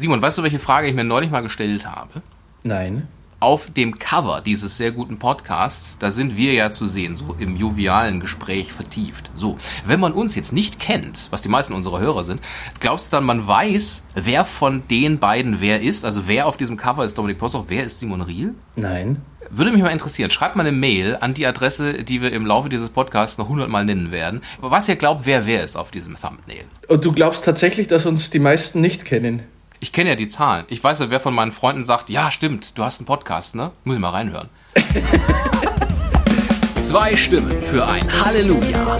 Simon, 0.00 0.22
weißt 0.22 0.38
du, 0.38 0.42
welche 0.42 0.58
Frage 0.58 0.88
ich 0.88 0.94
mir 0.94 1.04
neulich 1.04 1.30
mal 1.30 1.42
gestellt 1.42 1.84
habe? 1.84 2.22
Nein. 2.62 3.06
Auf 3.38 3.70
dem 3.70 3.98
Cover 3.98 4.40
dieses 4.44 4.78
sehr 4.78 4.92
guten 4.92 5.18
Podcasts, 5.18 5.98
da 5.98 6.10
sind 6.10 6.38
wir 6.38 6.54
ja 6.54 6.70
zu 6.70 6.86
sehen, 6.86 7.16
so 7.16 7.36
im 7.38 7.56
jovialen 7.56 8.18
Gespräch 8.20 8.72
vertieft. 8.72 9.30
So, 9.34 9.58
wenn 9.84 10.00
man 10.00 10.12
uns 10.12 10.34
jetzt 10.34 10.54
nicht 10.54 10.80
kennt, 10.80 11.28
was 11.30 11.42
die 11.42 11.48
meisten 11.50 11.74
unserer 11.74 12.00
Hörer 12.00 12.24
sind, 12.24 12.40
glaubst 12.80 13.12
du 13.12 13.16
dann, 13.16 13.24
man 13.24 13.46
weiß, 13.46 14.04
wer 14.14 14.44
von 14.44 14.82
den 14.88 15.18
beiden 15.18 15.60
wer 15.60 15.82
ist? 15.82 16.06
Also 16.06 16.26
wer 16.28 16.46
auf 16.46 16.56
diesem 16.56 16.78
Cover 16.78 17.04
ist 17.04 17.18
Dominik 17.18 17.38
Possoch, 17.38 17.66
wer 17.68 17.84
ist 17.84 18.00
Simon 18.00 18.22
Riel? 18.22 18.54
Nein. 18.76 19.20
Würde 19.50 19.72
mich 19.72 19.82
mal 19.82 19.88
interessieren. 19.88 20.30
Schreibt 20.30 20.56
mal 20.56 20.66
eine 20.66 20.76
Mail 20.76 21.18
an 21.20 21.34
die 21.34 21.46
Adresse, 21.46 22.04
die 22.04 22.22
wir 22.22 22.32
im 22.32 22.46
Laufe 22.46 22.70
dieses 22.70 22.88
Podcasts 22.88 23.36
noch 23.36 23.48
hundertmal 23.48 23.84
nennen 23.84 24.12
werden. 24.12 24.40
Was 24.60 24.88
ihr 24.88 24.96
glaubt, 24.96 25.26
wer 25.26 25.44
wer 25.44 25.62
ist 25.62 25.76
auf 25.76 25.90
diesem 25.90 26.16
Thumbnail. 26.16 26.64
Und 26.88 27.04
du 27.04 27.12
glaubst 27.12 27.44
tatsächlich, 27.44 27.86
dass 27.86 28.06
uns 28.06 28.30
die 28.30 28.38
meisten 28.38 28.80
nicht 28.80 29.04
kennen? 29.04 29.42
Ich 29.82 29.94
kenne 29.94 30.10
ja 30.10 30.14
die 30.14 30.28
Zahlen. 30.28 30.66
Ich 30.68 30.84
weiß 30.84 30.98
ja, 30.98 31.10
wer 31.10 31.20
von 31.20 31.34
meinen 31.34 31.52
Freunden 31.52 31.86
sagt, 31.86 32.10
ja, 32.10 32.30
stimmt, 32.30 32.76
du 32.76 32.84
hast 32.84 33.00
einen 33.00 33.06
Podcast, 33.06 33.54
ne? 33.54 33.70
Muss 33.84 33.94
ich 33.94 34.00
mal 34.00 34.10
reinhören. 34.10 34.50
Zwei 36.82 37.16
Stimmen 37.16 37.62
für 37.62 37.86
ein 37.86 38.06
Halleluja. 38.22 38.98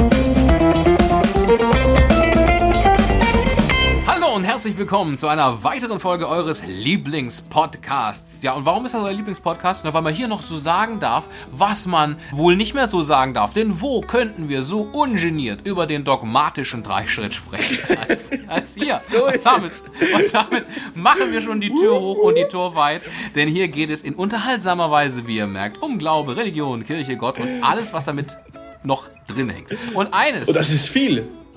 Herzlich 4.60 4.76
willkommen 4.76 5.16
zu 5.16 5.26
einer 5.26 5.64
weiteren 5.64 6.00
Folge 6.00 6.28
eures 6.28 6.64
Lieblingspodcasts. 6.66 8.42
Ja, 8.42 8.52
und 8.52 8.66
warum 8.66 8.84
ist 8.84 8.92
das 8.92 9.02
euer 9.02 9.14
Lieblingspodcast? 9.14 9.86
Na, 9.86 9.94
weil 9.94 10.02
man 10.02 10.12
hier 10.12 10.28
noch 10.28 10.42
so 10.42 10.58
sagen 10.58 11.00
darf, 11.00 11.28
was 11.50 11.86
man 11.86 12.16
wohl 12.30 12.56
nicht 12.56 12.74
mehr 12.74 12.86
so 12.86 13.02
sagen 13.02 13.32
darf. 13.32 13.54
Denn 13.54 13.80
wo 13.80 14.02
könnten 14.02 14.50
wir 14.50 14.60
so 14.62 14.82
ungeniert 14.82 15.66
über 15.66 15.86
den 15.86 16.04
dogmatischen 16.04 16.82
Dreischritt 16.82 17.32
sprechen 17.32 17.78
als, 18.06 18.32
als 18.48 18.74
hier? 18.74 19.00
So 19.02 19.28
ist 19.28 19.36
und, 19.36 19.46
damit, 19.46 19.72
und 20.14 20.34
damit 20.34 20.66
machen 20.94 21.32
wir 21.32 21.40
schon 21.40 21.62
die 21.62 21.70
Tür 21.70 21.98
hoch 21.98 22.18
und 22.18 22.36
die 22.36 22.44
Tür 22.44 22.74
weit. 22.74 23.00
Denn 23.34 23.48
hier 23.48 23.68
geht 23.68 23.88
es 23.88 24.02
in 24.02 24.14
unterhaltsamer 24.14 24.90
Weise, 24.90 25.26
wie 25.26 25.38
ihr 25.38 25.46
merkt, 25.46 25.82
um 25.82 25.98
Glaube, 25.98 26.36
Religion, 26.36 26.84
Kirche, 26.84 27.16
Gott 27.16 27.38
und 27.38 27.62
alles, 27.62 27.94
was 27.94 28.04
damit 28.04 28.36
noch 28.82 29.08
drin 29.26 29.48
hängt. 29.48 29.74
Und 29.94 30.12
eines. 30.12 30.48
Und 30.48 30.54
das 30.54 30.68
ist 30.68 30.90
viel. 30.90 31.30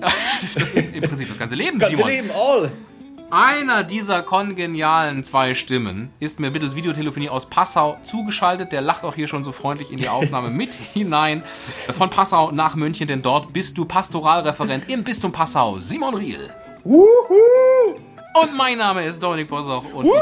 das 0.54 0.72
ist 0.72 0.94
im 0.94 1.02
Prinzip 1.02 1.28
das 1.28 1.38
ganze 1.38 1.54
Leben, 1.54 1.78
Ganze 1.78 1.96
Simon. 1.96 2.10
Leben, 2.10 2.30
all. 2.30 2.72
Einer 3.36 3.82
dieser 3.82 4.22
kongenialen 4.22 5.24
zwei 5.24 5.56
Stimmen 5.56 6.10
ist 6.20 6.38
mir 6.38 6.52
mittels 6.52 6.76
Videotelefonie 6.76 7.28
aus 7.28 7.46
Passau 7.46 7.98
zugeschaltet. 8.04 8.70
Der 8.70 8.80
lacht 8.80 9.02
auch 9.02 9.16
hier 9.16 9.26
schon 9.26 9.42
so 9.42 9.50
freundlich 9.50 9.90
in 9.90 9.98
die 9.98 10.08
Aufnahme 10.08 10.50
mit 10.52 10.72
hinein. 10.72 11.42
Von 11.92 12.10
Passau 12.10 12.52
nach 12.52 12.76
München, 12.76 13.08
denn 13.08 13.22
dort 13.22 13.52
bist 13.52 13.76
du 13.76 13.86
Pastoralreferent 13.86 14.88
im 14.88 15.02
Bistum 15.02 15.32
Passau, 15.32 15.80
Simon 15.80 16.14
Riel. 16.14 16.48
Wuhu! 16.84 17.96
Und 18.40 18.56
mein 18.56 18.78
Name 18.78 19.02
ist 19.02 19.20
Dominik 19.20 19.48
Bossoch 19.48 19.84
und 19.92 20.06
ich 20.06 20.12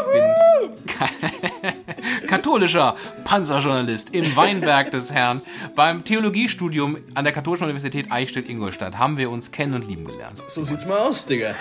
bin 0.96 2.26
katholischer 2.26 2.96
Panzerjournalist 3.24 4.14
im 4.14 4.34
Weinberg 4.34 4.90
des 4.90 5.12
Herrn. 5.12 5.42
Beim 5.74 6.02
Theologiestudium 6.02 6.96
an 7.14 7.24
der 7.24 7.34
Katholischen 7.34 7.64
Universität 7.64 8.10
Eichstätt-Ingolstadt 8.10 8.96
haben 8.96 9.18
wir 9.18 9.30
uns 9.30 9.52
kennen 9.52 9.74
und 9.74 9.86
lieben 9.86 10.06
gelernt. 10.06 10.40
So 10.48 10.64
sieht's 10.64 10.86
mal 10.86 10.96
aus, 10.96 11.26
Digga. 11.26 11.54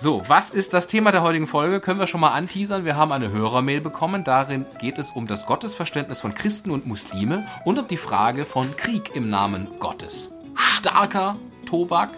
So, 0.00 0.22
was 0.28 0.50
ist 0.50 0.74
das 0.74 0.86
Thema 0.86 1.10
der 1.10 1.22
heutigen 1.22 1.48
Folge? 1.48 1.80
Können 1.80 1.98
wir 1.98 2.06
schon 2.06 2.20
mal 2.20 2.30
anteasern. 2.30 2.84
Wir 2.84 2.96
haben 2.96 3.10
eine 3.10 3.32
Hörermail 3.32 3.80
bekommen. 3.80 4.22
Darin 4.22 4.64
geht 4.80 4.96
es 4.98 5.10
um 5.10 5.26
das 5.26 5.44
Gottesverständnis 5.44 6.20
von 6.20 6.34
Christen 6.34 6.70
und 6.70 6.86
Muslime 6.86 7.46
und 7.64 7.78
um 7.80 7.88
die 7.88 7.96
Frage 7.96 8.44
von 8.44 8.76
Krieg 8.76 9.16
im 9.16 9.28
Namen 9.28 9.66
Gottes. 9.80 10.30
Starker 10.78 11.36
Tobak, 11.66 12.10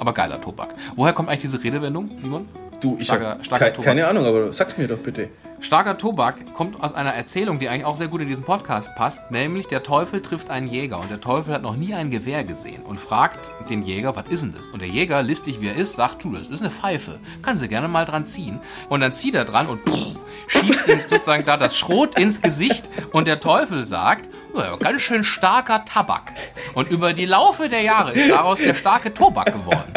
aber 0.00 0.12
geiler 0.12 0.40
Tobak. 0.40 0.74
Woher 0.96 1.12
kommt 1.12 1.28
eigentlich 1.28 1.42
diese 1.42 1.62
Redewendung, 1.62 2.10
Simon? 2.18 2.48
Du, 2.80 2.96
ich 2.98 3.06
Starker- 3.06 3.30
hab 3.30 3.44
starker 3.44 3.64
kei- 3.66 3.70
Tobak. 3.70 3.84
keine 3.86 4.06
Ahnung, 4.08 4.26
aber 4.26 4.52
sag's 4.52 4.76
mir 4.76 4.88
doch 4.88 4.98
bitte. 4.98 5.28
Starker 5.62 5.96
Tobak 5.96 6.54
kommt 6.54 6.82
aus 6.82 6.92
einer 6.92 7.14
Erzählung, 7.14 7.60
die 7.60 7.68
eigentlich 7.68 7.84
auch 7.84 7.94
sehr 7.94 8.08
gut 8.08 8.20
in 8.20 8.26
diesen 8.26 8.44
Podcast 8.44 8.96
passt, 8.96 9.30
nämlich 9.30 9.68
der 9.68 9.84
Teufel 9.84 10.20
trifft 10.20 10.50
einen 10.50 10.66
Jäger 10.66 10.98
und 10.98 11.08
der 11.08 11.20
Teufel 11.20 11.54
hat 11.54 11.62
noch 11.62 11.76
nie 11.76 11.94
ein 11.94 12.10
Gewehr 12.10 12.42
gesehen 12.42 12.82
und 12.82 12.98
fragt 12.98 13.52
den 13.70 13.82
Jäger, 13.82 14.16
was 14.16 14.26
ist 14.28 14.42
denn 14.42 14.52
das? 14.52 14.68
Und 14.70 14.82
der 14.82 14.88
Jäger, 14.88 15.22
listig 15.22 15.60
wie 15.60 15.68
er 15.68 15.76
ist, 15.76 15.94
sagt, 15.94 16.24
du, 16.24 16.32
das 16.32 16.48
ist 16.48 16.62
eine 16.62 16.70
Pfeife, 16.70 17.20
kann 17.42 17.58
sie 17.58 17.68
gerne 17.68 17.86
mal 17.86 18.04
dran 18.04 18.26
ziehen. 18.26 18.58
Und 18.88 19.02
dann 19.02 19.12
zieht 19.12 19.36
er 19.36 19.44
dran 19.44 19.68
und 19.68 19.88
pff, 19.88 20.16
schießt 20.48 20.88
ihm 20.88 21.00
sozusagen 21.06 21.44
da 21.44 21.56
das 21.56 21.78
Schrot 21.78 22.18
ins 22.18 22.42
Gesicht 22.42 22.90
und 23.12 23.28
der 23.28 23.38
Teufel 23.38 23.84
sagt, 23.84 24.28
ja, 24.56 24.74
ganz 24.76 25.00
schön 25.02 25.22
starker 25.22 25.84
Tabak. 25.84 26.32
Und 26.74 26.90
über 26.90 27.12
die 27.12 27.26
Laufe 27.26 27.68
der 27.68 27.82
Jahre 27.82 28.12
ist 28.12 28.28
daraus 28.28 28.58
der 28.58 28.74
starke 28.74 29.14
Tobak 29.14 29.52
geworden. 29.52 29.92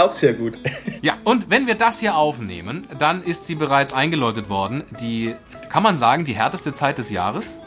Auch 0.00 0.12
sehr 0.14 0.32
gut. 0.32 0.58
Ja, 1.02 1.18
und 1.24 1.50
wenn 1.50 1.66
wir 1.66 1.74
das 1.74 2.00
hier 2.00 2.16
aufnehmen, 2.16 2.86
dann 2.98 3.22
ist 3.22 3.44
sie 3.44 3.54
bereits 3.54 3.92
eingeläutet 3.92 4.48
worden. 4.48 4.84
Die, 5.00 5.34
kann 5.68 5.82
man 5.82 5.98
sagen, 5.98 6.24
die 6.24 6.32
härteste 6.34 6.72
Zeit 6.72 6.96
des 6.98 7.10
Jahres? 7.10 7.58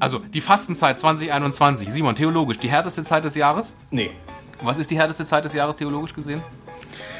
Also 0.00 0.18
die 0.18 0.40
Fastenzeit 0.40 0.98
2021. 0.98 1.92
Simon, 1.92 2.16
theologisch, 2.16 2.58
die 2.58 2.68
härteste 2.68 3.04
Zeit 3.04 3.24
des 3.24 3.36
Jahres? 3.36 3.76
Nee. 3.90 4.10
Was 4.62 4.78
ist 4.78 4.90
die 4.90 4.98
härteste 4.98 5.26
Zeit 5.26 5.44
des 5.44 5.52
Jahres 5.52 5.76
theologisch 5.76 6.14
gesehen? 6.14 6.42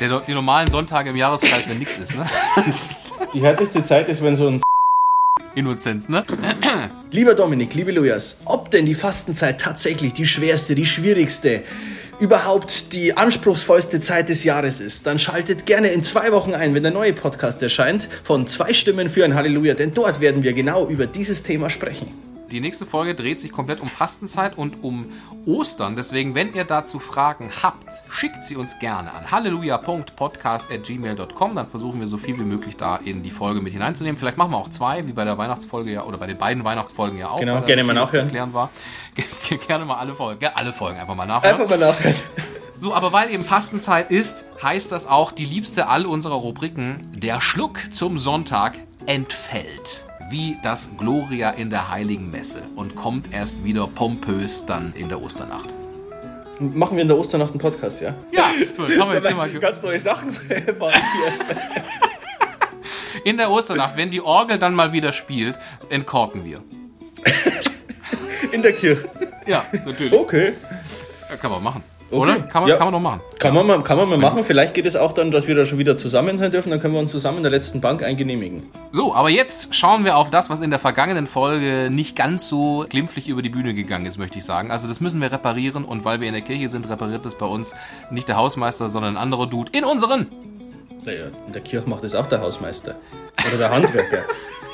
Der, 0.00 0.20
die 0.20 0.34
normalen 0.34 0.68
Sonntage 0.68 1.10
im 1.10 1.16
Jahreskreis, 1.16 1.68
wenn 1.68 1.78
nichts 1.78 1.96
ist, 1.98 2.16
ne? 2.16 2.26
Die 3.32 3.40
härteste 3.40 3.82
Zeit 3.82 4.08
ist, 4.08 4.22
wenn 4.22 4.34
so 4.34 4.48
ein 4.48 4.60
Innozenz, 5.54 6.08
ne? 6.08 6.24
Lieber 7.10 7.34
Dominik, 7.34 7.74
liebe 7.74 7.92
Lujas, 7.92 8.38
ob 8.44 8.70
denn 8.70 8.86
die 8.86 8.94
Fastenzeit 8.94 9.60
tatsächlich 9.60 10.12
die 10.12 10.26
schwerste, 10.26 10.74
die 10.74 10.86
schwierigste, 10.86 11.62
überhaupt 12.24 12.94
die 12.94 13.18
anspruchsvollste 13.18 14.00
Zeit 14.00 14.30
des 14.30 14.44
Jahres 14.44 14.80
ist, 14.80 15.06
dann 15.06 15.18
schaltet 15.18 15.66
gerne 15.66 15.88
in 15.88 16.02
zwei 16.02 16.32
Wochen 16.32 16.54
ein, 16.54 16.74
wenn 16.74 16.82
der 16.82 16.90
neue 16.90 17.12
Podcast 17.12 17.62
erscheint, 17.62 18.08
von 18.22 18.46
zwei 18.46 18.72
Stimmen 18.72 19.10
für 19.10 19.26
ein 19.26 19.34
Halleluja, 19.34 19.74
denn 19.74 19.92
dort 19.92 20.22
werden 20.22 20.42
wir 20.42 20.54
genau 20.54 20.88
über 20.88 21.06
dieses 21.06 21.42
Thema 21.42 21.68
sprechen. 21.68 22.33
Die 22.54 22.60
nächste 22.60 22.86
Folge 22.86 23.16
dreht 23.16 23.40
sich 23.40 23.50
komplett 23.50 23.80
um 23.80 23.88
Fastenzeit 23.88 24.56
und 24.56 24.84
um 24.84 25.06
Ostern. 25.44 25.96
Deswegen, 25.96 26.36
wenn 26.36 26.54
ihr 26.54 26.62
dazu 26.62 27.00
Fragen 27.00 27.50
habt, 27.64 27.88
schickt 28.10 28.44
sie 28.44 28.54
uns 28.54 28.78
gerne 28.78 29.12
an 29.12 29.32
halleluja.podcast.gmail.com. 29.32 31.56
Dann 31.56 31.66
versuchen 31.66 31.98
wir 31.98 32.06
so 32.06 32.16
viel 32.16 32.38
wie 32.38 32.44
möglich 32.44 32.76
da 32.76 32.94
in 32.96 33.24
die 33.24 33.32
Folge 33.32 33.60
mit 33.60 33.72
hineinzunehmen. 33.72 34.16
Vielleicht 34.16 34.36
machen 34.36 34.52
wir 34.52 34.58
auch 34.58 34.70
zwei, 34.70 35.08
wie 35.08 35.12
bei 35.12 35.24
der 35.24 35.36
Weihnachtsfolge 35.36 35.90
ja, 35.92 36.04
oder 36.04 36.16
bei 36.16 36.28
den 36.28 36.38
beiden 36.38 36.64
Weihnachtsfolgen 36.64 37.18
ja 37.18 37.30
auch. 37.30 37.40
Genau, 37.40 37.60
gerne 37.62 37.82
so 37.82 37.86
mal 37.88 37.94
nachhören. 37.94 38.26
erklären 38.26 38.54
war. 38.54 38.70
Ge- 39.16 39.24
Gerne 39.66 39.84
mal 39.84 39.96
alle 39.96 40.14
Folgen, 40.14 40.46
alle 40.54 40.72
Folgen 40.72 41.00
einfach 41.00 41.16
mal 41.16 41.26
nachhören. 41.26 41.60
Einfach 41.60 41.76
mal 41.76 41.88
nachhören. 41.90 42.14
So, 42.78 42.94
aber 42.94 43.12
weil 43.12 43.32
eben 43.32 43.44
Fastenzeit 43.44 44.12
ist, 44.12 44.44
heißt 44.62 44.92
das 44.92 45.06
auch, 45.06 45.32
die 45.32 45.44
liebste 45.44 45.88
all 45.88 46.06
unserer 46.06 46.36
Rubriken, 46.36 47.00
der 47.16 47.40
Schluck 47.40 47.80
zum 47.92 48.20
Sonntag, 48.20 48.78
entfällt. 49.06 50.04
Wie 50.30 50.56
das 50.62 50.90
Gloria 50.98 51.50
in 51.50 51.70
der 51.70 51.90
Heiligen 51.90 52.30
Messe 52.30 52.62
und 52.76 52.94
kommt 52.96 53.32
erst 53.32 53.62
wieder 53.64 53.86
pompös 53.86 54.64
dann 54.66 54.92
in 54.94 55.08
der 55.08 55.20
Osternacht. 55.20 55.68
Machen 56.60 56.96
wir 56.96 57.02
in 57.02 57.08
der 57.08 57.18
Osternacht 57.18 57.50
einen 57.50 57.58
Podcast, 57.60 58.00
ja? 58.00 58.14
Ja, 58.32 58.50
das 58.76 58.98
haben 58.98 59.08
wir 59.10 59.14
jetzt 59.14 59.52
ge- 59.52 59.60
Ganz 59.60 59.82
neue 59.82 59.98
Sachen 59.98 60.28
erfahren 60.50 60.92
hier. 60.94 61.32
In 63.24 63.36
der 63.36 63.50
Osternacht, 63.50 63.96
wenn 63.96 64.10
die 64.10 64.20
Orgel 64.20 64.58
dann 64.58 64.74
mal 64.74 64.92
wieder 64.92 65.12
spielt, 65.12 65.58
entkorken 65.88 66.44
wir. 66.44 66.62
In 68.52 68.62
der 68.62 68.72
Kirche. 68.72 69.08
Ja, 69.46 69.64
natürlich. 69.84 70.12
Okay. 70.12 70.54
Ja, 71.28 71.36
kann 71.36 71.50
man 71.50 71.62
machen. 71.62 71.82
Okay. 72.14 72.30
Oder? 72.30 72.40
Kann 72.40 72.62
man, 72.62 72.70
Ja. 72.70 72.76
kann 72.76 72.86
man 72.86 72.92
doch 72.94 73.00
machen. 73.00 73.20
Kann 73.38 73.54
man, 73.54 73.66
mal, 73.66 73.82
kann 73.82 73.96
man 73.96 74.08
mal 74.08 74.18
machen. 74.18 74.44
Vielleicht 74.44 74.74
geht 74.74 74.86
es 74.86 74.96
auch 74.96 75.12
dann, 75.12 75.30
dass 75.30 75.46
wir 75.46 75.54
da 75.54 75.64
schon 75.64 75.78
wieder 75.78 75.96
zusammen 75.96 76.38
sein 76.38 76.50
dürfen. 76.50 76.70
Dann 76.70 76.80
können 76.80 76.94
wir 76.94 77.00
uns 77.00 77.10
zusammen 77.10 77.38
in 77.38 77.42
der 77.42 77.52
letzten 77.52 77.80
Bank 77.80 78.02
eingenehmigen. 78.02 78.62
So, 78.92 79.14
aber 79.14 79.28
jetzt 79.30 79.74
schauen 79.74 80.04
wir 80.04 80.16
auf 80.16 80.30
das, 80.30 80.50
was 80.50 80.60
in 80.60 80.70
der 80.70 80.78
vergangenen 80.78 81.26
Folge 81.26 81.88
nicht 81.90 82.16
ganz 82.16 82.48
so 82.48 82.86
glimpflich 82.88 83.28
über 83.28 83.42
die 83.42 83.50
Bühne 83.50 83.74
gegangen 83.74 84.06
ist, 84.06 84.18
möchte 84.18 84.38
ich 84.38 84.44
sagen. 84.44 84.70
Also 84.70 84.88
das 84.88 85.00
müssen 85.00 85.20
wir 85.20 85.32
reparieren 85.32 85.84
und 85.84 86.04
weil 86.04 86.20
wir 86.20 86.28
in 86.28 86.34
der 86.34 86.42
Kirche 86.42 86.68
sind, 86.68 86.88
repariert 86.88 87.26
das 87.26 87.34
bei 87.36 87.46
uns 87.46 87.74
nicht 88.10 88.28
der 88.28 88.36
Hausmeister, 88.36 88.88
sondern 88.88 89.16
ein 89.16 89.22
anderer 89.22 89.46
Dude 89.46 89.72
in 89.76 89.84
unseren. 89.84 90.26
Naja, 91.04 91.26
in 91.46 91.52
der 91.52 91.62
Kirche 91.62 91.88
macht 91.88 92.04
das 92.04 92.14
auch 92.14 92.26
der 92.26 92.40
Hausmeister. 92.40 92.94
Oder 93.48 93.58
der 93.58 93.70
Handwerker. 93.70 94.22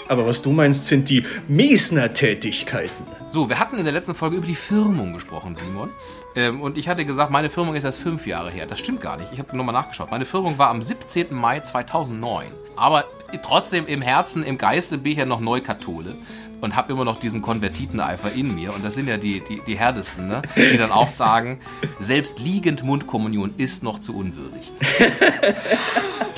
Aber 0.09 0.26
was 0.26 0.43
du 0.43 0.50
meinst, 0.50 0.87
sind 0.87 1.09
die 1.09 1.25
Miesner-Tätigkeiten. 1.49 3.05
So, 3.29 3.49
wir 3.49 3.59
hatten 3.59 3.79
in 3.79 3.85
der 3.85 3.93
letzten 3.93 4.15
Folge 4.15 4.37
über 4.37 4.47
die 4.47 4.55
Firmung 4.55 5.12
gesprochen, 5.12 5.55
Simon. 5.55 5.91
Ähm, 6.37 6.61
und 6.61 6.79
ich 6.79 6.88
hatte 6.88 7.05
gesagt, 7.05 7.31
meine 7.31 7.50
Firmung 7.50 7.75
ist 7.75 7.85
erst 7.85 8.00
fünf 8.00 8.27
Jahre 8.27 8.50
her. 8.50 8.67
Das 8.67 8.79
stimmt 8.79 9.00
gar 9.00 9.17
nicht. 9.17 9.32
Ich 9.32 9.38
habe 9.38 9.56
nochmal 9.56 9.73
nachgeschaut. 9.73 10.11
Meine 10.11 10.25
Firmung 10.25 10.59
war 10.59 10.71
am 10.71 10.82
17. 10.82 11.35
Mai 11.35 11.61
2009. 11.61 12.47
Aber 12.77 13.05
trotzdem 13.43 13.87
im 13.87 14.00
Herzen, 14.00 14.43
im 14.43 14.59
Geiste 14.59 14.99
bin 14.99 15.12
ich 15.12 15.19
ja 15.19 15.27
noch 15.27 15.41
Neukathole. 15.41 16.17
Und 16.61 16.77
habe 16.77 16.93
immer 16.93 17.06
noch 17.06 17.19
diesen 17.19 17.41
Konvertiteneifer 17.41 18.32
in 18.32 18.55
mir. 18.55 18.75
Und 18.75 18.85
das 18.85 18.94
sind 18.94 19.09
ja 19.09 19.17
die, 19.17 19.41
die, 19.41 19.62
die 19.67 19.79
Härtesten, 19.79 20.29
ne? 20.29 20.43
die 20.56 20.77
dann 20.77 20.93
auch 20.93 21.09
sagen, 21.09 21.59
selbst 21.99 22.38
liegend 22.38 22.82
Mundkommunion 22.82 23.55
ist 23.56 23.82
noch 23.82 23.99
zu 23.99 24.15
unwürdig. 24.15 24.71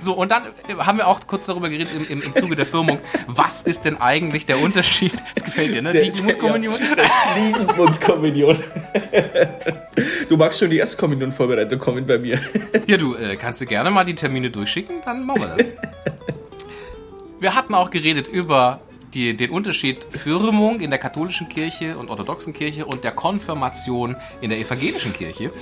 So, 0.00 0.14
und 0.14 0.30
dann 0.30 0.44
haben 0.78 0.98
wir 0.98 1.06
auch 1.06 1.20
kurz 1.26 1.46
darüber 1.46 1.68
geredet 1.68 1.94
im, 1.94 2.06
im, 2.08 2.22
im 2.22 2.34
Zuge 2.34 2.56
der 2.56 2.66
Firmung, 2.66 2.98
was 3.26 3.62
ist 3.62 3.84
denn 3.84 4.00
eigentlich 4.00 4.46
der 4.46 4.60
Unterschied? 4.60 5.12
Das 5.34 5.44
gefällt 5.44 5.74
dir, 5.74 5.82
ne? 5.82 5.92
Liegenmundkommunion? 5.92 6.74
Ja, 6.74 7.04
Liegenmundkommunion. 7.36 8.58
Du 10.28 10.36
magst 10.36 10.58
schon 10.58 10.70
die 10.70 10.78
Erstkommunion-Vorbereitung 10.78 11.78
kommen 11.78 12.06
bei 12.06 12.18
mir. 12.18 12.40
Ja, 12.86 12.96
du 12.96 13.14
äh, 13.14 13.36
kannst 13.36 13.60
du 13.60 13.66
gerne 13.66 13.90
mal 13.90 14.04
die 14.04 14.14
Termine 14.14 14.50
durchschicken, 14.50 14.96
dann 15.04 15.24
machen 15.26 15.42
wir 15.42 15.48
das. 15.56 15.66
Wir 17.38 17.54
hatten 17.54 17.74
auch 17.74 17.90
geredet 17.90 18.28
über 18.28 18.80
die, 19.12 19.36
den 19.36 19.50
Unterschied 19.50 20.06
Firmung 20.10 20.80
in 20.80 20.90
der 20.90 20.98
katholischen 20.98 21.48
Kirche 21.48 21.96
und 21.96 22.10
orthodoxen 22.10 22.52
Kirche 22.52 22.86
und 22.86 23.04
der 23.04 23.12
Konfirmation 23.12 24.16
in 24.40 24.50
der 24.50 24.58
evangelischen 24.58 25.12
Kirche. 25.12 25.52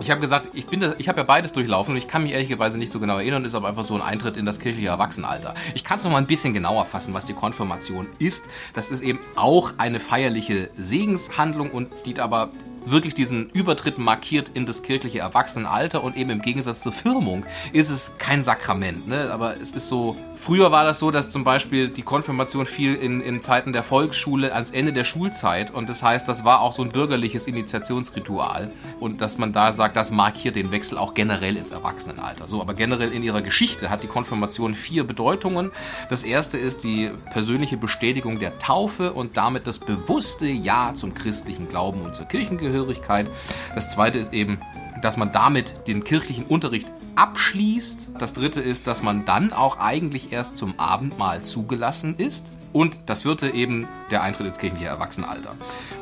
Ich 0.00 0.10
habe 0.10 0.20
gesagt, 0.20 0.50
ich, 0.52 0.66
ich 0.98 1.08
habe 1.08 1.18
ja 1.18 1.24
beides 1.24 1.52
durchlaufen 1.52 1.92
und 1.92 1.98
ich 1.98 2.06
kann 2.06 2.22
mich 2.22 2.32
ehrlicherweise 2.32 2.78
nicht 2.78 2.90
so 2.90 3.00
genau 3.00 3.16
erinnern, 3.18 3.44
ist 3.44 3.54
aber 3.54 3.68
einfach 3.68 3.84
so 3.84 3.94
ein 3.94 4.02
Eintritt 4.02 4.36
in 4.36 4.44
das 4.44 4.60
kirchliche 4.60 4.88
Erwachsenenalter. 4.88 5.54
Ich 5.74 5.84
kann 5.84 5.98
es 5.98 6.04
noch 6.04 6.10
mal 6.10 6.18
ein 6.18 6.26
bisschen 6.26 6.52
genauer 6.52 6.84
fassen, 6.84 7.14
was 7.14 7.24
die 7.24 7.32
Konfirmation 7.32 8.06
ist. 8.18 8.44
Das 8.74 8.90
ist 8.90 9.00
eben 9.00 9.18
auch 9.36 9.72
eine 9.78 9.98
feierliche 9.98 10.68
Segenshandlung 10.76 11.70
und 11.70 11.88
dient 12.04 12.20
aber 12.20 12.50
wirklich 12.86 13.14
diesen 13.14 13.50
Übertritt 13.50 13.98
markiert 13.98 14.50
in 14.54 14.64
das 14.64 14.82
kirchliche 14.82 15.18
Erwachsenenalter 15.18 16.02
und 16.02 16.16
eben 16.16 16.30
im 16.30 16.40
Gegensatz 16.40 16.80
zur 16.80 16.92
Firmung 16.92 17.44
ist 17.72 17.90
es 17.90 18.12
kein 18.18 18.42
Sakrament. 18.42 19.08
Ne? 19.08 19.30
Aber 19.32 19.60
es 19.60 19.72
ist 19.72 19.88
so, 19.88 20.16
früher 20.36 20.70
war 20.70 20.84
das 20.84 20.98
so, 20.98 21.10
dass 21.10 21.28
zum 21.28 21.44
Beispiel 21.44 21.88
die 21.88 22.02
Konfirmation 22.02 22.66
fiel 22.66 22.94
in, 22.94 23.20
in 23.20 23.42
Zeiten 23.42 23.72
der 23.72 23.82
Volksschule 23.82 24.54
ans 24.54 24.70
Ende 24.70 24.92
der 24.92 25.04
Schulzeit 25.04 25.72
und 25.72 25.88
das 25.88 26.02
heißt, 26.02 26.28
das 26.28 26.44
war 26.44 26.60
auch 26.60 26.72
so 26.72 26.82
ein 26.82 26.90
bürgerliches 26.90 27.46
Initiationsritual 27.46 28.72
und 29.00 29.20
dass 29.20 29.38
man 29.38 29.52
da 29.52 29.72
sagt, 29.72 29.96
das 29.96 30.10
markiert 30.10 30.56
den 30.56 30.70
Wechsel 30.70 30.98
auch 30.98 31.14
generell 31.14 31.56
ins 31.56 31.70
Erwachsenenalter. 31.70 32.46
So, 32.48 32.60
aber 32.60 32.74
generell 32.74 33.12
in 33.12 33.22
ihrer 33.22 33.42
Geschichte 33.42 33.90
hat 33.90 34.02
die 34.02 34.08
Konfirmation 34.08 34.74
vier 34.74 35.04
Bedeutungen. 35.04 35.72
Das 36.08 36.22
erste 36.22 36.58
ist 36.58 36.84
die 36.84 37.10
persönliche 37.32 37.76
Bestätigung 37.76 38.38
der 38.38 38.58
Taufe 38.58 39.12
und 39.12 39.36
damit 39.36 39.66
das 39.66 39.78
bewusste 39.78 40.46
Ja 40.46 40.92
zum 40.94 41.14
christlichen 41.14 41.68
Glauben 41.68 42.02
und 42.02 42.14
zur 42.14 42.26
Kirchengehörigkeit 42.26 42.75
Zugehörigkeit. 42.76 43.26
Das 43.74 43.90
zweite 43.90 44.18
ist 44.18 44.32
eben, 44.32 44.58
dass 45.02 45.16
man 45.16 45.32
damit 45.32 45.88
den 45.88 46.04
kirchlichen 46.04 46.44
Unterricht 46.44 46.88
abschließt. 47.14 48.10
Das 48.18 48.34
dritte 48.34 48.60
ist, 48.60 48.86
dass 48.86 49.02
man 49.02 49.24
dann 49.24 49.52
auch 49.52 49.78
eigentlich 49.78 50.32
erst 50.32 50.56
zum 50.56 50.78
Abendmahl 50.78 51.42
zugelassen 51.42 52.16
ist. 52.18 52.52
Und 52.72 53.00
das 53.06 53.22
vierte 53.22 53.48
eben 53.48 53.88
der 54.10 54.22
Eintritt 54.22 54.46
ins 54.46 54.58
kirchliche 54.58 54.86
Erwachsenenalter. 54.86 55.54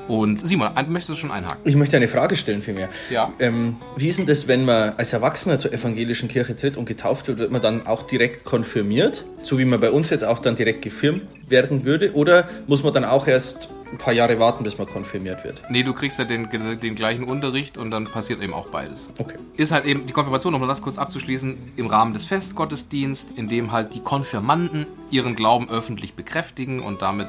Und 0.09 0.45
Simon, 0.45 0.73
möchtest 0.89 1.11
du 1.11 1.15
schon 1.15 1.31
einhaken? 1.31 1.61
Ich 1.65 1.77
möchte 1.77 1.97
eine 1.97 2.09
Frage 2.09 2.35
stellen 2.35 2.63
für 2.63 2.73
mich. 2.73 2.87
Ja. 3.11 3.33
Ähm, 3.39 3.77
wie 3.97 4.09
ist 4.09 4.19
denn 4.19 4.27
das, 4.27 4.49
wenn 4.49 4.65
man 4.65 4.95
als 4.97 5.13
Erwachsener 5.13 5.61
zur 5.61 5.73
evangelischen 5.73 6.29
Kirche 6.29 6.57
tritt 6.57 6.77
und 6.77 6.87
getauft 6.87 7.29
wird, 7.29 7.39
wird 7.39 7.53
man 7.53 7.63
dann 7.63 7.87
auch 7.87 8.03
direkt 8.03 8.45
konfirmiert? 8.45 9.25
So 9.45 9.59
wie 9.59 9.65
man 9.65 9.79
bei 9.79 9.93
uns 9.93 10.11
jetzt 10.11 10.25
auch 10.25 10.41
dann 10.41 10.57
direkt 10.57 10.83
gefirmt 10.83 11.23
werden 11.49 11.85
würde? 11.85 12.13
Oder 12.15 12.49
muss 12.67 12.83
man 12.83 12.93
dann 12.93 13.05
auch 13.05 13.29
erst 13.29 13.69
ein 13.95 13.99
paar 13.99 14.13
Jahre 14.13 14.39
warten, 14.39 14.65
bis 14.65 14.77
man 14.77 14.87
konfirmiert 14.87 15.45
wird. 15.45 15.63
Nee, 15.71 15.85
du 15.85 15.95
kriegst 15.95 16.19
ja 16.19 16.25
den, 16.25 16.49
den 16.81 16.95
gleichen 16.95 17.25
Unterricht 17.25 17.79
und 17.79 17.91
dann 17.91 18.05
passiert 18.05 18.43
eben 18.43 18.53
auch 18.53 18.67
beides. 18.67 19.11
Okay. 19.19 19.37
Ist 19.57 19.73
halt 19.73 19.85
eben 19.85 20.07
die 20.07 20.13
Konfirmation, 20.13 20.55
um 20.55 20.67
das 20.67 20.83
kurz 20.83 20.99
abzuschließen, 20.99 21.73
im 21.77 21.87
Rahmen 21.87 22.13
des 22.13 22.25
Festgottesdienstes, 22.25 23.37
in 23.37 23.49
dem 23.49 23.73
halt 23.73 23.95
die 23.95 24.01
Konfirmanden 24.01 24.87
ihren 25.11 25.37
Glauben 25.37 25.71
öffentlich 25.71 26.15
bekräftigen 26.15 26.81
und 26.81 27.03
damit 27.03 27.29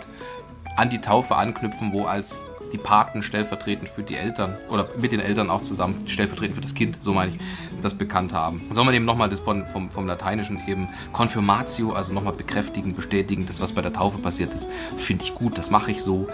an 0.76 0.90
die 0.90 1.00
Taufe 1.00 1.36
anknüpfen, 1.36 1.94
wo 1.94 2.06
als 2.06 2.42
die 2.74 2.78
Paten 2.78 3.22
stellvertretend 3.22 3.88
für 3.88 4.02
die 4.02 4.16
Eltern 4.16 4.58
oder 4.70 4.90
mit 5.00 5.12
den 5.12 5.20
Eltern 5.20 5.50
auch 5.50 5.62
zusammen 5.62 6.08
stellvertretend 6.08 6.56
für 6.56 6.62
das 6.62 6.74
Kind, 6.74 6.98
so 7.02 7.14
meine 7.14 7.34
ich, 7.34 7.40
das 7.86 7.94
bekannt 7.94 8.34
haben. 8.34 8.62
Soll 8.72 8.84
man 8.84 8.94
eben 8.94 9.06
nochmal 9.06 9.30
das 9.30 9.40
von, 9.40 9.66
vom, 9.68 9.90
vom 9.90 10.08
Lateinischen 10.08 10.60
eben 10.68 10.90
Confirmatio, 11.14 11.94
also 11.94 12.14
nochmal 12.14 12.34
bekräftigen, 12.34 12.94
bestätigen, 12.94 13.46
das, 13.46 13.62
was 13.62 13.72
bei 13.72 13.82
der 13.82 13.94
Taufe 13.94 14.18
passiert 14.20 14.54
ist, 14.54 14.68
finde 14.98 15.24
ich 15.24 15.36
gut, 15.36 15.58
das 15.58 15.70
mache 15.70 15.92
ich 15.92 16.02
so. 16.02 16.28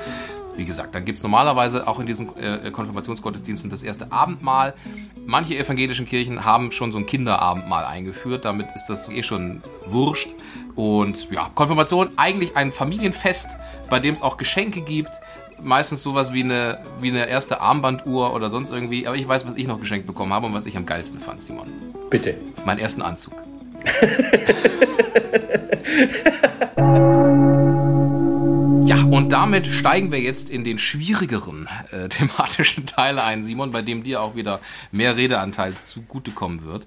Wie 0.56 0.66
gesagt, 0.66 0.96
dann 0.96 1.06
gibt 1.06 1.18
es 1.18 1.24
normalerweise 1.24 1.88
auch 1.88 2.00
in 2.00 2.06
diesen 2.06 2.36
äh, 2.36 2.72
Konfirmationsgottesdiensten 2.72 3.70
das 3.70 3.84
erste 3.84 4.12
Abendmahl. 4.12 4.74
Manche 5.26 5.58
evangelischen 5.58 6.06
Kirchen 6.06 6.44
haben 6.44 6.72
schon 6.72 6.92
so 6.92 6.98
ein 6.98 7.06
Kinderabendmahl 7.06 7.86
eingeführt, 7.86 8.44
damit 8.44 8.68
ist 8.76 8.88
das 8.88 9.10
eh 9.10 9.24
schon 9.24 9.62
wurscht. 9.88 10.32
Und 10.76 11.32
ja, 11.32 11.50
Konfirmation 11.56 12.10
eigentlich 12.18 12.56
ein 12.58 12.72
Familienfest, 12.72 13.58
bei 13.90 14.00
dem 14.00 14.14
es 14.14 14.22
auch 14.22 14.38
Geschenke 14.38 14.82
gibt, 14.82 15.12
meistens 15.64 16.04
sowas 16.04 16.34
wie 16.34 16.44
eine, 16.44 16.80
wie 17.00 17.10
eine 17.10 17.28
erste 17.28 17.62
Armbanduhr 17.62 18.34
oder 18.34 18.50
sonst 18.50 18.70
irgendwie. 18.70 19.08
Aber 19.08 19.16
ich 19.16 19.28
weiß, 19.28 19.46
was 19.46 19.56
ich 19.56 19.68
noch 19.68 19.80
geschenkt 19.80 20.08
bekommen 20.08 20.34
habe 20.34 20.48
und 20.48 20.54
was 20.54 20.66
ich 20.66 20.76
am 20.78 20.86
geilsten 20.86 21.20
fand, 21.20 21.42
Simon. 21.44 21.68
Bitte. 22.10 22.36
Meinen 22.66 22.80
ersten 22.80 23.02
Anzug. 23.02 23.34
ja, 28.86 29.04
und 29.10 29.30
damit 29.32 29.68
steigen 29.68 30.12
wir 30.12 30.20
jetzt 30.20 30.50
in 30.50 30.64
den 30.64 30.78
schwierigeren 30.78 31.68
äh, 31.92 32.10
thematischen 32.10 32.86
Teil 32.86 33.20
ein, 33.20 33.44
Simon, 33.44 33.72
bei 33.72 33.82
dem 33.82 34.04
dir 34.04 34.22
auch 34.22 34.36
wieder 34.36 34.60
mehr 34.92 35.18
Redeanteil 35.18 35.74
zugutekommen 35.84 36.66
wird. 36.66 36.86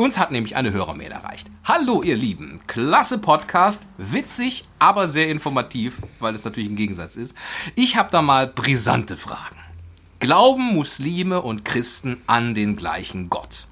Uns 0.00 0.18
hat 0.18 0.30
nämlich 0.30 0.56
eine 0.56 0.72
Hörermail 0.72 1.12
erreicht. 1.12 1.50
Hallo 1.62 2.02
ihr 2.02 2.16
Lieben, 2.16 2.60
klasse 2.66 3.18
Podcast, 3.18 3.82
witzig, 3.98 4.64
aber 4.78 5.08
sehr 5.08 5.28
informativ, 5.28 6.00
weil 6.20 6.34
es 6.34 6.42
natürlich 6.42 6.70
ein 6.70 6.76
Gegensatz 6.76 7.16
ist. 7.16 7.36
Ich 7.74 7.98
habe 7.98 8.08
da 8.10 8.22
mal 8.22 8.46
brisante 8.46 9.18
Fragen. 9.18 9.56
Glauben 10.18 10.72
Muslime 10.72 11.42
und 11.42 11.66
Christen 11.66 12.22
an 12.26 12.54
den 12.54 12.76
gleichen 12.76 13.28
Gott? 13.28 13.66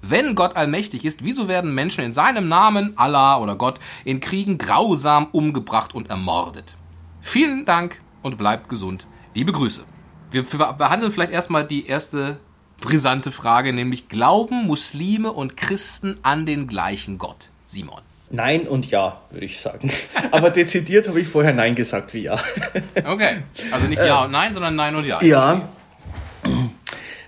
Wenn 0.00 0.34
Gott 0.34 0.56
allmächtig 0.56 1.04
ist, 1.04 1.22
wieso 1.22 1.48
werden 1.48 1.74
Menschen 1.74 2.02
in 2.02 2.14
seinem 2.14 2.48
Namen, 2.48 2.96
Allah 2.96 3.36
oder 3.36 3.54
Gott, 3.54 3.78
in 4.06 4.20
Kriegen 4.20 4.56
grausam 4.56 5.26
umgebracht 5.32 5.94
und 5.94 6.08
ermordet? 6.08 6.78
Vielen 7.20 7.66
Dank 7.66 8.00
und 8.22 8.38
bleibt 8.38 8.70
gesund. 8.70 9.06
Liebe 9.34 9.52
Grüße. 9.52 9.84
Wir 10.30 10.44
behandeln 10.44 11.12
vielleicht 11.12 11.32
erstmal 11.32 11.66
die 11.66 11.84
erste 11.84 12.40
brisante 12.80 13.32
Frage, 13.32 13.72
nämlich 13.72 14.08
glauben 14.08 14.66
Muslime 14.66 15.32
und 15.32 15.56
Christen 15.56 16.18
an 16.22 16.46
den 16.46 16.66
gleichen 16.66 17.18
Gott? 17.18 17.50
Simon. 17.66 18.00
Nein 18.30 18.68
und 18.68 18.90
ja, 18.90 19.20
würde 19.30 19.46
ich 19.46 19.60
sagen. 19.60 19.90
Aber 20.30 20.50
dezidiert 20.50 21.08
habe 21.08 21.20
ich 21.20 21.28
vorher 21.28 21.54
Nein 21.54 21.74
gesagt 21.74 22.12
wie 22.14 22.24
Ja. 22.24 22.38
Okay, 23.04 23.38
also 23.70 23.86
nicht 23.86 24.02
Ja 24.02 24.24
und 24.24 24.32
Nein, 24.32 24.52
sondern 24.54 24.76
Nein 24.76 24.94
und 24.94 25.06
Ja. 25.06 25.22
Ja. 25.22 25.58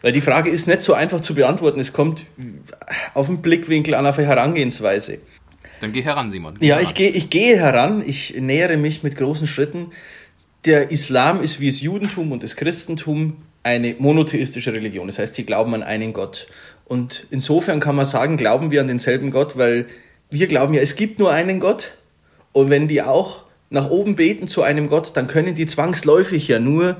Weil 0.02 0.12
die 0.12 0.20
Frage 0.20 0.50
ist 0.50 0.66
nicht 0.66 0.80
so 0.80 0.94
einfach 0.94 1.20
zu 1.20 1.34
beantworten. 1.34 1.78
Es 1.78 1.92
kommt 1.92 2.24
auf 3.14 3.26
den 3.26 3.42
Blickwinkel 3.42 3.94
an, 3.94 4.06
auf 4.06 4.18
eine 4.18 4.26
Herangehensweise. 4.28 5.18
Dann 5.80 5.92
geh 5.92 6.02
heran, 6.02 6.30
Simon. 6.30 6.56
Geh 6.58 6.68
ja, 6.68 6.76
heran. 6.76 6.88
Ich, 6.88 6.94
gehe, 6.94 7.10
ich 7.10 7.30
gehe 7.30 7.58
heran. 7.58 8.02
Ich 8.06 8.34
nähere 8.38 8.76
mich 8.76 9.02
mit 9.02 9.16
großen 9.16 9.46
Schritten. 9.46 9.92
Der 10.64 10.90
Islam 10.90 11.42
ist 11.42 11.60
wie 11.60 11.70
das 11.70 11.80
Judentum 11.80 12.32
und 12.32 12.42
das 12.42 12.56
Christentum 12.56 13.36
eine 13.62 13.94
monotheistische 13.98 14.72
Religion. 14.72 15.06
Das 15.06 15.18
heißt, 15.18 15.34
sie 15.34 15.44
glauben 15.44 15.74
an 15.74 15.82
einen 15.82 16.12
Gott. 16.12 16.46
Und 16.84 17.26
insofern 17.30 17.80
kann 17.80 17.96
man 17.96 18.06
sagen, 18.06 18.36
glauben 18.36 18.70
wir 18.70 18.80
an 18.80 18.88
denselben 18.88 19.30
Gott, 19.30 19.56
weil 19.56 19.86
wir 20.30 20.46
glauben 20.46 20.74
ja, 20.74 20.80
es 20.80 20.96
gibt 20.96 21.18
nur 21.18 21.32
einen 21.32 21.60
Gott. 21.60 21.92
Und 22.52 22.70
wenn 22.70 22.88
die 22.88 23.02
auch 23.02 23.44
nach 23.68 23.90
oben 23.90 24.16
beten 24.16 24.48
zu 24.48 24.62
einem 24.62 24.88
Gott, 24.88 25.12
dann 25.14 25.26
können 25.26 25.54
die 25.54 25.66
zwangsläufig 25.66 26.48
ja 26.48 26.58
nur 26.58 26.96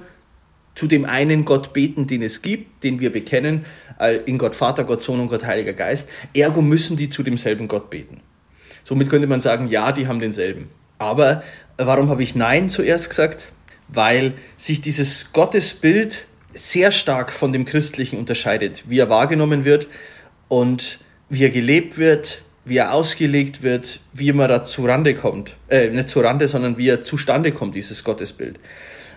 zu 0.74 0.86
dem 0.86 1.04
einen 1.04 1.44
Gott 1.44 1.72
beten, 1.72 2.06
den 2.06 2.22
es 2.22 2.42
gibt, 2.42 2.84
den 2.84 3.00
wir 3.00 3.10
bekennen, 3.10 3.64
in 4.26 4.38
Gott 4.38 4.54
Vater, 4.54 4.84
Gott 4.84 5.02
Sohn 5.02 5.18
und 5.18 5.28
Gott 5.28 5.44
Heiliger 5.44 5.72
Geist. 5.72 6.08
Ergo 6.32 6.62
müssen 6.62 6.96
die 6.96 7.10
zu 7.10 7.24
demselben 7.24 7.66
Gott 7.66 7.90
beten. 7.90 8.20
Somit 8.84 9.10
könnte 9.10 9.26
man 9.26 9.40
sagen, 9.40 9.68
ja, 9.68 9.90
die 9.90 10.06
haben 10.06 10.20
denselben. 10.20 10.68
Aber 10.98 11.42
warum 11.76 12.08
habe 12.08 12.22
ich 12.22 12.36
Nein 12.36 12.70
zuerst 12.70 13.08
gesagt? 13.08 13.50
Weil 13.88 14.34
sich 14.56 14.80
dieses 14.80 15.32
Gottesbild 15.32 16.26
sehr 16.52 16.90
stark 16.90 17.32
von 17.32 17.52
dem 17.52 17.64
Christlichen 17.64 18.18
unterscheidet, 18.18 18.84
wie 18.88 18.98
er 18.98 19.10
wahrgenommen 19.10 19.64
wird 19.64 19.86
und 20.48 20.98
wie 21.28 21.44
er 21.44 21.50
gelebt 21.50 21.96
wird, 21.96 22.42
wie 22.64 22.76
er 22.76 22.92
ausgelegt 22.92 23.62
wird, 23.62 24.00
wie 24.12 24.32
man 24.32 24.48
da 24.48 24.64
zurande 24.64 25.14
kommt. 25.14 25.56
Äh, 25.68 25.90
nicht 25.90 26.08
zurande, 26.08 26.48
sondern 26.48 26.76
wie 26.76 26.88
er 26.88 27.02
zustande 27.02 27.52
kommt, 27.52 27.74
dieses 27.74 28.04
Gottesbild. 28.04 28.58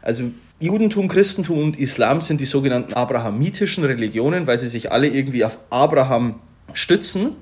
Also 0.01 0.31
Judentum, 0.59 1.07
Christentum 1.07 1.59
und 1.59 1.79
Islam 1.79 2.21
sind 2.21 2.39
die 2.39 2.45
sogenannten 2.45 2.93
abrahamitischen 2.93 3.83
Religionen, 3.83 4.47
weil 4.47 4.57
sie 4.57 4.69
sich 4.69 4.91
alle 4.91 5.07
irgendwie 5.07 5.43
auf 5.43 5.57
Abraham 5.69 6.39
stützen. 6.73 7.35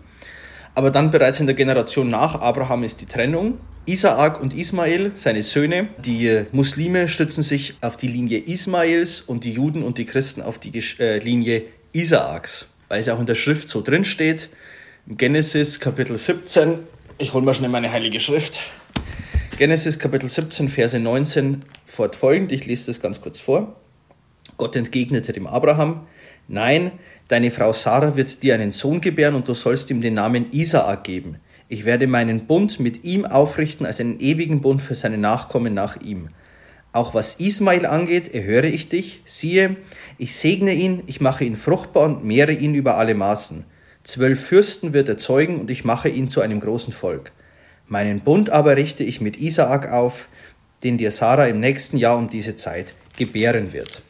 Aber 0.73 0.91
dann 0.91 1.11
bereits 1.11 1.39
in 1.39 1.45
der 1.45 1.55
Generation 1.55 2.09
nach 2.09 2.35
Abraham 2.39 2.83
ist 2.83 3.01
die 3.01 3.05
Trennung 3.05 3.59
Isaak 3.85 4.39
und 4.39 4.55
Ismael, 4.55 5.11
seine 5.15 5.41
Söhne. 5.41 5.89
Die 5.97 6.45
Muslime 6.51 7.07
stützen 7.07 7.41
sich 7.41 7.75
auf 7.81 7.97
die 7.97 8.07
Linie 8.07 8.39
Ismaels 8.39 9.21
und 9.21 9.43
die 9.43 9.53
Juden 9.53 9.81
und 9.81 9.97
die 9.97 10.05
Christen 10.05 10.41
auf 10.43 10.59
die 10.59 10.71
äh, 10.99 11.17
Linie 11.17 11.63
Isaaks, 11.91 12.67
weil 12.89 12.99
es 12.99 13.09
auch 13.09 13.19
in 13.19 13.25
der 13.25 13.35
Schrift 13.35 13.69
so 13.69 13.81
drin 13.81 14.05
steht. 14.05 14.49
Genesis 15.07 15.79
Kapitel 15.79 16.15
17, 16.15 16.77
ich 17.17 17.33
hole 17.33 17.43
mal 17.43 17.55
schnell 17.55 17.71
meine 17.71 17.91
heilige 17.91 18.19
Schrift. 18.19 18.59
Genesis 19.57 19.97
Kapitel 19.97 20.29
17, 20.29 20.69
Verse 20.69 20.99
19 20.99 21.63
fortfolgend, 21.83 22.51
ich 22.51 22.67
lese 22.67 22.87
das 22.87 23.01
ganz 23.01 23.19
kurz 23.19 23.39
vor. 23.39 23.75
Gott 24.57 24.75
entgegnete 24.75 25.33
dem 25.33 25.47
Abraham, 25.47 26.07
Nein, 26.51 26.91
deine 27.29 27.49
Frau 27.49 27.71
Sarah 27.71 28.17
wird 28.17 28.43
dir 28.43 28.55
einen 28.55 28.73
Sohn 28.73 28.99
gebären 28.99 29.35
und 29.35 29.47
du 29.47 29.53
sollst 29.53 29.89
ihm 29.89 30.01
den 30.01 30.15
Namen 30.15 30.51
Isaak 30.51 31.05
geben. 31.05 31.37
Ich 31.69 31.85
werde 31.85 32.07
meinen 32.07 32.45
Bund 32.45 32.77
mit 32.77 33.05
ihm 33.05 33.23
aufrichten 33.23 33.85
als 33.85 34.01
einen 34.01 34.19
ewigen 34.19 34.59
Bund 34.59 34.81
für 34.81 34.95
seine 34.95 35.17
Nachkommen 35.17 35.73
nach 35.73 36.01
ihm. 36.01 36.27
Auch 36.91 37.13
was 37.13 37.35
Ismail 37.35 37.85
angeht, 37.85 38.33
erhöre 38.33 38.67
ich 38.67 38.89
dich. 38.89 39.21
Siehe, 39.23 39.77
ich 40.17 40.35
segne 40.35 40.73
ihn, 40.73 41.03
ich 41.07 41.21
mache 41.21 41.45
ihn 41.45 41.55
fruchtbar 41.55 42.03
und 42.03 42.25
mehre 42.25 42.51
ihn 42.51 42.75
über 42.75 42.97
alle 42.97 43.15
Maßen. 43.15 43.63
Zwölf 44.03 44.43
Fürsten 44.43 44.91
wird 44.91 45.07
er 45.07 45.17
zeugen 45.17 45.57
und 45.57 45.71
ich 45.71 45.85
mache 45.85 46.09
ihn 46.09 46.27
zu 46.27 46.41
einem 46.41 46.59
großen 46.59 46.91
Volk. 46.91 47.31
Meinen 47.87 48.19
Bund 48.19 48.49
aber 48.49 48.75
richte 48.75 49.05
ich 49.05 49.21
mit 49.21 49.37
Isaak 49.37 49.89
auf, 49.89 50.27
den 50.83 50.97
dir 50.97 51.11
Sarah 51.11 51.45
im 51.45 51.61
nächsten 51.61 51.95
Jahr 51.95 52.17
um 52.17 52.29
diese 52.29 52.57
Zeit 52.57 52.93
gebären 53.15 53.71
wird. 53.71 54.01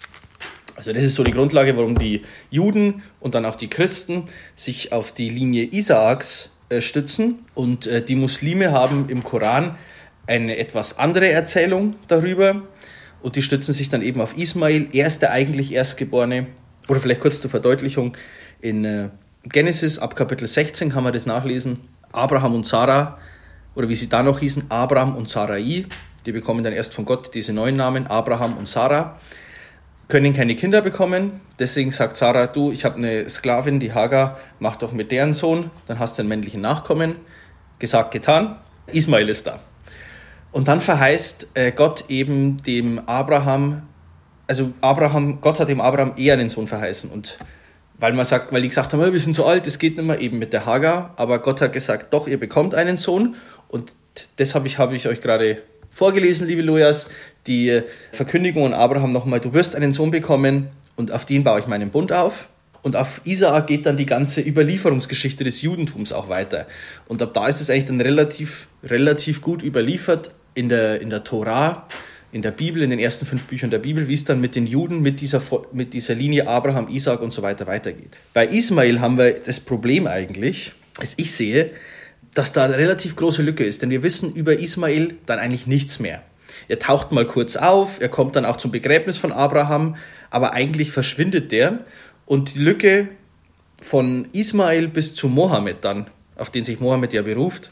Also 0.81 0.93
das 0.93 1.03
ist 1.03 1.13
so 1.13 1.23
die 1.23 1.29
Grundlage, 1.29 1.77
warum 1.77 1.95
die 1.95 2.23
Juden 2.49 3.03
und 3.19 3.35
dann 3.35 3.45
auch 3.45 3.55
die 3.55 3.67
Christen 3.67 4.23
sich 4.55 4.91
auf 4.91 5.11
die 5.11 5.29
Linie 5.29 5.65
Isaaks 5.65 6.49
äh, 6.69 6.81
stützen 6.81 7.45
und 7.53 7.85
äh, 7.85 8.03
die 8.03 8.15
Muslime 8.15 8.71
haben 8.71 9.07
im 9.07 9.23
Koran 9.23 9.77
eine 10.25 10.57
etwas 10.57 10.97
andere 10.97 11.29
Erzählung 11.29 11.97
darüber 12.07 12.63
und 13.21 13.35
die 13.35 13.43
stützen 13.43 13.75
sich 13.75 13.89
dann 13.89 14.01
eben 14.01 14.21
auf 14.21 14.35
Ismail. 14.35 14.87
Er 14.91 15.05
ist 15.05 15.21
der 15.21 15.29
eigentlich 15.29 15.71
Erstgeborene. 15.71 16.47
Oder 16.87 16.99
vielleicht 16.99 17.21
kurz 17.21 17.39
zur 17.39 17.51
Verdeutlichung. 17.51 18.17
In 18.59 18.83
äh, 18.83 19.09
Genesis 19.43 19.99
ab 19.99 20.15
Kapitel 20.15 20.47
16 20.47 20.89
kann 20.89 21.03
man 21.03 21.13
das 21.13 21.27
nachlesen. 21.27 21.81
Abraham 22.11 22.55
und 22.55 22.65
Sarah, 22.65 23.19
oder 23.75 23.87
wie 23.87 23.93
sie 23.93 24.09
da 24.09 24.23
noch 24.23 24.39
hießen, 24.39 24.63
Abraham 24.69 25.15
und 25.15 25.29
Sarai, 25.29 25.85
die 26.25 26.31
bekommen 26.31 26.63
dann 26.63 26.73
erst 26.73 26.95
von 26.95 27.05
Gott 27.05 27.35
diese 27.35 27.53
neuen 27.53 27.75
Namen, 27.75 28.07
Abraham 28.07 28.57
und 28.57 28.67
Sarah, 28.67 29.19
können 30.11 30.33
keine 30.33 30.55
Kinder 30.55 30.81
bekommen. 30.81 31.39
Deswegen 31.57 31.91
sagt 31.91 32.17
Sarah, 32.17 32.45
du, 32.45 32.73
ich 32.73 32.83
habe 32.83 32.97
eine 32.97 33.29
Sklavin, 33.29 33.79
die 33.79 33.93
Hagar, 33.93 34.37
mach 34.59 34.75
doch 34.75 34.91
mit 34.91 35.09
deren 35.09 35.33
Sohn, 35.33 35.71
dann 35.87 35.99
hast 35.99 36.17
du 36.17 36.21
einen 36.21 36.29
männlichen 36.29 36.59
Nachkommen. 36.59 37.15
Gesagt, 37.79 38.11
getan. 38.11 38.57
Ismail 38.91 39.29
ist 39.29 39.47
da. 39.47 39.59
Und 40.51 40.67
dann 40.67 40.81
verheißt 40.81 41.47
äh, 41.53 41.71
Gott 41.71 42.05
eben 42.09 42.61
dem 42.61 42.99
Abraham, 43.07 43.83
also 44.47 44.73
Abraham, 44.81 45.39
Gott 45.39 45.61
hat 45.61 45.69
dem 45.69 45.79
Abraham 45.79 46.13
eher 46.17 46.33
einen 46.33 46.49
Sohn 46.49 46.67
verheißen. 46.67 47.09
Und 47.09 47.37
weil 47.97 48.11
man 48.11 48.25
sagt, 48.25 48.51
weil 48.51 48.61
die 48.61 48.67
gesagt 48.67 48.91
haben, 48.91 49.13
wir 49.13 49.19
sind 49.19 49.33
so 49.33 49.45
alt, 49.45 49.65
das 49.65 49.79
geht 49.79 49.95
nicht 49.95 50.05
mehr, 50.05 50.19
eben 50.19 50.39
mit 50.39 50.51
der 50.51 50.65
Hagar. 50.65 51.13
Aber 51.15 51.39
Gott 51.39 51.61
hat 51.61 51.71
gesagt, 51.71 52.13
doch, 52.13 52.27
ihr 52.27 52.37
bekommt 52.37 52.75
einen 52.75 52.97
Sohn. 52.97 53.35
Und 53.69 53.93
das 54.35 54.55
habe 54.55 54.67
ich, 54.67 54.77
hab 54.77 54.91
ich 54.91 55.07
euch 55.07 55.21
gerade 55.21 55.63
vorgelesen, 55.91 56.47
liebe 56.47 56.61
Lujas, 56.61 57.07
die 57.47 57.81
Verkündigung 58.11 58.65
an 58.65 58.73
Abraham 58.73 59.11
nochmal, 59.11 59.39
du 59.39 59.53
wirst 59.53 59.75
einen 59.75 59.93
Sohn 59.93 60.11
bekommen 60.11 60.69
und 60.95 61.11
auf 61.11 61.25
den 61.25 61.43
baue 61.43 61.59
ich 61.59 61.67
meinen 61.67 61.89
Bund 61.89 62.11
auf. 62.11 62.47
Und 62.83 62.95
auf 62.95 63.21
Isaak 63.25 63.67
geht 63.67 63.85
dann 63.85 63.95
die 63.95 64.07
ganze 64.07 64.41
Überlieferungsgeschichte 64.41 65.43
des 65.43 65.61
Judentums 65.61 66.11
auch 66.11 66.29
weiter. 66.29 66.65
Und 67.07 67.21
ab 67.21 67.33
da 67.33 67.47
ist 67.47 67.61
es 67.61 67.69
eigentlich 67.69 67.85
dann 67.85 68.01
relativ, 68.01 68.67
relativ 68.83 69.41
gut 69.41 69.61
überliefert, 69.61 70.31
in 70.53 70.69
der, 70.69 71.01
in 71.01 71.09
der 71.09 71.23
Tora, 71.23 71.87
in 72.31 72.41
der 72.41 72.51
Bibel, 72.51 72.81
in 72.81 72.89
den 72.89 72.99
ersten 72.99 73.25
fünf 73.25 73.45
Büchern 73.45 73.69
der 73.69 73.79
Bibel, 73.79 74.07
wie 74.07 74.13
es 74.13 74.25
dann 74.25 74.41
mit 74.41 74.55
den 74.55 74.65
Juden, 74.65 75.01
mit 75.01 75.21
dieser, 75.21 75.41
mit 75.71 75.93
dieser 75.93 76.15
Linie 76.15 76.47
Abraham, 76.47 76.87
Isaac 76.89 77.21
und 77.21 77.31
so 77.33 77.41
weiter 77.41 77.67
weitergeht. 77.67 78.17
Bei 78.33 78.47
Ismail 78.47 78.99
haben 78.99 79.17
wir 79.17 79.33
das 79.33 79.59
Problem 79.59 80.07
eigentlich, 80.07 80.71
als 80.97 81.13
ich 81.17 81.31
sehe, 81.31 81.71
dass 82.33 82.53
da 82.53 82.65
eine 82.65 82.77
relativ 82.77 83.15
große 83.15 83.41
Lücke 83.41 83.63
ist, 83.63 83.81
denn 83.81 83.89
wir 83.89 84.03
wissen 84.03 84.33
über 84.33 84.57
Ismail 84.57 85.15
dann 85.25 85.39
eigentlich 85.39 85.67
nichts 85.67 85.99
mehr. 85.99 86.23
Er 86.67 86.79
taucht 86.79 87.11
mal 87.11 87.25
kurz 87.25 87.55
auf, 87.55 87.99
er 88.01 88.09
kommt 88.09 88.35
dann 88.35 88.45
auch 88.45 88.57
zum 88.57 88.71
Begräbnis 88.71 89.17
von 89.17 89.31
Abraham, 89.31 89.95
aber 90.29 90.53
eigentlich 90.53 90.91
verschwindet 90.91 91.51
der 91.51 91.85
und 92.25 92.55
die 92.55 92.59
Lücke 92.59 93.09
von 93.81 94.27
Ismail 94.31 94.87
bis 94.87 95.13
zu 95.13 95.27
Mohammed 95.27 95.77
dann, 95.81 96.09
auf 96.35 96.49
den 96.49 96.63
sich 96.63 96.79
Mohammed 96.79 97.13
ja 97.13 97.21
beruft, 97.23 97.71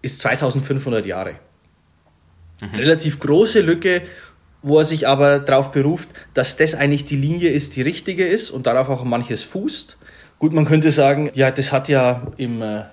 ist 0.00 0.20
2500 0.20 1.06
Jahre. 1.06 1.36
Mhm. 2.60 2.78
Relativ 2.78 3.20
große 3.20 3.60
Lücke, 3.60 4.02
wo 4.62 4.78
er 4.78 4.84
sich 4.84 5.06
aber 5.06 5.40
darauf 5.40 5.72
beruft, 5.72 6.08
dass 6.34 6.56
das 6.56 6.74
eigentlich 6.74 7.04
die 7.04 7.16
Linie 7.16 7.50
ist, 7.50 7.76
die 7.76 7.82
richtige 7.82 8.26
ist 8.26 8.50
und 8.50 8.66
darauf 8.66 8.88
auch 8.88 9.04
manches 9.04 9.44
fußt. 9.44 9.98
Gut, 10.38 10.52
man 10.52 10.64
könnte 10.64 10.90
sagen, 10.90 11.30
ja, 11.34 11.50
das 11.50 11.70
hat 11.70 11.88
ja 11.88 12.22
im 12.36 12.62
äh, 12.62 12.84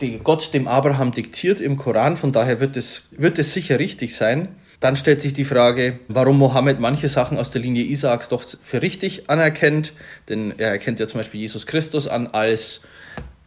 Islam 0.00 0.20
Gott 0.22 0.54
dem 0.54 0.68
Abraham 0.68 1.12
diktiert 1.12 1.60
im 1.60 1.76
Koran, 1.76 2.16
von 2.16 2.32
daher 2.32 2.60
wird 2.60 2.76
es, 2.76 3.04
wird 3.10 3.38
es 3.38 3.54
sicher 3.54 3.78
richtig 3.78 4.14
sein. 4.16 4.48
Dann 4.80 4.96
stellt 4.96 5.22
sich 5.22 5.32
die 5.32 5.44
Frage, 5.44 6.00
warum 6.08 6.36
Mohammed 6.38 6.78
manche 6.78 7.08
Sachen 7.08 7.38
aus 7.38 7.50
der 7.50 7.62
Linie 7.62 7.84
Isaaks 7.84 8.28
doch 8.28 8.44
für 8.62 8.82
richtig 8.82 9.30
anerkennt, 9.30 9.92
denn 10.28 10.52
er 10.58 10.70
erkennt 10.70 10.98
ja 10.98 11.06
zum 11.06 11.20
Beispiel 11.20 11.40
Jesus 11.40 11.66
Christus 11.66 12.06
an 12.06 12.26
als 12.26 12.82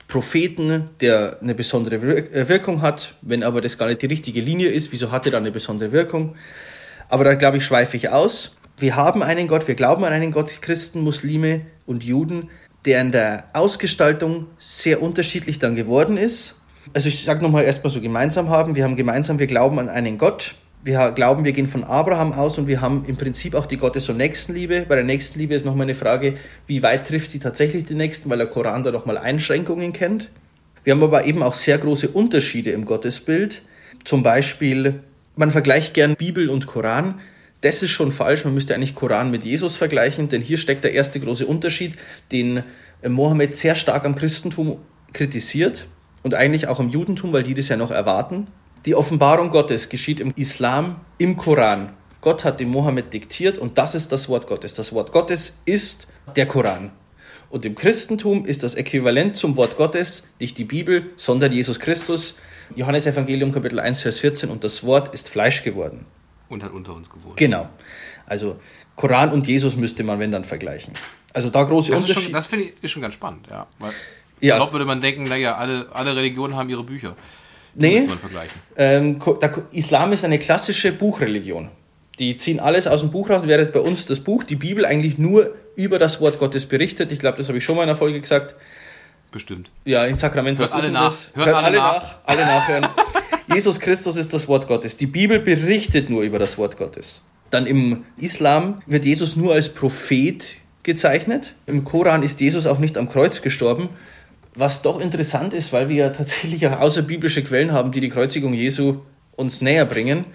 Propheten, 0.07 0.89
der 1.01 1.37
eine 1.41 1.53
besondere 1.53 1.95
äh, 1.97 2.47
Wirkung 2.47 2.81
hat. 2.81 3.13
Wenn 3.21 3.43
aber 3.43 3.61
das 3.61 3.77
gar 3.77 3.87
nicht 3.87 4.01
die 4.01 4.07
richtige 4.07 4.41
Linie 4.41 4.69
ist, 4.69 4.91
wieso 4.91 5.11
hat 5.11 5.25
er 5.25 5.33
dann 5.33 5.43
eine 5.43 5.51
besondere 5.51 5.91
Wirkung? 5.91 6.35
Aber 7.09 7.23
da 7.23 7.35
glaube 7.35 7.57
ich, 7.57 7.65
schweife 7.65 7.97
ich 7.97 8.09
aus. 8.09 8.55
Wir 8.77 8.95
haben 8.95 9.21
einen 9.21 9.47
Gott, 9.47 9.67
wir 9.67 9.75
glauben 9.75 10.05
an 10.05 10.13
einen 10.13 10.31
Gott, 10.31 10.61
Christen, 10.61 11.01
Muslime 11.01 11.61
und 11.85 12.03
Juden, 12.03 12.49
der 12.87 13.01
in 13.01 13.11
der 13.11 13.43
Ausgestaltung 13.53 14.47
sehr 14.57 15.03
unterschiedlich 15.03 15.59
dann 15.59 15.75
geworden 15.75 16.17
ist. 16.17 16.55
Also 16.93 17.09
ich 17.09 17.23
sage 17.23 17.43
nochmal 17.43 17.65
erstmal 17.65 17.91
so 17.91 17.99
gemeinsam 17.99 18.49
haben. 18.49 18.75
Wir 18.75 18.85
haben 18.85 18.95
gemeinsam, 18.95 19.39
wir 19.39 19.47
glauben 19.47 19.77
an 19.77 19.89
einen 19.89 20.17
Gott, 20.17 20.55
wir 20.83 21.11
glauben, 21.11 21.43
wir 21.43 21.51
gehen 21.51 21.67
von 21.67 21.83
Abraham 21.83 22.31
aus 22.31 22.57
und 22.57 22.67
wir 22.67 22.79
haben 22.79 23.03
im 23.05 23.17
Prinzip 23.17 23.55
auch 23.55 23.65
die 23.65 23.75
Gottes- 23.75 24.07
und 24.07 24.15
Nächstenliebe. 24.15 24.85
Bei 24.87 24.95
der 24.95 25.03
Nächstenliebe 25.03 25.53
ist 25.53 25.65
nochmal 25.65 25.85
eine 25.85 25.95
Frage, 25.95 26.37
wie 26.65 26.81
weit 26.81 27.05
trifft 27.05 27.33
die 27.33 27.39
tatsächlich 27.39 27.83
die 27.83 27.95
Nächsten, 27.95 28.29
weil 28.29 28.37
der 28.37 28.47
Koran 28.47 28.83
da 28.83 28.91
nochmal 28.91 29.17
Einschränkungen 29.17 29.91
kennt. 29.91 30.29
Wir 30.85 30.93
haben 30.93 31.03
aber 31.03 31.25
eben 31.25 31.43
auch 31.43 31.55
sehr 31.55 31.77
große 31.77 32.07
Unterschiede 32.07 32.71
im 32.71 32.85
Gottesbild. 32.85 33.63
Zum 34.05 34.23
Beispiel, 34.23 35.03
man 35.35 35.51
vergleicht 35.51 35.93
gern 35.93 36.15
Bibel 36.15 36.49
und 36.49 36.67
Koran. 36.67 37.19
Das 37.67 37.83
ist 37.83 37.91
schon 37.91 38.13
falsch. 38.13 38.45
Man 38.45 38.53
müsste 38.53 38.73
eigentlich 38.73 38.95
Koran 38.95 39.29
mit 39.29 39.43
Jesus 39.43 39.75
vergleichen, 39.75 40.29
denn 40.29 40.41
hier 40.41 40.57
steckt 40.57 40.85
der 40.85 40.93
erste 40.93 41.19
große 41.19 41.45
Unterschied, 41.45 41.97
den 42.31 42.63
Mohammed 43.05 43.55
sehr 43.55 43.75
stark 43.75 44.05
am 44.05 44.15
Christentum 44.15 44.77
kritisiert 45.11 45.85
und 46.23 46.33
eigentlich 46.33 46.69
auch 46.69 46.79
am 46.79 46.87
Judentum, 46.87 47.33
weil 47.33 47.43
die 47.43 47.55
das 47.55 47.67
ja 47.67 47.75
noch 47.75 47.91
erwarten. 47.91 48.47
Die 48.85 48.95
Offenbarung 48.95 49.49
Gottes 49.49 49.89
geschieht 49.89 50.21
im 50.21 50.31
Islam, 50.37 51.01
im 51.17 51.35
Koran. 51.35 51.89
Gott 52.21 52.45
hat 52.45 52.61
dem 52.61 52.69
Mohammed 52.69 53.11
diktiert 53.11 53.57
und 53.57 53.77
das 53.77 53.95
ist 53.95 54.13
das 54.13 54.29
Wort 54.29 54.47
Gottes. 54.47 54.73
Das 54.73 54.93
Wort 54.93 55.11
Gottes 55.11 55.57
ist 55.65 56.07
der 56.37 56.45
Koran. 56.45 56.91
Und 57.49 57.65
im 57.65 57.75
Christentum 57.75 58.45
ist 58.45 58.63
das 58.63 58.75
Äquivalent 58.75 59.35
zum 59.35 59.57
Wort 59.57 59.75
Gottes 59.75 60.23
nicht 60.39 60.57
die 60.57 60.63
Bibel, 60.63 61.09
sondern 61.17 61.51
Jesus 61.51 61.81
Christus. 61.81 62.37
Johannes 62.77 63.07
Evangelium 63.07 63.51
Kapitel 63.51 63.81
1, 63.81 63.99
Vers 63.99 64.19
14 64.19 64.51
und 64.51 64.63
das 64.63 64.85
Wort 64.85 65.13
ist 65.13 65.27
Fleisch 65.27 65.63
geworden. 65.63 66.05
Und 66.49 66.63
hat 66.63 66.71
unter 66.71 66.93
uns 66.93 67.09
gewohnt. 67.09 67.37
Genau. 67.37 67.69
Also 68.25 68.59
Koran 68.95 69.31
und 69.31 69.47
Jesus 69.47 69.75
müsste 69.75 70.03
man, 70.03 70.19
wenn 70.19 70.31
dann, 70.31 70.43
vergleichen. 70.43 70.93
Also 71.33 71.49
da 71.49 71.63
große 71.63 71.91
das 71.91 72.01
Unterschiede. 72.01 72.31
Das 72.31 72.47
finde 72.47 72.65
ich 72.65 72.73
ist 72.81 72.91
schon 72.91 73.01
ganz 73.01 73.13
spannend, 73.13 73.47
ja. 73.49 73.67
Weil 73.79 73.91
ja. 74.39 74.55
Ich 74.55 74.59
glaube, 74.59 74.73
würde 74.73 74.85
man 74.85 75.01
denken, 75.01 75.23
naja, 75.25 75.55
alle, 75.55 75.87
alle 75.93 76.15
Religionen 76.15 76.55
haben 76.55 76.69
ihre 76.69 76.83
Bücher. 76.83 77.15
Nee. 77.73 78.01
Muss 78.01 78.09
man 78.09 78.19
vergleichen. 78.19 78.61
Ähm, 78.75 79.19
der 79.41 79.63
Islam 79.71 80.13
ist 80.13 80.23
eine 80.25 80.39
klassische 80.39 80.91
Buchreligion. 80.91 81.69
Die 82.19 82.37
ziehen 82.37 82.59
alles 82.59 82.87
aus 82.87 83.01
dem 83.01 83.11
Buch 83.11 83.29
raus, 83.29 83.43
während 83.45 83.71
bei 83.71 83.79
uns 83.79 84.05
das 84.07 84.19
Buch, 84.19 84.43
die 84.43 84.55
Bibel, 84.55 84.85
eigentlich 84.85 85.17
nur 85.19 85.53
über 85.75 85.99
das 85.99 86.19
Wort 86.19 86.39
Gottes 86.39 86.65
berichtet. 86.65 87.11
Ich 87.11 87.19
glaube, 87.19 87.37
das 87.37 87.47
habe 87.47 87.59
ich 87.59 87.63
schon 87.63 87.75
mal 87.75 87.83
in 87.83 87.87
der 87.87 87.95
Folge 87.95 88.19
gesagt. 88.19 88.55
Bestimmt. 89.31 89.69
Ja, 89.85 90.05
in 90.05 90.17
Sakrament, 90.17 90.57
was 90.57 90.73
Hört 90.73 90.83
alle 90.83 90.91
nach. 90.91 91.03
das? 91.03 91.31
Hört, 91.35 91.47
Hört 91.47 91.55
alle, 91.57 91.65
alle 91.65 91.77
nach. 91.77 91.93
nach. 91.93 92.15
Alle 92.25 92.45
nachhören. 92.45 92.87
Jesus 93.53 93.79
Christus 93.79 94.17
ist 94.17 94.33
das 94.33 94.47
Wort 94.47 94.67
Gottes. 94.67 94.97
Die 94.97 95.07
Bibel 95.07 95.39
berichtet 95.39 96.09
nur 96.09 96.23
über 96.23 96.39
das 96.39 96.57
Wort 96.57 96.77
Gottes. 96.77 97.21
Dann 97.49 97.65
im 97.65 98.05
Islam 98.17 98.81
wird 98.85 99.05
Jesus 99.05 99.35
nur 99.35 99.53
als 99.53 99.69
Prophet 99.69 100.57
gezeichnet. 100.83 101.53
Im 101.65 101.83
Koran 101.83 102.23
ist 102.23 102.41
Jesus 102.41 102.67
auch 102.67 102.79
nicht 102.79 102.97
am 102.97 103.09
Kreuz 103.09 103.41
gestorben, 103.41 103.89
was 104.55 104.81
doch 104.81 104.99
interessant 104.99 105.53
ist, 105.53 105.71
weil 105.71 105.89
wir 105.89 105.95
ja 105.95 106.09
tatsächlich 106.09 106.65
auch 106.67 106.79
außerbiblische 106.79 107.43
Quellen 107.43 107.71
haben, 107.71 107.91
die 107.91 108.01
die 108.01 108.09
Kreuzigung 108.09 108.53
Jesu 108.53 109.01
uns 109.35 109.61
näher 109.61 109.85
bringen 109.85 110.25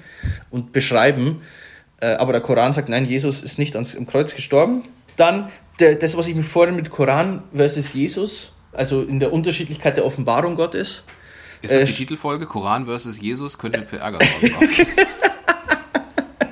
und 0.50 0.72
beschreiben. 0.72 1.42
Äh, 2.00 2.14
aber 2.14 2.32
der 2.32 2.40
Koran 2.40 2.72
sagt, 2.72 2.88
nein, 2.88 3.04
Jesus 3.04 3.42
ist 3.42 3.58
nicht 3.58 3.74
ans, 3.74 3.96
am 3.96 4.06
Kreuz 4.06 4.34
gestorben. 4.34 4.84
Dann 5.16 5.50
das, 5.78 6.16
was 6.16 6.26
ich 6.26 6.34
mir 6.34 6.42
vorhin 6.42 6.76
mit 6.76 6.90
Koran 6.90 7.42
versus 7.54 7.94
Jesus, 7.94 8.52
also 8.72 9.02
in 9.02 9.20
der 9.20 9.32
Unterschiedlichkeit 9.32 9.96
der 9.96 10.04
Offenbarung 10.04 10.54
Gottes. 10.54 11.04
Ist 11.62 11.74
das 11.74 11.82
äh, 11.82 11.86
die 11.86 11.92
Titelfolge? 11.92 12.46
Koran 12.46 12.86
versus 12.86 13.20
Jesus 13.20 13.56
könnte 13.58 13.82
für 13.82 13.98
Ärger 13.98 14.18
sorgen. 14.18 14.86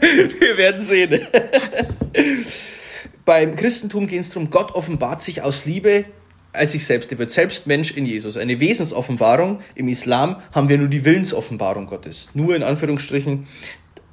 wir 0.41 0.57
werden 0.57 0.81
sehen. 0.81 1.27
Beim 3.25 3.57
Christentum 3.57 4.07
geht 4.07 4.21
es 4.21 4.31
darum, 4.31 4.51
Gott 4.51 4.73
offenbart 4.73 5.23
sich 5.23 5.43
aus 5.43 5.65
Liebe 5.67 6.05
als 6.53 6.73
sich 6.73 6.85
selbst. 6.85 7.13
Er 7.13 7.19
wird 7.19 7.31
selbst 7.31 7.67
Mensch 7.67 7.93
in 7.93 8.07
Jesus. 8.07 8.37
Eine 8.37 8.61
Wesensoffenbarung. 8.61 9.61
Im 9.75 9.89
Islam 9.89 10.37
haben 10.53 10.69
wir 10.69 10.79
nur 10.79 10.89
die 10.89 11.05
Willensoffenbarung 11.05 11.87
Gottes. 11.87 12.29
Nur 12.35 12.57
in 12.57 12.63
Anführungsstrichen. 12.63 13.47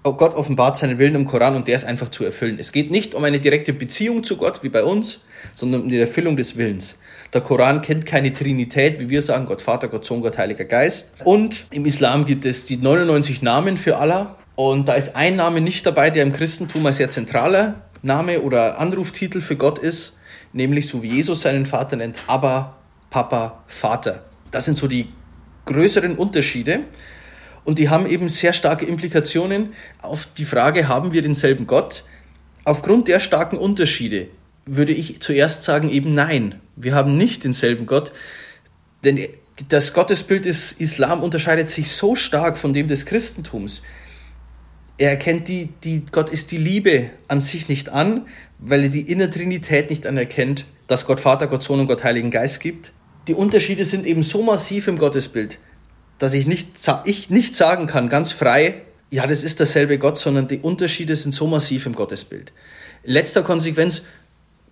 Gott 0.04 0.36
offenbart 0.36 0.78
seinen 0.78 1.00
Willen 1.00 1.16
im 1.16 1.26
Koran 1.26 1.56
und 1.56 1.68
der 1.68 1.76
ist 1.76 1.84
einfach 1.84 2.10
zu 2.10 2.24
erfüllen. 2.24 2.58
Es 2.60 2.72
geht 2.72 2.92
nicht 2.92 3.14
um 3.14 3.24
eine 3.24 3.40
direkte 3.40 3.74
Beziehung 3.74 4.24
zu 4.24 4.38
Gott 4.38 4.64
wie 4.64 4.70
bei 4.70 4.84
uns, 4.84 5.22
sondern 5.54 5.82
um 5.82 5.90
die 5.90 6.00
Erfüllung 6.00 6.38
des 6.38 6.56
Willens. 6.56 6.98
Der 7.34 7.42
Koran 7.42 7.82
kennt 7.82 8.06
keine 8.06 8.34
Trinität, 8.34 9.00
wie 9.02 9.10
wir 9.10 9.22
sagen, 9.22 9.46
Gott 9.46 9.62
Vater, 9.62 9.90
Gott 9.90 10.06
Sohn, 10.06 10.22
Gott 10.22 10.38
Heiliger 10.38 10.64
Geist. 10.64 11.16
Und 11.26 11.66
im 11.72 11.86
Islam 11.86 12.26
gibt 12.26 12.46
es 12.46 12.64
die 12.64 12.78
99 12.78 13.42
Namen 13.42 13.76
für 13.76 13.98
Allah. 13.98 14.38
Und 14.56 14.88
da 14.88 14.94
ist 14.94 15.16
ein 15.16 15.36
Name 15.36 15.62
nicht 15.62 15.86
dabei, 15.86 16.10
der 16.10 16.24
im 16.24 16.32
Christentum 16.32 16.86
ein 16.86 16.94
sehr 16.94 17.10
zentraler 17.10 17.88
Name 18.02 18.42
oder 18.42 18.80
Anruftitel 18.80 19.42
für 19.42 19.56
Gott 19.56 19.78
ist, 19.78 20.18
nämlich 20.54 20.88
so 20.88 21.04
wie 21.04 21.10
Jesus 21.10 21.42
seinen 21.42 21.66
Vater 21.66 21.98
nennt, 21.98 22.16
aber 22.28 22.78
Papa, 23.10 23.64
Vater. 23.68 24.26
Das 24.52 24.66
sind 24.66 24.78
so 24.78 24.88
die 24.88 25.10
größeren 25.66 26.16
Unterschiede. 26.16 26.82
Und 27.68 27.80
die 27.80 27.90
haben 27.90 28.08
eben 28.08 28.30
sehr 28.30 28.54
starke 28.54 28.86
Implikationen 28.86 29.74
auf 30.02 30.30
die 30.38 30.46
Frage, 30.46 30.88
haben 30.88 31.12
wir 31.12 31.22
denselben 31.22 31.68
Gott? 31.68 32.06
Aufgrund 32.64 33.10
der 33.10 33.20
starken 33.20 33.58
Unterschiede 33.58 34.30
würde 34.66 34.94
ich 34.94 35.20
zuerst 35.20 35.64
sagen 35.64 35.90
eben 35.90 36.16
nein. 36.16 36.62
Wir 36.78 36.96
haben 36.96 37.18
nicht 37.18 37.44
denselben 37.44 37.86
Gott, 37.86 38.14
denn 39.04 39.20
das 39.68 39.94
Gottesbild 39.94 40.46
des 40.46 40.72
Islam 40.72 41.22
unterscheidet 41.22 41.68
sich 41.68 41.92
so 41.92 42.16
stark 42.16 42.58
von 42.58 42.74
dem 42.74 42.88
des 42.88 43.06
Christentums. 43.06 43.82
Er 44.98 45.10
erkennt 45.10 45.50
die, 45.50 45.68
die, 45.84 46.04
Gott 46.10 46.30
ist 46.30 46.52
die 46.52 46.58
Liebe 46.58 47.10
an 47.28 47.42
sich 47.42 47.68
nicht 47.68 47.90
an, 47.90 48.28
weil 48.60 48.84
er 48.84 48.90
die 48.90 49.12
Innertrinität 49.12 49.90
nicht 49.90 50.06
anerkennt, 50.06 50.64
dass 50.88 51.06
Gott 51.06 51.20
Vater, 51.20 51.48
Gott 51.48 51.64
Sohn 51.64 51.82
und 51.82 51.88
Gott 51.88 52.06
Heiligen 52.06 52.32
Geist 52.32 52.62
gibt. 52.62 52.94
Die 53.28 53.34
Unterschiede 53.34 53.84
sind 53.84 54.06
eben 54.06 54.24
so 54.24 54.42
massiv 54.42 54.88
im 54.88 54.98
Gottesbild, 54.98 55.60
dass 56.20 56.34
ich 56.34 56.48
nicht, 56.48 56.70
ich 57.06 57.30
nicht 57.30 57.56
sagen 57.56 57.88
kann, 57.88 58.10
ganz 58.10 58.32
frei, 58.32 58.82
ja, 59.10 59.26
das 59.26 59.44
ist 59.44 59.60
derselbe 59.60 59.98
Gott, 59.98 60.18
sondern 60.18 60.48
die 60.48 60.60
Unterschiede 60.60 61.16
sind 61.16 61.34
so 61.34 61.48
massiv 61.48 61.86
im 61.86 61.94
Gottesbild. 61.94 62.52
Letzter 63.04 63.44
Konsequenz 63.44 64.02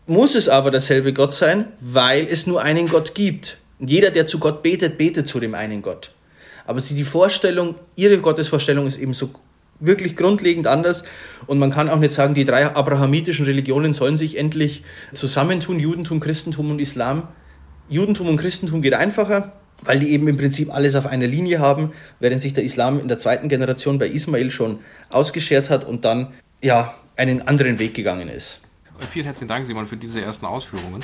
muss 0.08 0.36
es 0.36 0.50
aber 0.50 0.72
derselbe 0.72 1.14
Gott 1.14 1.34
sein, 1.34 1.68
weil 1.80 2.28
es 2.28 2.48
nur 2.48 2.62
einen 2.62 2.88
Gott 2.88 3.16
gibt. 3.16 3.58
Jeder, 3.80 4.12
der 4.12 4.28
zu 4.28 4.40
Gott 4.40 4.62
betet, 4.62 4.98
betet 4.98 5.28
zu 5.28 5.40
dem 5.40 5.56
einen 5.56 5.82
Gott. 5.82 6.12
Aber 6.66 6.80
sie, 6.80 6.96
die 6.96 7.04
Vorstellung, 7.04 7.76
ihre 7.96 8.18
Gottesvorstellung 8.18 8.88
ist 8.88 8.98
eben 8.98 9.14
so 9.14 9.32
wirklich 9.80 10.16
grundlegend 10.16 10.68
anders. 10.68 11.04
Und 11.48 11.60
man 11.60 11.72
kann 11.72 11.90
auch 11.90 12.00
nicht 12.00 12.14
sagen, 12.14 12.34
die 12.34 12.46
drei 12.46 12.66
abrahamitischen 12.68 13.46
Religionen 13.46 13.94
sollen 13.94 14.16
sich 14.16 14.38
endlich 14.38 14.84
zusammentun, 15.14 15.80
Judentum, 15.80 16.20
Christentum 16.20 16.72
und 16.72 16.80
Islam. 16.80 17.28
Judentum 17.90 18.28
und 18.28 18.38
Christentum 18.38 18.82
geht 18.82 18.94
einfacher, 18.94 19.54
weil 19.84 20.00
die 20.00 20.12
eben 20.12 20.28
im 20.28 20.38
Prinzip 20.38 20.74
alles 20.74 20.96
auf 20.96 21.06
einer 21.06 21.28
Linie 21.28 21.60
haben, 21.60 21.92
während 22.20 22.42
sich 22.42 22.54
der 22.54 22.64
Islam 22.64 23.00
in 23.00 23.08
der 23.08 23.18
zweiten 23.18 23.50
Generation 23.50 24.00
bei 24.00 24.08
Ismail 24.08 24.52
schon 24.52 24.80
ausgeschert 25.10 25.70
hat 25.70 25.86
und 25.86 26.06
dann 26.06 26.34
ja 26.62 26.94
einen 27.16 27.48
anderen 27.48 27.80
Weg 27.80 27.94
gegangen 27.94 28.28
ist. 28.28 28.62
Vielen 29.12 29.26
herzlichen 29.26 29.50
Dank, 29.50 29.66
Simon, 29.66 29.88
für 29.88 29.98
diese 29.98 30.22
ersten 30.22 30.46
Ausführungen. 30.46 31.04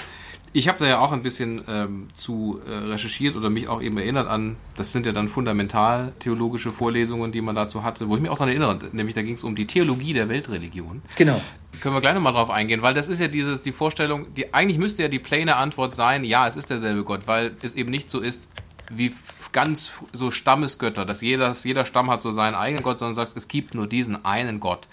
Ich 0.53 0.67
habe 0.67 0.79
da 0.79 0.85
ja 0.85 0.99
auch 0.99 1.11
ein 1.11 1.23
bisschen 1.23 1.63
ähm, 1.67 2.07
zu 2.13 2.59
äh, 2.67 2.71
recherchiert 2.71 3.35
oder 3.35 3.49
mich 3.49 3.67
auch 3.69 3.81
eben 3.81 3.97
erinnert 3.97 4.27
an, 4.27 4.57
das 4.75 4.91
sind 4.91 5.05
ja 5.05 5.11
dann 5.11 5.29
fundamental 5.29 6.11
theologische 6.19 6.71
Vorlesungen, 6.71 7.31
die 7.31 7.41
man 7.41 7.55
dazu 7.55 7.83
hatte, 7.83 8.09
wo 8.09 8.15
ich 8.15 8.21
mich 8.21 8.29
auch 8.29 8.37
daran 8.37 8.49
erinnere, 8.49 8.79
nämlich 8.91 9.15
da 9.15 9.21
ging 9.21 9.35
es 9.35 9.43
um 9.43 9.55
die 9.55 9.67
Theologie 9.67 10.13
der 10.13 10.27
Weltreligion. 10.27 11.01
Genau. 11.15 11.39
Können 11.79 11.95
wir 11.95 12.01
gleich 12.01 12.13
nochmal 12.13 12.33
drauf 12.33 12.49
eingehen, 12.49 12.81
weil 12.81 12.93
das 12.93 13.07
ist 13.07 13.19
ja 13.19 13.27
dieses, 13.27 13.61
die 13.61 13.71
Vorstellung, 13.71 14.33
die 14.35 14.53
eigentlich 14.53 14.77
müsste 14.77 15.03
ja 15.03 15.07
die 15.07 15.19
plane 15.19 15.55
Antwort 15.55 15.95
sein, 15.95 16.23
ja, 16.23 16.47
es 16.47 16.57
ist 16.57 16.69
derselbe 16.69 17.03
Gott, 17.03 17.21
weil 17.25 17.55
es 17.61 17.75
eben 17.75 17.89
nicht 17.89 18.11
so 18.11 18.19
ist, 18.19 18.47
wie 18.91 19.11
ganz 19.51 19.91
so 20.11 20.31
Stammesgötter, 20.31 21.05
dass 21.05 21.21
jeder, 21.21 21.55
jeder 21.63 21.85
Stamm 21.85 22.09
hat 22.09 22.21
so 22.21 22.31
seinen 22.31 22.55
eigenen 22.55 22.83
Gott, 22.83 22.99
sondern 22.99 23.15
sagst, 23.15 23.35
es 23.37 23.47
gibt 23.47 23.73
nur 23.73 23.87
diesen 23.87 24.25
einen 24.25 24.59
Gott. 24.59 24.87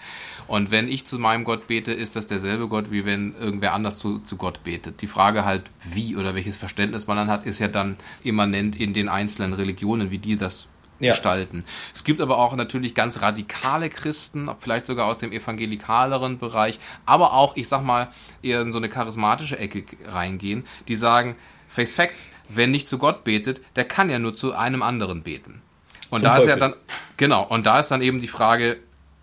Und 0.49 0.71
wenn 0.71 0.87
ich 0.87 1.05
zu 1.05 1.19
meinem 1.19 1.43
Gott 1.43 1.67
bete, 1.67 1.93
ist 1.93 2.15
das 2.15 2.25
derselbe 2.25 2.67
Gott, 2.67 2.89
wie 2.89 3.05
wenn 3.05 3.35
irgendwer 3.35 3.75
anders 3.75 3.99
zu, 3.99 4.17
zu 4.17 4.35
Gott 4.35 4.63
betet. 4.63 5.03
Die 5.03 5.07
Frage 5.07 5.45
halt, 5.45 5.69
wie 5.83 6.15
oder 6.15 6.33
welches 6.33 6.57
Verständnis 6.57 7.05
man 7.05 7.17
dann 7.17 7.29
hat, 7.29 7.45
ist 7.45 7.59
ja 7.59 7.67
dann 7.67 7.97
immanent 8.23 8.75
in 8.75 8.95
den 8.95 9.09
einzelnen 9.09 9.53
Religionen, 9.53 10.09
wie 10.09 10.17
die 10.17 10.37
das 10.37 10.67
ja. 10.99 11.11
gestalten. 11.11 11.63
Es 11.93 12.03
gibt 12.03 12.19
aber 12.19 12.39
auch 12.39 12.55
natürlich 12.55 12.95
ganz 12.95 13.21
radikale 13.21 13.91
Christen, 13.91 14.49
vielleicht 14.57 14.87
sogar 14.87 15.05
aus 15.05 15.19
dem 15.19 15.31
evangelikaleren 15.31 16.39
Bereich, 16.39 16.79
aber 17.05 17.33
auch, 17.33 17.55
ich 17.55 17.67
sag 17.67 17.83
mal, 17.83 18.09
eher 18.41 18.61
in 18.61 18.71
so 18.71 18.79
eine 18.79 18.89
charismatische 18.89 19.59
Ecke 19.59 19.83
reingehen, 20.05 20.65
die 20.87 20.95
sagen, 20.95 21.35
Face 21.67 21.93
Facts, 21.93 22.31
wer 22.47 22.65
nicht 22.65 22.87
zu 22.87 22.97
Gott 22.97 23.23
betet, 23.23 23.61
der 23.75 23.85
kann 23.85 24.09
ja 24.09 24.17
nur 24.17 24.33
zu 24.33 24.55
einem 24.55 24.81
anderen 24.81 25.21
beten. 25.21 25.61
Und 26.09 26.21
Zum 26.21 26.23
da 26.23 26.37
Teufel. 26.37 26.41
ist 26.41 26.49
ja 26.49 26.55
dann, 26.55 26.73
genau, 27.17 27.45
und 27.45 27.67
da 27.67 27.79
ist 27.79 27.89
dann 27.89 28.01
eben 28.01 28.19
die 28.19 28.27
Frage, 28.27 28.77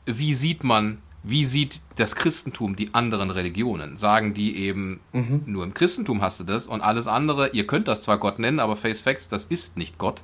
wie 0.05 0.33
sieht 0.33 0.63
man 0.63 1.03
wie 1.29 1.45
sieht 1.45 1.81
das 1.97 2.15
Christentum 2.15 2.77
die 2.77 2.95
anderen 2.95 3.31
Religionen? 3.31 3.97
Sagen 3.97 4.33
die 4.33 4.57
eben, 4.57 5.01
mhm. 5.13 5.43
nur 5.47 5.65
im 5.65 5.75
Christentum 5.75 6.23
hast 6.23 6.41
du 6.41 6.45
das 6.45 6.67
und 6.67 6.81
alles 6.81 7.09
andere, 7.09 7.49
ihr 7.49 7.67
könnt 7.67 7.89
das 7.89 8.01
zwar 8.01 8.19
Gott 8.19 8.39
nennen, 8.39 8.61
aber 8.61 8.77
Face 8.77 9.01
Facts, 9.01 9.29
das 9.29 9.45
ist 9.45 9.77
nicht 9.77 9.99
Gott. 9.99 10.23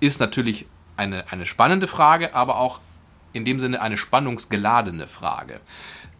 Ist 0.00 0.20
natürlich 0.20 0.66
eine, 0.96 1.30
eine 1.32 1.46
spannende 1.46 1.86
Frage, 1.86 2.34
aber 2.34 2.58
auch 2.58 2.80
in 3.32 3.44
dem 3.44 3.58
Sinne 3.58 3.80
eine 3.80 3.96
spannungsgeladene 3.96 5.06
Frage. 5.06 5.60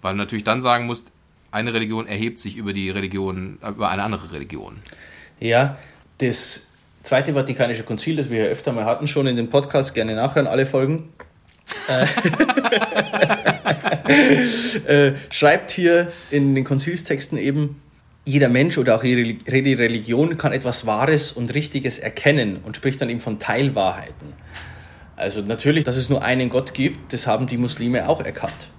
Weil 0.01 0.15
du 0.15 0.19
natürlich 0.19 0.45
dann 0.45 0.63
sagen 0.63 0.87
musst, 0.87 1.13
eine 1.51 1.75
Religion 1.75 2.07
erhebt 2.07 2.41
sich 2.41 2.57
über 2.57 2.73
die 2.73 2.91
Religion, 2.91 3.59
über 3.67 3.89
eine 3.91 4.03
andere 4.03 4.33
Religion. 4.33 4.81
Ja, 5.39 5.77
das 6.19 6.67
Zweite 7.05 7.35
Vatikanische 7.35 7.83
Konzil, 7.83 8.17
das 8.17 8.31
wir 8.31 8.45
ja 8.45 8.51
öfter 8.51 8.73
mal 8.73 8.87
hatten, 8.87 9.07
schon 9.07 9.27
in 9.27 9.37
dem 9.37 9.51
Podcast, 9.51 9.95
gerne 9.95 10.15
nachhören, 10.15 10.47
alle 10.47 10.65
Folgen. 10.65 11.13
Äh, 11.89 12.07
äh, 15.09 15.15
schreibt 15.31 15.71
hier 15.71 16.13
in 16.31 16.55
den 16.55 16.65
Konzilstexten 16.65 17.39
eben, 17.39 17.81
jeder 18.25 18.49
Mensch 18.49 18.79
oder 18.79 18.97
auch 18.97 19.05
jede 19.05 19.79
Religion 19.79 20.39
kann 20.39 20.53
etwas 20.53 20.87
Wahres 20.87 21.33
und 21.33 21.53
Richtiges 21.55 21.99
erkennen 21.99 22.59
und 22.65 22.77
spricht 22.77 23.01
dann 23.01 23.11
eben 23.11 23.21
von 23.21 23.39
Teilwahrheiten. 23.39 24.33
Also 25.17 25.43
natürlich, 25.43 25.85
dass 25.85 25.97
es 25.97 26.09
nur 26.09 26.23
einen 26.23 26.49
Gott 26.49 26.75
gibt, 26.75 27.13
das 27.13 27.27
haben 27.27 27.47
die 27.47 27.59
Muslime 27.59 28.09
auch 28.09 28.25
erkannt. 28.25 28.71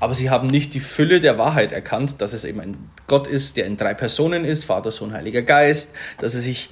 Aber 0.00 0.14
sie 0.14 0.30
haben 0.30 0.48
nicht 0.48 0.72
die 0.72 0.80
Fülle 0.80 1.20
der 1.20 1.36
Wahrheit 1.36 1.72
erkannt, 1.72 2.22
dass 2.22 2.32
es 2.32 2.44
eben 2.44 2.60
ein 2.60 2.90
Gott 3.06 3.26
ist, 3.26 3.58
der 3.58 3.66
in 3.66 3.76
drei 3.76 3.92
Personen 3.92 4.46
ist, 4.46 4.64
Vater, 4.64 4.92
Sohn, 4.92 5.12
Heiliger 5.12 5.42
Geist, 5.42 5.92
dass 6.18 6.34
er 6.34 6.40
sich 6.40 6.70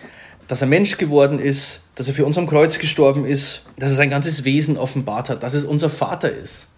dass 0.49 0.63
er 0.63 0.67
Mensch 0.67 0.97
geworden 0.97 1.39
ist, 1.39 1.83
dass 1.95 2.09
er 2.09 2.15
für 2.15 2.25
uns 2.25 2.37
am 2.39 2.47
Kreuz 2.47 2.79
gestorben 2.79 3.25
ist, 3.25 3.63
dass 3.77 3.91
er 3.91 3.97
sein 3.97 4.11
ganzes 4.11 4.45
Wesen 4.45 4.77
offenbart 4.77 5.29
hat, 5.29 5.43
dass 5.43 5.55
es 5.55 5.65
unser 5.65 5.91
Vater 5.91 6.33
ist. 6.33 6.69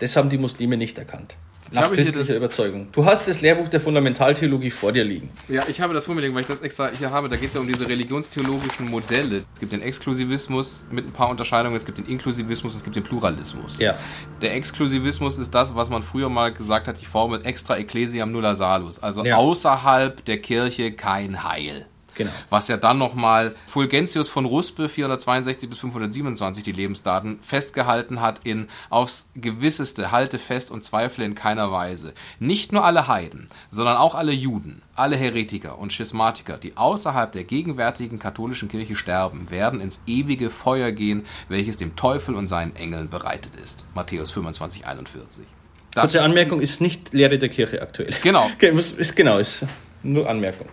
Das 0.00 0.16
haben 0.16 0.30
die 0.30 0.38
Muslime 0.38 0.76
nicht 0.76 0.98
erkannt. 0.98 1.36
Nach 1.72 1.92
christlicher 1.92 2.34
Überzeugung. 2.34 2.88
Du 2.90 3.04
hast 3.04 3.28
das 3.28 3.42
Lehrbuch 3.42 3.68
der 3.68 3.80
Fundamentaltheologie 3.80 4.70
vor 4.70 4.90
dir 4.90 5.04
liegen. 5.04 5.30
Ja, 5.48 5.62
ich 5.68 5.80
habe 5.80 5.94
das 5.94 6.06
vor 6.06 6.16
mir 6.16 6.20
liegen, 6.20 6.34
weil 6.34 6.40
ich 6.40 6.48
das 6.48 6.60
extra 6.62 6.90
hier 6.98 7.12
habe. 7.12 7.28
Da 7.28 7.36
geht 7.36 7.50
es 7.50 7.54
ja 7.54 7.60
um 7.60 7.68
diese 7.68 7.88
religionstheologischen 7.88 8.88
Modelle. 8.88 9.44
Es 9.54 9.60
gibt 9.60 9.72
den 9.72 9.82
Exklusivismus 9.82 10.86
mit 10.90 11.06
ein 11.06 11.12
paar 11.12 11.28
Unterscheidungen, 11.28 11.76
es 11.76 11.86
gibt 11.86 11.98
den 11.98 12.06
Inklusivismus, 12.06 12.74
es 12.74 12.82
gibt 12.82 12.96
den 12.96 13.04
Pluralismus. 13.04 13.78
Ja. 13.78 13.96
Der 14.42 14.54
Exklusivismus 14.54 15.38
ist 15.38 15.54
das, 15.54 15.76
was 15.76 15.90
man 15.90 16.02
früher 16.02 16.28
mal 16.28 16.52
gesagt 16.52 16.88
hat, 16.88 17.00
die 17.00 17.06
Formel 17.06 17.40
extra 17.44 17.76
ecclesiam 17.76 18.32
nulla 18.32 18.56
salus. 18.56 19.00
Also 19.00 19.24
ja. 19.24 19.36
außerhalb 19.36 20.24
der 20.24 20.38
Kirche 20.38 20.90
kein 20.90 21.44
Heil. 21.44 21.86
Genau. 22.20 22.32
Was 22.50 22.68
ja 22.68 22.76
dann 22.76 22.98
nochmal 22.98 23.54
Fulgentius 23.66 24.28
von 24.28 24.44
Ruspe 24.44 24.90
462 24.90 25.70
bis 25.70 25.78
527 25.78 26.62
die 26.62 26.72
Lebensdaten 26.72 27.38
festgehalten 27.40 28.20
hat 28.20 28.40
in 28.44 28.68
aufs 28.90 29.30
Gewisseste 29.34 30.10
halte 30.10 30.38
fest 30.38 30.70
und 30.70 30.84
zweifle 30.84 31.24
in 31.24 31.34
keiner 31.34 31.72
Weise. 31.72 32.12
Nicht 32.38 32.72
nur 32.72 32.84
alle 32.84 33.08
Heiden, 33.08 33.48
sondern 33.70 33.96
auch 33.96 34.14
alle 34.14 34.32
Juden, 34.32 34.82
alle 34.94 35.16
Heretiker 35.16 35.78
und 35.78 35.94
Schismatiker, 35.94 36.58
die 36.58 36.76
außerhalb 36.76 37.32
der 37.32 37.44
gegenwärtigen 37.44 38.18
katholischen 38.18 38.68
Kirche 38.68 38.96
sterben, 38.96 39.50
werden 39.50 39.80
ins 39.80 40.02
ewige 40.06 40.50
Feuer 40.50 40.92
gehen, 40.92 41.24
welches 41.48 41.78
dem 41.78 41.96
Teufel 41.96 42.34
und 42.34 42.48
seinen 42.48 42.76
Engeln 42.76 43.08
bereitet 43.08 43.56
ist. 43.56 43.86
Matthäus 43.94 44.30
25, 44.30 44.86
41. 44.86 45.46
Das 45.94 46.12
Kurze 46.12 46.22
Anmerkung 46.22 46.60
ist 46.60 46.82
nicht 46.82 47.14
Lehre 47.14 47.38
der 47.38 47.48
Kirche 47.48 47.80
aktuell. 47.80 48.12
Genau. 48.22 48.50
ist, 48.60 49.16
genau, 49.16 49.38
ist 49.38 49.64
nur 50.02 50.28
Anmerkung. 50.28 50.68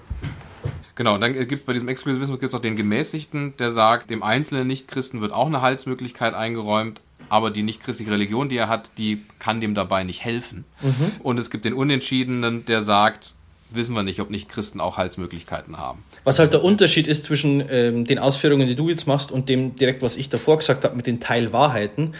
Genau, 0.97 1.13
und 1.13 1.21
dann 1.21 1.33
gibt 1.33 1.53
es 1.53 1.63
bei 1.63 1.73
diesem 1.73 1.87
Exklusivismus 1.89 2.39
gibt's 2.39 2.55
auch 2.55 2.61
den 2.61 2.75
Gemäßigten, 2.75 3.53
der 3.57 3.71
sagt, 3.71 4.09
dem 4.09 4.23
einzelnen 4.23 4.65
Nichtchristen 4.65 5.21
wird 5.21 5.31
auch 5.31 5.45
eine 5.45 5.61
Heilsmöglichkeit 5.61 6.33
eingeräumt, 6.33 7.01
aber 7.29 7.51
die 7.51 7.61
nichtchristliche 7.61 8.11
Religion, 8.11 8.49
die 8.49 8.57
er 8.57 8.67
hat, 8.67 8.89
die 8.97 9.23
kann 9.37 9.61
dem 9.61 9.75
dabei 9.75 10.03
nicht 10.03 10.25
helfen. 10.25 10.65
Mhm. 10.81 11.11
Und 11.19 11.39
es 11.39 11.51
gibt 11.51 11.65
den 11.65 11.73
Unentschiedenen, 11.73 12.65
der 12.65 12.81
sagt, 12.81 13.35
wissen 13.69 13.93
wir 13.93 14.01
nicht, 14.01 14.19
ob 14.21 14.31
Nichtchristen 14.31 14.81
auch 14.81 14.97
Heilsmöglichkeiten 14.97 15.77
haben. 15.77 16.03
Was 16.23 16.39
halt 16.39 16.51
der 16.51 16.63
Unterschied 16.63 17.07
ist 17.07 17.25
zwischen 17.25 17.63
ähm, 17.69 18.05
den 18.05 18.17
Ausführungen, 18.17 18.67
die 18.67 18.75
du 18.75 18.89
jetzt 18.89 19.05
machst, 19.05 19.31
und 19.31 19.49
dem 19.49 19.75
direkt, 19.75 20.01
was 20.01 20.17
ich 20.17 20.29
davor 20.29 20.57
gesagt 20.57 20.83
habe 20.83 20.95
mit 20.95 21.05
den 21.05 21.19
Teilwahrheiten, 21.19 22.15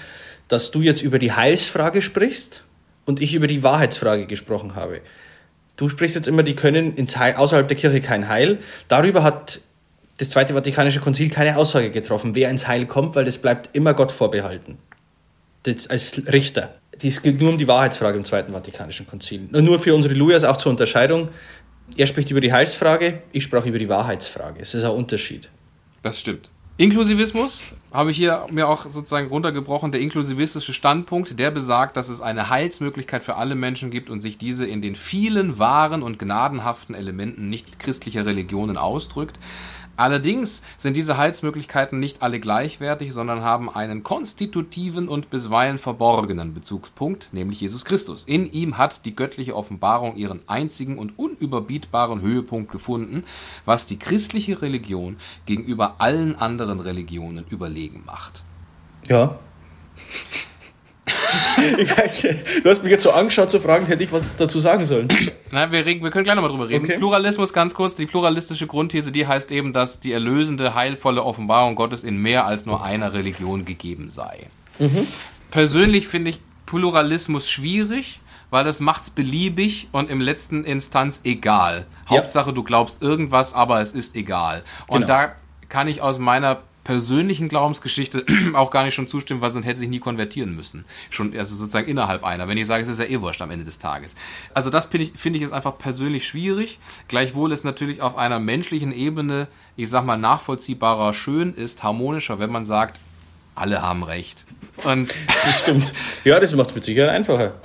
dass 0.50 0.70
du 0.70 0.82
jetzt 0.82 1.02
über 1.02 1.18
die 1.18 1.32
Heilsfrage 1.32 2.04
sprichst 2.04 2.64
und 3.06 3.24
ich 3.24 3.34
über 3.34 3.48
die 3.48 3.64
Wahrheitsfrage 3.64 4.28
gesprochen 4.28 4.76
habe. 4.76 5.02
Du 5.78 5.88
sprichst 5.90 6.16
jetzt 6.16 6.28
immer, 6.28 6.44
die 6.44 6.56
können 6.56 6.96
ins 6.96 7.18
Heil, 7.18 7.36
außerhalb 7.36 7.68
der 7.68 7.78
Kirche 7.78 8.02
kein 8.02 8.28
Heil. 8.28 8.60
Darüber 8.88 9.24
hat 9.24 9.62
das 10.18 10.30
Zweite 10.30 10.54
Vatikanische 10.54 11.00
Konzil 11.00 11.30
keine 11.30 11.56
Aussage 11.58 11.92
getroffen, 11.92 12.34
wer 12.36 12.50
ins 12.50 12.68
Heil 12.68 12.88
kommt, 12.88 13.16
weil 13.16 13.26
das 13.26 13.38
bleibt 13.38 13.76
immer 13.76 13.94
Gott 13.94 14.12
vorbehalten. 14.12 14.80
das, 15.64 15.88
als 15.88 16.18
Richter. 16.28 16.76
Es 17.02 17.22
geht 17.22 17.40
nur 17.40 17.50
um 17.50 17.58
die 17.60 17.68
Wahrheitsfrage 17.68 18.18
im 18.18 18.26
Zweiten 18.26 18.52
Vatikanischen 18.54 19.06
Konzil. 19.06 19.48
Nur 19.52 19.80
für 19.80 19.94
unsere 19.94 20.16
Lujas 20.16 20.44
auch 20.44 20.58
zur 20.58 20.72
Unterscheidung. 20.72 21.30
Er 21.96 22.08
spricht 22.08 22.32
über 22.32 22.42
die 22.42 22.52
Heilsfrage, 22.52 23.22
ich 23.32 23.44
sprach 23.44 23.66
über 23.66 23.78
die 23.78 23.88
Wahrheitsfrage. 23.88 24.62
Es 24.62 24.74
ist 24.74 24.84
ein 24.84 24.92
Unterschied. 24.92 25.50
Das 26.02 26.20
stimmt. 26.20 26.50
Inklusivismus 26.80 27.74
habe 27.92 28.12
ich 28.12 28.18
hier 28.18 28.46
mir 28.52 28.68
auch 28.68 28.88
sozusagen 28.88 29.30
runtergebrochen. 29.30 29.92
Der 29.92 30.00
inklusivistische 30.00 30.74
Standpunkt, 30.74 31.40
der 31.40 31.50
besagt, 31.50 31.98
dass 31.98 32.08
es 32.08 32.22
eine 32.22 32.52
Heilsmöglichkeit 32.52 33.24
für 33.24 33.36
alle 33.36 33.56
Menschen 33.56 33.90
gibt 33.90 34.12
und 34.12 34.20
sich 34.20 34.38
diese 34.38 34.68
in 34.68 34.84
den 34.84 34.96
vielen 34.96 35.58
wahren 35.58 36.04
und 36.04 36.20
gnadenhaften 36.20 36.94
Elementen 36.94 37.50
nicht 37.50 37.80
christlicher 37.80 38.28
Religionen 38.28 38.78
ausdrückt. 38.78 39.40
Allerdings 39.98 40.62
sind 40.78 40.96
diese 40.96 41.18
Heilsmöglichkeiten 41.18 42.00
nicht 42.00 42.22
alle 42.22 42.40
gleichwertig, 42.40 43.14
sondern 43.14 43.42
haben 43.42 43.70
einen 43.70 44.04
konstitutiven 44.04 45.08
und 45.08 45.30
bisweilen 45.32 45.80
verborgenen 45.80 46.54
Bezugspunkt, 46.54 47.30
nämlich 47.32 47.60
Jesus 47.60 47.84
Christus. 47.84 48.24
In 48.24 48.52
ihm 48.52 48.78
hat 48.78 49.06
die 49.06 49.16
göttliche 49.16 49.56
Offenbarung 49.56 50.16
ihren 50.16 50.42
einzigen 50.48 51.00
und 51.00 51.18
unüberbietbaren 51.18 52.22
Höhepunkt 52.22 52.72
gefunden, 52.72 53.24
was 53.66 53.88
die 53.88 53.98
christliche 53.98 54.62
Religion 54.62 55.18
gegenüber 55.48 55.96
allen 55.98 56.36
anderen 56.36 56.80
Religionen 56.80 57.46
überlegen 57.50 58.04
macht. 58.06 58.44
Ja. 59.08 59.40
ich 61.82 61.98
weiß, 61.98 62.28
du 62.64 62.70
hast 62.70 62.84
mich 62.84 62.92
jetzt 62.92 63.04
so 63.04 63.12
angeschaut 63.12 63.50
zu 63.50 63.60
fragen, 63.60 63.86
hätte 63.86 64.04
ich 64.04 64.12
was 64.12 64.36
dazu 64.36 64.60
sagen 64.60 64.86
sollen. 64.86 65.08
Na, 65.52 65.72
wir, 65.72 65.86
reden, 65.86 66.04
wir 66.04 66.12
können 66.12 66.24
gleich 66.24 66.36
nochmal 66.36 66.52
drüber 66.52 66.70
reden. 66.70 66.86
Okay. 66.86 66.98
Pluralismus 66.98 67.54
ganz 67.54 67.74
kurz. 67.74 67.96
Die 67.96 68.06
pluralistische 68.06 68.68
Grundthese, 68.68 69.12
die 69.12 69.28
heißt 69.28 69.52
eben, 69.52 69.74
dass 69.74 70.00
die 70.00 70.12
erlösende, 70.12 70.76
heilvolle 70.76 71.24
Offenbarung 71.24 71.76
Gottes 71.76 72.04
in 72.04 72.18
mehr 72.18 72.46
als 72.46 72.66
nur 72.66 72.84
einer 72.84 73.14
Religion 73.14 73.66
gegeben 73.66 74.10
sei. 74.10 74.48
Mhm. 74.80 75.08
Persönlich 75.52 76.08
finde 76.08 76.32
ich 76.32 76.42
Pluralismus 76.66 77.50
schwierig, 77.50 78.20
weil 78.50 78.64
das 78.64 78.80
macht's 78.80 79.10
beliebig 79.10 79.88
und 79.92 80.10
im 80.10 80.22
letzten 80.22 80.64
Instanz 80.64 81.22
egal. 81.24 81.86
Ja. 82.10 82.18
Hauptsache, 82.18 82.54
du 82.54 82.64
glaubst 82.64 83.02
irgendwas, 83.02 83.54
aber 83.54 83.82
es 83.82 83.92
ist 83.92 84.16
egal. 84.16 84.64
Und 84.88 85.02
genau. 85.02 85.08
da 85.08 85.36
kann 85.70 85.88
ich 85.88 86.02
aus 86.02 86.20
meiner 86.20 86.62
persönlichen 86.88 87.50
Glaubensgeschichte 87.50 88.26
auch 88.54 88.72
gar 88.72 88.86
nicht 88.86 88.96
schon 88.96 89.10
zustimmen, 89.10 89.42
weil 89.42 89.52
sonst 89.52 89.66
hätte 89.66 89.80
sich 89.80 89.90
nie 89.90 90.00
konvertieren 90.00 90.56
müssen. 90.56 90.86
Schon, 91.10 91.38
also 91.38 91.54
sozusagen 91.54 91.90
innerhalb 91.90 92.24
einer. 92.24 92.48
Wenn 92.48 92.58
ich 92.58 92.66
sage, 92.66 92.82
es 92.82 92.88
ist 92.88 93.00
ja 93.00 93.06
eh 93.06 93.20
wurscht 93.20 93.42
am 93.42 93.52
Ende 93.52 93.66
des 93.66 93.78
Tages. 93.78 94.16
Also 94.54 94.70
das 94.70 94.86
finde 94.86 95.04
ich, 95.04 95.12
finde 95.14 95.38
ich 95.38 95.44
ist 95.44 95.52
einfach 95.52 95.78
persönlich 95.78 96.26
schwierig. 96.26 96.80
Gleichwohl 97.10 97.52
ist 97.52 97.66
natürlich 97.66 98.02
auf 98.02 98.16
einer 98.16 98.40
menschlichen 98.40 98.94
Ebene, 98.94 99.50
ich 99.76 99.90
sag 99.90 100.06
mal, 100.06 100.18
nachvollziehbarer 100.18 101.14
schön 101.14 101.54
ist, 101.54 101.84
harmonischer, 101.84 102.40
wenn 102.40 102.52
man 102.52 102.66
sagt, 102.66 103.02
alle 103.54 103.82
haben 103.82 104.04
recht. 104.04 104.46
Und 104.86 105.14
das 105.46 105.60
stimmt. 105.60 105.92
Ja, 106.24 106.40
das 106.40 106.56
macht 106.56 106.70
es 106.70 106.76
mit 106.76 106.86
Sicherheit 106.86 107.10
einfacher. 107.10 107.56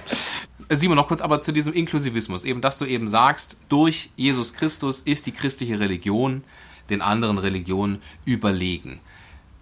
Simon, 0.69 0.97
noch 0.97 1.07
kurz 1.07 1.21
aber 1.21 1.43
zu 1.43 1.53
diesem 1.53 1.75
Inklusivismus. 1.75 2.43
Eben, 2.43 2.61
dass 2.61 2.77
du 2.77 2.87
eben 2.87 3.07
sagst, 3.07 3.57
durch 3.69 4.11
Jesus 4.17 4.53
Christus 4.53 4.99
ist 4.99 5.27
die 5.27 5.33
christliche 5.33 5.79
Religion 5.79 6.43
den 6.91 7.03
anderen 7.03 7.39
Religionen 7.39 8.01
überlegen. 8.25 9.01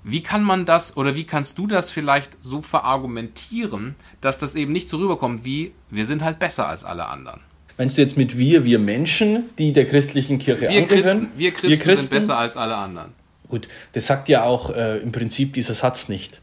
Wie 0.03 0.23
kann 0.23 0.43
man 0.43 0.65
das 0.65 0.97
oder 0.97 1.15
wie 1.15 1.25
kannst 1.25 1.59
du 1.59 1.67
das 1.67 1.91
vielleicht 1.91 2.43
so 2.43 2.63
verargumentieren, 2.63 3.97
dass 4.21 4.39
das 4.39 4.55
eben 4.55 4.73
nicht 4.73 4.89
so 4.89 4.99
rüberkommt 4.99 5.45
wie 5.45 5.73
wir 5.91 6.07
sind 6.07 6.23
halt 6.23 6.39
besser 6.39 6.69
als 6.69 6.85
alle 6.85 7.07
anderen? 7.07 7.41
Meinst 7.77 7.97
du 7.97 8.03
jetzt 8.03 8.17
mit 8.17 8.37
wir, 8.37 8.65
wir 8.65 8.79
Menschen, 8.79 9.45
die 9.59 9.73
der 9.73 9.87
christlichen 9.87 10.39
Kirche 10.39 10.63
wir 10.63 10.69
angehören? 10.69 10.89
Christen, 10.89 11.29
wir, 11.37 11.51
Christen 11.51 11.69
wir 11.69 11.79
Christen 11.79 12.07
sind 12.07 12.19
besser 12.21 12.37
als 12.39 12.57
alle 12.57 12.77
anderen. 12.77 13.13
Gut, 13.49 13.69
das 13.93 14.07
sagt 14.07 14.29
ja 14.29 14.45
auch 14.45 14.71
äh, 14.71 14.99
im 14.99 15.13
Prinzip 15.13 15.55
dieser 15.55 15.75
Satz 15.75 16.09
nicht. 16.09 16.41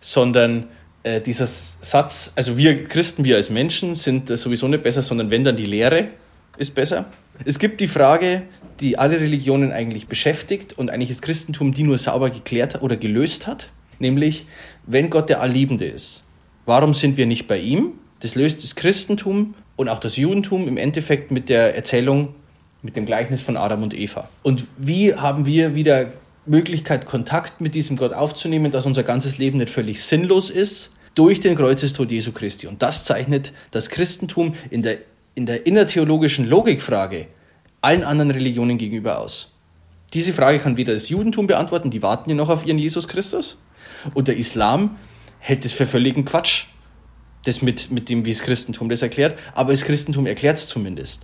Sondern 0.00 0.68
äh, 1.02 1.20
dieser 1.20 1.46
Satz, 1.46 2.32
also 2.34 2.56
wir 2.56 2.84
Christen, 2.84 3.24
wir 3.24 3.36
als 3.36 3.50
Menschen 3.50 3.94
sind 3.94 4.30
äh, 4.30 4.36
sowieso 4.36 4.68
nicht 4.68 4.82
besser, 4.82 5.02
sondern 5.02 5.30
wenn 5.30 5.44
dann 5.44 5.56
die 5.56 5.66
Lehre 5.66 6.08
ist 6.56 6.74
besser. 6.74 7.06
Es 7.44 7.58
gibt 7.58 7.80
die 7.80 7.88
Frage, 7.88 8.42
die 8.80 8.98
alle 8.98 9.20
Religionen 9.20 9.72
eigentlich 9.72 10.06
beschäftigt 10.06 10.72
und 10.76 10.90
eigentlich 10.90 11.08
das 11.08 11.22
Christentum 11.22 11.72
die 11.72 11.82
nur 11.82 11.98
sauber 11.98 12.30
geklärt 12.30 12.82
oder 12.82 12.96
gelöst 12.96 13.46
hat, 13.46 13.68
nämlich 13.98 14.46
wenn 14.86 15.10
Gott 15.10 15.28
der 15.28 15.40
Allliebende 15.40 15.84
ist, 15.84 16.22
warum 16.66 16.94
sind 16.94 17.16
wir 17.16 17.26
nicht 17.26 17.46
bei 17.46 17.58
ihm? 17.58 17.92
Das 18.20 18.34
löst 18.34 18.62
das 18.62 18.74
Christentum 18.74 19.54
und 19.76 19.88
auch 19.88 19.98
das 19.98 20.16
Judentum 20.16 20.68
im 20.68 20.76
Endeffekt 20.76 21.30
mit 21.30 21.48
der 21.48 21.74
Erzählung, 21.74 22.34
mit 22.82 22.96
dem 22.96 23.06
Gleichnis 23.06 23.42
von 23.42 23.56
Adam 23.56 23.82
und 23.82 23.94
Eva. 23.94 24.28
Und 24.42 24.66
wie 24.76 25.14
haben 25.14 25.46
wir 25.46 25.74
wieder 25.74 26.12
Möglichkeit, 26.46 27.06
Kontakt 27.06 27.60
mit 27.60 27.74
diesem 27.74 27.96
Gott 27.96 28.12
aufzunehmen, 28.12 28.72
dass 28.72 28.86
unser 28.86 29.04
ganzes 29.04 29.38
Leben 29.38 29.58
nicht 29.58 29.70
völlig 29.70 30.02
sinnlos 30.02 30.50
ist, 30.50 30.92
durch 31.14 31.40
den 31.40 31.56
Kreuzestod 31.56 32.10
Jesu 32.10 32.32
Christi. 32.32 32.66
Und 32.66 32.82
das 32.82 33.04
zeichnet 33.04 33.52
das 33.70 33.90
Christentum 33.90 34.54
in 34.70 34.82
der, 34.82 34.98
in 35.34 35.46
der 35.46 35.66
innertheologischen 35.66 36.48
Logikfrage 36.48 37.26
allen 37.80 38.04
anderen 38.04 38.30
Religionen 38.30 38.78
gegenüber 38.78 39.18
aus? 39.18 39.52
Diese 40.12 40.32
Frage 40.32 40.58
kann 40.58 40.76
weder 40.76 40.92
das 40.92 41.08
Judentum 41.08 41.46
beantworten, 41.46 41.90
die 41.90 42.02
warten 42.02 42.28
ja 42.30 42.36
noch 42.36 42.50
auf 42.50 42.66
ihren 42.66 42.78
Jesus 42.78 43.08
Christus, 43.08 43.58
und 44.14 44.28
der 44.28 44.36
Islam 44.36 44.96
hält 45.38 45.64
es 45.64 45.72
für 45.72 45.86
völligen 45.86 46.24
Quatsch, 46.24 46.64
das 47.44 47.62
mit, 47.62 47.90
mit 47.90 48.08
dem, 48.08 48.24
wie 48.24 48.32
das 48.32 48.42
Christentum 48.42 48.88
das 48.88 49.02
erklärt, 49.02 49.38
aber 49.54 49.72
das 49.72 49.82
Christentum 49.82 50.26
erklärt 50.26 50.58
es 50.58 50.66
zumindest. 50.66 51.22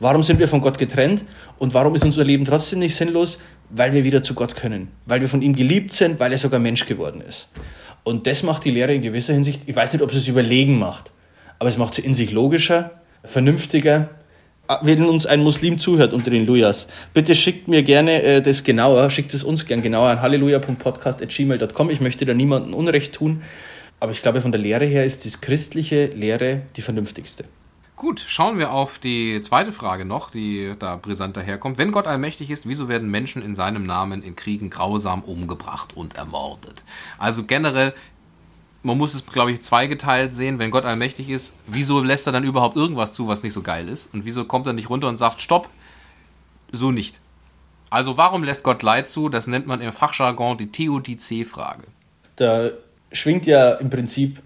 Warum 0.00 0.22
sind 0.22 0.40
wir 0.40 0.48
von 0.48 0.60
Gott 0.60 0.78
getrennt 0.78 1.24
und 1.58 1.74
warum 1.74 1.94
ist 1.94 2.04
unser 2.04 2.24
Leben 2.24 2.44
trotzdem 2.44 2.80
nicht 2.80 2.96
sinnlos? 2.96 3.38
Weil 3.70 3.92
wir 3.92 4.02
wieder 4.02 4.22
zu 4.22 4.34
Gott 4.34 4.56
können, 4.56 4.88
weil 5.06 5.20
wir 5.20 5.28
von 5.28 5.42
ihm 5.42 5.54
geliebt 5.54 5.92
sind, 5.92 6.18
weil 6.18 6.32
er 6.32 6.38
sogar 6.38 6.58
Mensch 6.58 6.86
geworden 6.86 7.20
ist. 7.20 7.50
Und 8.02 8.26
das 8.26 8.42
macht 8.42 8.64
die 8.64 8.72
Lehre 8.72 8.94
in 8.94 9.02
gewisser 9.02 9.34
Hinsicht, 9.34 9.62
ich 9.66 9.76
weiß 9.76 9.92
nicht, 9.92 10.02
ob 10.02 10.10
es 10.10 10.16
es 10.16 10.28
überlegen 10.28 10.78
macht, 10.78 11.12
aber 11.60 11.68
es 11.68 11.76
macht 11.76 11.94
sie 11.94 12.02
in 12.02 12.14
sich 12.14 12.32
logischer, 12.32 13.01
vernünftiger 13.24 14.10
Ah, 14.68 14.78
wenn 14.82 15.04
uns 15.04 15.26
ein 15.26 15.42
Muslim 15.42 15.78
zuhört 15.78 16.12
unter 16.12 16.30
den 16.30 16.46
Lujas, 16.46 16.86
bitte 17.12 17.34
schickt 17.34 17.66
mir 17.66 17.82
gerne 17.82 18.22
äh, 18.22 18.40
das 18.40 18.62
genauer, 18.62 19.10
schickt 19.10 19.34
es 19.34 19.42
uns 19.42 19.66
gern 19.66 19.82
genauer 19.82 20.08
an 20.08 20.22
halleluja.podcast.gmail.com. 20.22 21.90
Ich 21.90 22.00
möchte 22.00 22.24
da 22.24 22.32
niemandem 22.32 22.72
Unrecht 22.72 23.12
tun, 23.12 23.42
aber 23.98 24.12
ich 24.12 24.22
glaube, 24.22 24.40
von 24.40 24.52
der 24.52 24.60
Lehre 24.60 24.84
her 24.84 25.04
ist 25.04 25.24
die 25.24 25.30
christliche 25.30 26.06
Lehre 26.06 26.62
die 26.76 26.82
vernünftigste. 26.82 27.44
Gut, 27.96 28.20
schauen 28.20 28.58
wir 28.58 28.72
auf 28.72 28.98
die 28.98 29.40
zweite 29.42 29.72
Frage 29.72 30.04
noch, 30.04 30.30
die 30.30 30.74
da 30.78 30.96
brisant 30.96 31.36
daherkommt. 31.36 31.76
Wenn 31.76 31.92
Gott 31.92 32.06
allmächtig 32.06 32.50
ist, 32.50 32.66
wieso 32.66 32.88
werden 32.88 33.10
Menschen 33.10 33.42
in 33.42 33.54
seinem 33.54 33.84
Namen 33.84 34.22
in 34.22 34.36
Kriegen 34.36 34.70
grausam 34.70 35.22
umgebracht 35.22 35.94
und 35.96 36.16
ermordet? 36.16 36.82
Also 37.18 37.44
generell 37.44 37.94
man 38.82 38.98
muss 38.98 39.14
es, 39.14 39.24
glaube 39.26 39.52
ich, 39.52 39.62
zweigeteilt 39.62 40.34
sehen. 40.34 40.58
Wenn 40.58 40.70
Gott 40.70 40.84
allmächtig 40.84 41.28
ist, 41.28 41.54
wieso 41.66 42.02
lässt 42.02 42.26
er 42.26 42.32
dann 42.32 42.44
überhaupt 42.44 42.76
irgendwas 42.76 43.12
zu, 43.12 43.28
was 43.28 43.42
nicht 43.42 43.52
so 43.52 43.62
geil 43.62 43.88
ist? 43.88 44.12
Und 44.12 44.24
wieso 44.24 44.44
kommt 44.44 44.66
er 44.66 44.72
nicht 44.72 44.90
runter 44.90 45.08
und 45.08 45.18
sagt, 45.18 45.40
stopp, 45.40 45.68
so 46.72 46.90
nicht? 46.90 47.20
Also 47.90 48.16
warum 48.16 48.42
lässt 48.42 48.64
Gott 48.64 48.82
Leid 48.82 49.08
zu? 49.08 49.28
Das 49.28 49.46
nennt 49.46 49.66
man 49.66 49.80
im 49.80 49.92
Fachjargon 49.92 50.56
die 50.56 50.72
Theodizee-Frage. 50.72 51.82
Da 52.36 52.70
schwingt 53.12 53.46
ja 53.46 53.72
im 53.72 53.90
Prinzip 53.90 54.40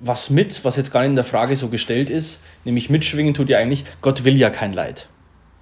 was 0.00 0.30
mit, 0.30 0.64
was 0.64 0.76
jetzt 0.76 0.92
gar 0.92 1.00
nicht 1.00 1.10
in 1.10 1.16
der 1.16 1.24
Frage 1.24 1.56
so 1.56 1.68
gestellt 1.68 2.10
ist. 2.10 2.40
Nämlich 2.64 2.90
mitschwingen 2.90 3.34
tut 3.34 3.48
ja 3.48 3.58
eigentlich, 3.58 3.84
Gott 4.00 4.24
will 4.24 4.36
ja 4.36 4.50
kein 4.50 4.72
Leid 4.72 5.08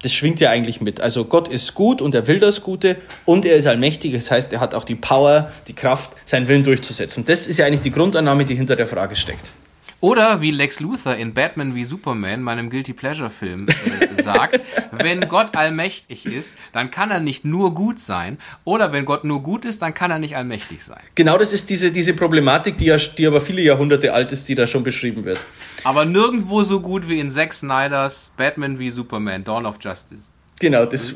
das 0.03 0.13
schwingt 0.13 0.41
ja 0.41 0.51
eigentlich 0.51 0.81
mit. 0.81 1.01
Also 1.01 1.25
Gott 1.25 1.49
ist 1.49 1.75
gut 1.75 2.01
und 2.01 2.15
er 2.15 2.27
will 2.27 2.39
das 2.39 2.63
Gute 2.63 2.97
und 3.25 3.45
er 3.45 3.57
ist 3.57 3.67
allmächtig. 3.67 4.13
Das 4.13 4.31
heißt, 4.31 4.53
er 4.53 4.61
hat 4.61 4.75
auch 4.75 4.85
die 4.85 4.95
Power, 4.95 5.51
die 5.69 5.75
Kraft, 5.75 6.11
seinen 6.25 6.49
Willen 6.49 6.65
durchzusetzen. 6.65 7.25
Das 7.25 7.47
ist 7.47 7.59
ja 7.59 7.67
eigentlich 7.67 7.81
die 7.81 7.91
Grundannahme, 7.91 8.45
die 8.45 8.55
hinter 8.55 8.77
der 8.77 8.87
Frage 8.87 9.17
steckt. 9.17 9.53
Oder 10.01 10.43
wie 10.43 10.51
Lex 10.51 10.79
Luthor 10.81 11.17
in 11.17 11.33
Batman 11.33 11.75
wie 11.75 11.85
Superman, 11.85 12.43
meinem 12.43 12.69
Guilty 12.69 12.93
Pleasure 12.93 13.31
Film, 13.31 13.67
äh, 13.67 14.23
sagt, 14.23 14.61
wenn 14.93 15.27
Gott 15.27 15.57
allmächtig 15.57 16.27
ist, 16.27 16.55
dann 16.73 16.91
kann 16.91 17.11
er 17.11 17.19
nicht 17.19 17.47
nur 17.47 17.75
gut 17.75 17.99
sein. 17.99 18.37
Oder 18.65 18.93
wenn 18.93 19.07
Gott 19.07 19.25
nur 19.25 19.43
gut 19.43 19.65
ist, 19.65 19.81
dann 19.81 19.95
kann 19.95 20.11
er 20.11 20.19
nicht 20.19 20.37
allmächtig 20.37 20.85
sein. 20.85 21.01
Genau 21.15 21.39
das 21.39 21.55
ist 21.55 21.71
diese, 21.71 21.91
diese 21.91 22.13
Problematik, 22.13 22.77
die, 22.77 22.85
ja, 22.85 22.99
die 22.99 23.27
aber 23.27 23.41
viele 23.41 23.63
Jahrhunderte 23.63 24.13
alt 24.13 24.33
ist, 24.33 24.49
die 24.49 24.55
da 24.55 24.67
schon 24.67 24.85
beschrieben 24.85 25.25
wird. 25.25 25.41
Aber 25.87 26.05
nirgendwo 26.05 26.65
so 26.65 26.81
gut 26.81 27.09
wie 27.09 27.21
in 27.21 27.31
Zack 27.31 27.55
Snyders 27.55 28.33
Batman 28.37 28.77
wie 28.77 28.91
Superman, 28.91 29.45
Dawn 29.45 29.67
of 29.67 29.77
Justice. 29.81 30.27
Genau, 30.59 30.85
das 30.85 31.15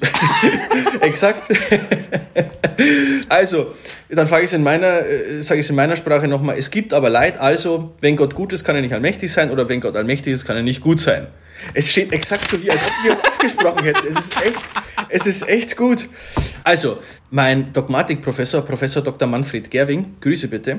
exakt. 1.01 1.51
also, 3.29 3.75
dann 4.09 4.29
frage 4.29 4.45
ich 4.45 4.51
es 4.51 4.53
in 4.53 4.63
meiner, 4.63 5.05
äh, 5.05 5.43
sage 5.43 5.59
ich 5.59 5.67
es 5.67 5.71
in 5.71 5.77
meiner 5.77 5.97
Sprache 5.97 6.29
nochmal. 6.29 6.57
Es 6.57 6.71
gibt 6.71 6.93
aber 6.93 7.11
Leid, 7.11 7.37
also, 7.39 7.97
wenn 8.01 8.15
Gott 8.15 8.33
gut 8.37 8.53
ist, 8.53 8.63
kann 8.63 8.77
er 8.77 8.83
nicht 8.83 8.95
allmächtig 8.95 9.33
sein, 9.33 9.51
oder 9.51 9.69
wenn 9.69 9.81
Gott 9.81 9.97
allmächtig 9.97 10.35
ist, 10.35 10.45
kann 10.45 10.55
er 10.55 10.63
nicht 10.63 10.81
gut 10.81 11.01
sein. 11.01 11.27
Es 11.75 11.91
steht 11.91 12.13
exakt 12.13 12.49
so 12.49 12.63
wie, 12.63 12.71
als 12.71 12.81
ob 12.81 12.93
wir 13.05 13.13
abgesprochen 13.25 13.83
hätten. 13.83 14.07
Es 14.07 14.27
ist 14.27 14.37
echt, 14.37 14.65
es 15.09 15.27
ist 15.27 15.49
echt 15.49 15.77
gut. 15.77 16.09
Also, 16.63 16.99
mein 17.31 17.73
Dogmatikprofessor, 17.73 18.63
Professor 18.63 19.03
Dr. 19.03 19.27
Manfred 19.27 19.69
Gerwing, 19.69 20.15
Grüße 20.21 20.47
bitte, 20.47 20.79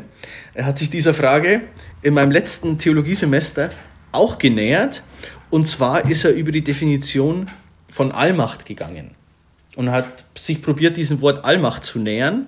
er 0.54 0.66
hat 0.66 0.80
sich 0.80 0.90
dieser 0.90 1.14
Frage 1.14 1.64
in 2.02 2.14
meinem 2.14 2.32
letzten 2.32 2.78
Theologiesemester 2.78 3.70
auch 4.12 4.38
genähert. 4.38 5.04
Und 5.50 5.68
zwar 5.68 6.10
ist 6.10 6.26
er 6.26 6.34
über 6.34 6.52
die 6.52 6.64
Definition 6.64 7.48
von 7.90 8.12
Allmacht 8.12 8.66
gegangen 8.66 9.12
und 9.76 9.92
hat 9.92 10.26
sich 10.38 10.62
probiert, 10.62 10.98
diesem 10.98 11.22
Wort 11.22 11.46
Allmacht 11.46 11.84
zu 11.84 12.00
nähern. 12.00 12.48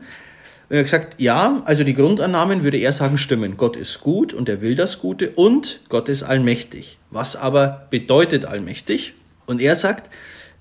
Und 0.70 0.78
er 0.78 0.80
hat 0.80 0.86
gesagt, 0.86 1.16
ja, 1.22 1.62
also 1.66 1.84
die 1.84 1.94
Grundannahmen 1.94 2.64
würde 2.64 2.78
er 2.78 2.94
sagen 2.94 3.18
stimmen. 3.18 3.58
Gott 3.58 3.76
ist 3.76 4.02
gut 4.02 4.34
und 4.34 4.50
er 4.50 4.62
will 4.62 4.76
das 4.76 5.00
Gute 5.00 5.32
und 5.32 5.82
Gott 5.90 6.10
ist 6.10 6.24
allmächtig. 6.24 6.98
Was 7.12 7.36
aber 7.36 7.88
bedeutet 7.90 8.46
allmächtig? 8.46 9.14
Und 9.46 9.62
er 9.62 9.76
sagt, 9.76 10.10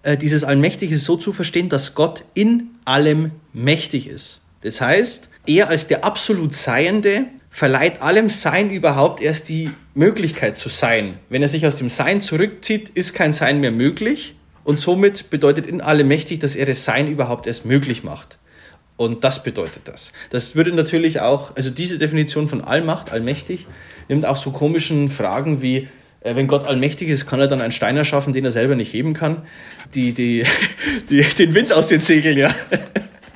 äh, 0.03 0.17
dieses 0.17 0.45
allmächtig 0.45 0.91
ist 0.91 1.05
so 1.05 1.17
zu 1.17 1.33
verstehen, 1.33 1.69
dass 1.69 1.95
Gott 1.95 2.25
in 2.35 2.71
allem 2.85 3.31
mächtig 3.53 4.09
ist. 4.09 4.41
Das 4.63 4.81
heißt, 4.81 5.29
er 5.47 5.69
als 5.69 5.87
der 5.87 6.05
absolut 6.05 6.55
Seiende 6.55 7.27
verleiht 7.53 8.01
allem 8.01 8.31
Sein 8.31 8.71
überhaupt 8.71 9.21
erst 9.21 9.51
die 9.51 9.71
Möglichkeit 9.95 10.57
zu 10.57 10.71
sein. 10.71 11.19
Wenn 11.29 11.43
er 11.43 11.49
sich 11.49 11.67
aus 11.67 11.77
dem 11.77 11.91
Sein 11.91 12.23
zurückzieht, 12.23 12.89
ist 12.89 13.13
kein 13.13 13.35
Sein 13.35 13.61
mehr 13.61 13.71
möglich 13.71 14.35
und 14.65 14.81
somit 14.81 15.29
bedeutet 15.29 15.67
in 15.67 15.83
allem 15.83 16.09
mächtig, 16.09 16.41
dass 16.41 16.57
er 16.57 16.65
das 16.65 16.87
Sein 16.87 17.09
überhaupt 17.09 17.47
erst 17.47 17.67
möglich 17.67 18.05
macht. 18.05 18.39
Und 18.97 19.23
das 19.23 19.43
bedeutet 19.43 19.83
das. 19.85 20.13
Das 20.31 20.57
würde 20.57 20.75
natürlich 20.75 21.21
auch, 21.21 21.55
also 21.55 21.69
diese 21.69 21.99
Definition 21.99 22.49
von 22.49 22.63
Allmacht, 22.63 23.13
allmächtig, 23.13 23.67
nimmt 24.09 24.25
auch 24.25 24.37
so 24.37 24.51
komischen 24.51 25.11
Fragen 25.11 25.61
wie, 25.61 25.89
äh, 26.21 26.35
wenn 26.35 26.49
Gott 26.49 26.65
allmächtig 26.65 27.09
ist, 27.11 27.27
kann 27.27 27.39
er 27.39 27.49
dann 27.49 27.61
einen 27.61 27.73
Stein 27.73 27.99
erschaffen, 27.99 28.33
den 28.33 28.47
er 28.47 28.53
selber 28.53 28.77
nicht 28.77 28.95
heben 28.95 29.13
kann? 29.13 29.43
Die, 29.95 30.13
die, 30.13 30.45
die, 31.11 31.23
den 31.23 31.53
Wind 31.53 31.75
aus 31.75 31.89
den 31.89 32.01
Segeln, 32.01 32.39
ja. 32.39 32.55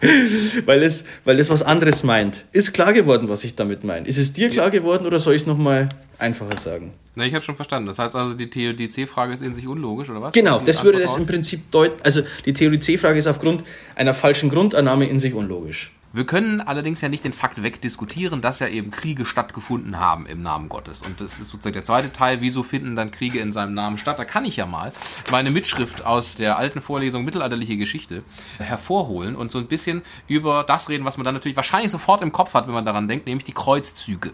weil, 0.67 0.83
es, 0.83 1.05
weil 1.25 1.39
es 1.41 1.51
was 1.51 1.63
anderes 1.63 2.03
meint. 2.03 2.45
Ist 2.53 2.73
klar 2.73 2.93
geworden, 2.93 3.29
was 3.29 3.45
ich 3.45 3.55
damit 3.55 3.85
meine? 3.85 4.07
Ist 4.07 4.19
es 4.19 4.33
dir 4.33 4.51
klar 4.51 4.71
geworden 4.71 5.07
oder 5.07 5.19
soll 5.19 5.35
ich 5.35 5.43
es 5.43 5.47
nochmal 5.47 5.89
einfacher 6.19 6.57
sagen? 6.59 6.93
Na, 7.15 7.25
ich 7.25 7.35
habe 7.35 7.43
schon 7.43 7.57
verstanden. 7.57 7.87
Das 7.87 7.99
heißt 7.99 8.15
also, 8.15 8.35
die 8.35 8.51
Theorie 8.51 8.89
C-Frage 8.89 9.33
ist 9.33 9.43
in 9.43 9.55
sich 9.55 9.67
unlogisch, 9.67 10.11
oder 10.11 10.21
was? 10.21 10.35
Genau, 10.35 10.61
das 10.61 10.85
würde 10.85 11.01
das 11.01 11.17
im 11.17 11.27
Prinzip 11.27 11.71
deuten. 11.71 12.01
Also 12.03 12.23
die 12.45 12.53
Theorie 12.53 12.79
C-Frage 12.79 13.19
ist 13.19 13.27
aufgrund 13.27 13.65
einer 13.95 14.13
falschen 14.13 14.51
Grundannahme 14.51 15.09
in 15.09 15.19
sich 15.19 15.33
unlogisch. 15.33 15.91
Wir 16.17 16.25
können 16.25 16.63
allerdings 16.63 17.03
ja 17.03 17.11
nicht 17.11 17.25
den 17.25 17.35
Fakt 17.35 17.63
wegdiskutieren, 17.63 18.41
dass 18.41 18.59
ja 18.61 18.69
eben 18.69 18.91
Kriege 18.91 19.27
stattgefunden 19.27 20.01
haben 20.01 20.25
im 20.25 20.41
Namen 20.41 20.71
Gottes. 20.71 21.03
Und 21.03 21.21
das 21.21 21.39
ist 21.39 21.49
sozusagen 21.49 21.75
der 21.75 21.85
zweite 21.85 22.11
Teil, 22.11 22.41
wieso 22.41 22.63
finden 22.63 22.97
dann 22.97 23.11
Kriege 23.11 23.39
in 23.39 23.53
seinem 23.53 23.75
Namen 23.75 23.99
statt? 23.99 24.19
Da 24.19 24.25
kann 24.25 24.47
ich 24.47 24.57
ja 24.57 24.65
mal 24.65 24.95
meine 25.31 25.51
Mitschrift 25.51 26.07
aus 26.07 26.37
der 26.37 26.57
alten 26.57 26.81
Vorlesung 26.81 27.27
Mittelalterliche 27.27 27.77
Geschichte 27.77 28.23
hervorholen 28.57 29.37
und 29.37 29.51
so 29.51 29.59
ein 29.59 29.67
bisschen 29.67 30.01
über 30.27 30.65
das 30.65 30.89
reden, 30.89 31.05
was 31.05 31.19
man 31.19 31.27
dann 31.27 31.35
natürlich 31.35 31.57
wahrscheinlich 31.57 31.93
sofort 31.93 32.23
im 32.23 32.33
Kopf 32.33 32.55
hat, 32.55 32.67
wenn 32.67 32.73
man 32.73 32.87
daran 32.87 33.09
denkt, 33.09 33.27
nämlich 33.27 33.45
die 33.45 33.53
Kreuzzüge. 33.53 34.33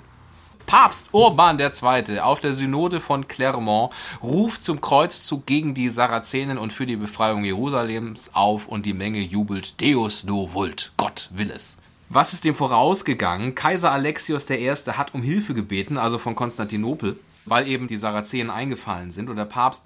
Papst 0.67 1.09
Urban 1.13 1.59
II. 1.59 2.21
auf 2.21 2.41
der 2.41 2.55
Synode 2.55 3.01
von 3.01 3.29
Clermont 3.29 3.93
ruft 4.23 4.65
zum 4.65 4.81
Kreuzzug 4.81 5.47
gegen 5.47 5.75
die 5.75 5.91
Sarazenen 5.91 6.59
und 6.59 6.73
für 6.73 6.87
die 6.87 6.97
Befreiung 6.97 7.45
Jerusalems 7.45 8.31
auf 8.35 8.69
und 8.69 8.87
die 8.87 8.95
Menge 8.95 9.21
jubelt 9.21 9.81
Deus 9.81 10.25
no 10.25 10.49
vult, 10.53 10.93
Gott 10.97 11.29
will 11.33 11.51
es. 11.51 11.77
Was 12.09 12.35
ist 12.35 12.45
dem 12.45 12.55
vorausgegangen? 12.55 13.55
Kaiser 13.55 13.91
Alexios 13.91 14.49
I. 14.51 14.69
hat 14.69 15.15
um 15.15 15.23
Hilfe 15.23 15.55
gebeten, 15.55 15.97
also 15.97 16.19
von 16.19 16.35
Konstantinopel, 16.35 17.19
weil 17.47 17.67
eben 17.67 17.87
die 17.87 17.97
Sarazenen 17.97 18.51
eingefallen 18.51 19.11
sind. 19.11 19.31
Und 19.31 19.37
der 19.37 19.47
Papst, 19.47 19.83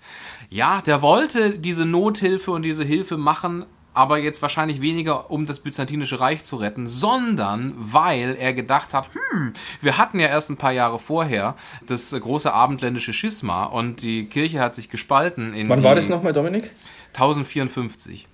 ja, 0.50 0.82
der 0.82 1.02
wollte 1.02 1.58
diese 1.58 1.84
Nothilfe 1.84 2.50
und 2.50 2.62
diese 2.62 2.84
Hilfe 2.84 3.16
machen, 3.16 3.64
aber 3.96 4.18
jetzt 4.18 4.42
wahrscheinlich 4.42 4.80
weniger, 4.80 5.30
um 5.30 5.46
das 5.46 5.60
Byzantinische 5.60 6.20
Reich 6.20 6.44
zu 6.44 6.56
retten, 6.56 6.86
sondern 6.86 7.74
weil 7.76 8.36
er 8.38 8.52
gedacht 8.52 8.94
hat, 8.94 9.06
hm, 9.12 9.54
wir 9.80 9.98
hatten 9.98 10.20
ja 10.20 10.28
erst 10.28 10.50
ein 10.50 10.56
paar 10.56 10.72
Jahre 10.72 10.98
vorher 10.98 11.56
das 11.86 12.10
große 12.10 12.52
abendländische 12.52 13.12
Schisma 13.12 13.64
und 13.64 14.02
die 14.02 14.26
Kirche 14.26 14.60
hat 14.60 14.74
sich 14.74 14.90
gespalten. 14.90 15.54
In 15.54 15.68
Wann 15.68 15.82
war 15.82 15.94
das 15.94 16.08
nochmal, 16.08 16.32
Dominik? 16.32 16.72
1054 17.14 18.28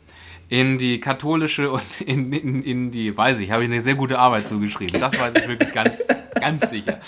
in 0.48 0.76
die 0.76 1.00
katholische 1.00 1.70
und 1.70 2.00
in, 2.00 2.32
in, 2.32 2.62
in 2.62 2.90
die, 2.90 3.16
weiß 3.16 3.38
ich, 3.38 3.50
habe 3.50 3.64
ich 3.64 3.70
eine 3.70 3.80
sehr 3.80 3.94
gute 3.94 4.18
Arbeit 4.18 4.46
zugeschrieben. 4.46 5.00
Das 5.00 5.18
weiß 5.18 5.34
ich 5.36 5.48
wirklich 5.48 5.72
ganz, 5.72 6.06
ganz 6.34 6.68
sicher. 6.68 7.00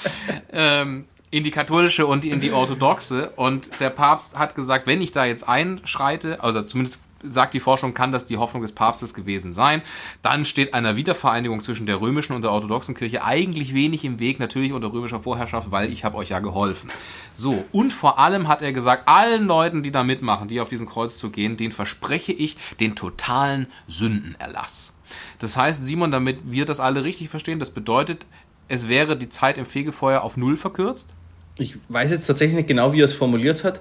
Ähm, 0.51 1.05
in 1.31 1.45
die 1.45 1.51
katholische 1.51 2.07
und 2.07 2.25
in 2.25 2.41
die 2.41 2.53
orthodoxe. 2.53 3.33
Und 3.37 3.81
der 3.81 3.91
Papst 3.91 4.39
hat 4.39 4.55
gesagt, 4.55 4.87
wenn 4.87 5.03
ich 5.03 5.13
da 5.13 5.25
jetzt 5.25 5.47
einschreite, 5.47 6.43
also 6.43 6.63
zumindest 6.63 7.01
sagt 7.25 7.55
die 7.55 7.61
Forschung, 7.61 7.95
kann 7.95 8.13
das 8.13 8.25
die 8.25 8.37
Hoffnung 8.37 8.63
des 8.63 8.73
Papstes 8.73 9.15
gewesen 9.15 9.53
sein. 9.53 9.83
Dann 10.23 10.45
steht 10.45 10.75
einer 10.75 10.97
Wiedervereinigung 10.97 11.61
zwischen 11.61 11.87
der 11.87 12.01
römischen 12.01 12.35
und 12.35 12.43
der 12.43 12.53
orthodoxen 12.53 12.95
Kirche 12.95 13.25
eigentlich 13.25 13.75
wenig 13.75 14.05
im 14.05 14.19
Weg, 14.19 14.39
natürlich 14.41 14.73
unter 14.73 14.93
römischer 14.93 15.21
Vorherrschaft, 15.21 15.71
weil 15.71 15.93
ich 15.93 16.05
habe 16.05 16.17
euch 16.17 16.31
ja 16.31 16.41
geholfen. 16.41 16.91
So, 17.35 17.65
und 17.73 17.93
vor 17.93 18.19
allem 18.19 18.49
hat 18.49 18.63
er 18.63 18.73
gesagt, 18.73 19.09
allen 19.09 19.47
Leuten, 19.47 19.83
die 19.83 19.91
da 19.91 20.05
mitmachen, 20.05 20.49
die 20.49 20.61
auf 20.61 20.69
diesen 20.69 20.87
Kreuzzug 20.87 21.33
gehen, 21.33 21.57
den 21.57 21.73
verspreche 21.73 22.33
ich 22.33 22.57
den 22.81 22.95
totalen 22.95 23.67
Sündenerlass. 23.87 24.93
Das 25.39 25.57
heißt, 25.57 25.85
Simon, 25.85 26.11
damit 26.11 26.39
wir 26.45 26.65
das 26.65 26.81
alle 26.81 27.05
richtig 27.05 27.29
verstehen, 27.29 27.59
das 27.59 27.71
bedeutet, 27.71 28.27
es 28.69 28.89
wäre 28.89 29.17
die 29.17 29.29
Zeit 29.29 29.59
im 29.59 29.67
Fegefeuer 29.67 30.23
auf 30.23 30.37
null 30.37 30.57
verkürzt? 30.57 31.15
Ich 31.59 31.77
weiß 31.89 32.11
jetzt 32.11 32.27
tatsächlich 32.27 32.57
nicht 32.57 32.69
genau, 32.69 32.93
wie 32.93 33.01
er 33.01 33.05
es 33.05 33.15
formuliert 33.15 33.63
hat. 33.63 33.81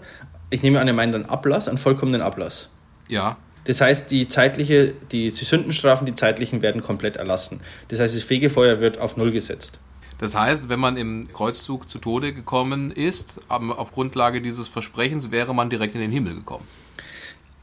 Ich 0.50 0.62
nehme 0.62 0.80
an, 0.80 0.88
er 0.88 0.94
meint 0.94 1.16
einen 1.16 1.26
Ablass, 1.26 1.68
einen 1.68 1.78
vollkommenen 1.78 2.22
Ablass. 2.22 2.70
Ja. 3.10 3.38
Das 3.66 3.80
heißt, 3.80 4.12
die 4.12 4.28
zeitliche, 4.28 4.94
die, 5.12 5.30
Sündenstrafen, 5.30 6.06
die 6.06 6.16
zeitlichen 6.16 6.62
werden 6.62 6.82
komplett 6.82 7.18
erlassen. 7.18 7.62
Das 7.88 8.00
heißt, 8.00 8.16
das 8.16 8.24
Fegefeuer 8.24 8.82
wird 8.82 9.00
auf 9.00 9.16
Null 9.16 9.32
gesetzt. 9.32 9.80
Das 10.20 10.36
heißt, 10.36 10.70
wenn 10.70 10.80
man 10.80 10.98
im 10.98 11.32
Kreuzzug 11.34 11.90
zu 11.90 12.00
Tode 12.00 12.34
gekommen 12.34 12.92
ist, 12.92 13.42
auf 13.50 13.92
Grundlage 13.92 14.42
dieses 14.42 14.68
Versprechens 14.68 15.32
wäre 15.32 15.56
man 15.56 15.70
direkt 15.70 15.96
in 15.96 16.02
den 16.02 16.12
Himmel 16.12 16.36
gekommen. 16.36 16.68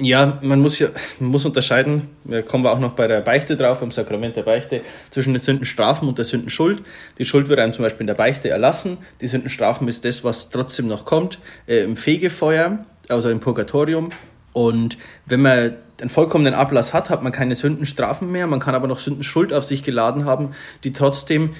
Ja, 0.03 0.39
man 0.41 0.61
muss 0.61 0.79
ja 0.79 0.89
man 1.19 1.31
muss 1.31 1.45
unterscheiden, 1.45 2.09
da 2.25 2.41
kommen 2.41 2.65
wir 2.65 2.73
auch 2.73 2.79
noch 2.79 2.93
bei 2.93 3.07
der 3.07 3.21
Beichte 3.21 3.55
drauf, 3.55 3.83
im 3.83 3.91
Sakrament 3.91 4.35
der 4.35 4.45
Beichte, 4.45 4.81
zwischen 5.11 5.35
den 5.35 5.43
Sündenstrafen 5.43 6.09
und 6.09 6.17
der 6.17 6.25
Sündenschuld. 6.25 6.83
Die 7.19 7.27
Schuld 7.27 7.51
wird 7.51 7.61
einem 7.61 7.75
zum 7.75 7.83
Beispiel 7.83 8.03
in 8.03 8.07
der 8.07 8.15
Beichte 8.15 8.49
erlassen, 8.49 8.97
die 9.21 9.29
Sündenstrafen 9.29 9.89
ist 9.89 10.07
das, 10.07 10.25
was 10.25 10.49
trotzdem 10.49 10.89
noch 10.89 11.05
kommt, 11.05 11.39
äh, 11.67 11.83
im 11.83 11.99
Fegefeuer, 11.99 12.87
also 13.09 13.29
im 13.29 13.41
Purgatorium 13.41 14.09
und 14.53 14.99
wenn 15.27 15.43
man 15.43 15.75
einen 16.01 16.11
vollkommenen 16.11 16.55
Ablass 16.55 16.93
hat, 16.93 17.11
hat 17.11 17.23
man 17.23 17.33
keine 17.33 17.55
Sündenstrafen 17.55 18.31
mehr, 18.31 18.47
man 18.47 18.61
kann 18.61 18.75
aber 18.75 18.89
noch 18.89 18.99
Sündenschuld 18.99 19.53
auf 19.53 19.65
sich 19.65 19.83
geladen 19.83 20.25
haben, 20.25 20.55
die 20.85 20.93
trotzdem 20.93 21.55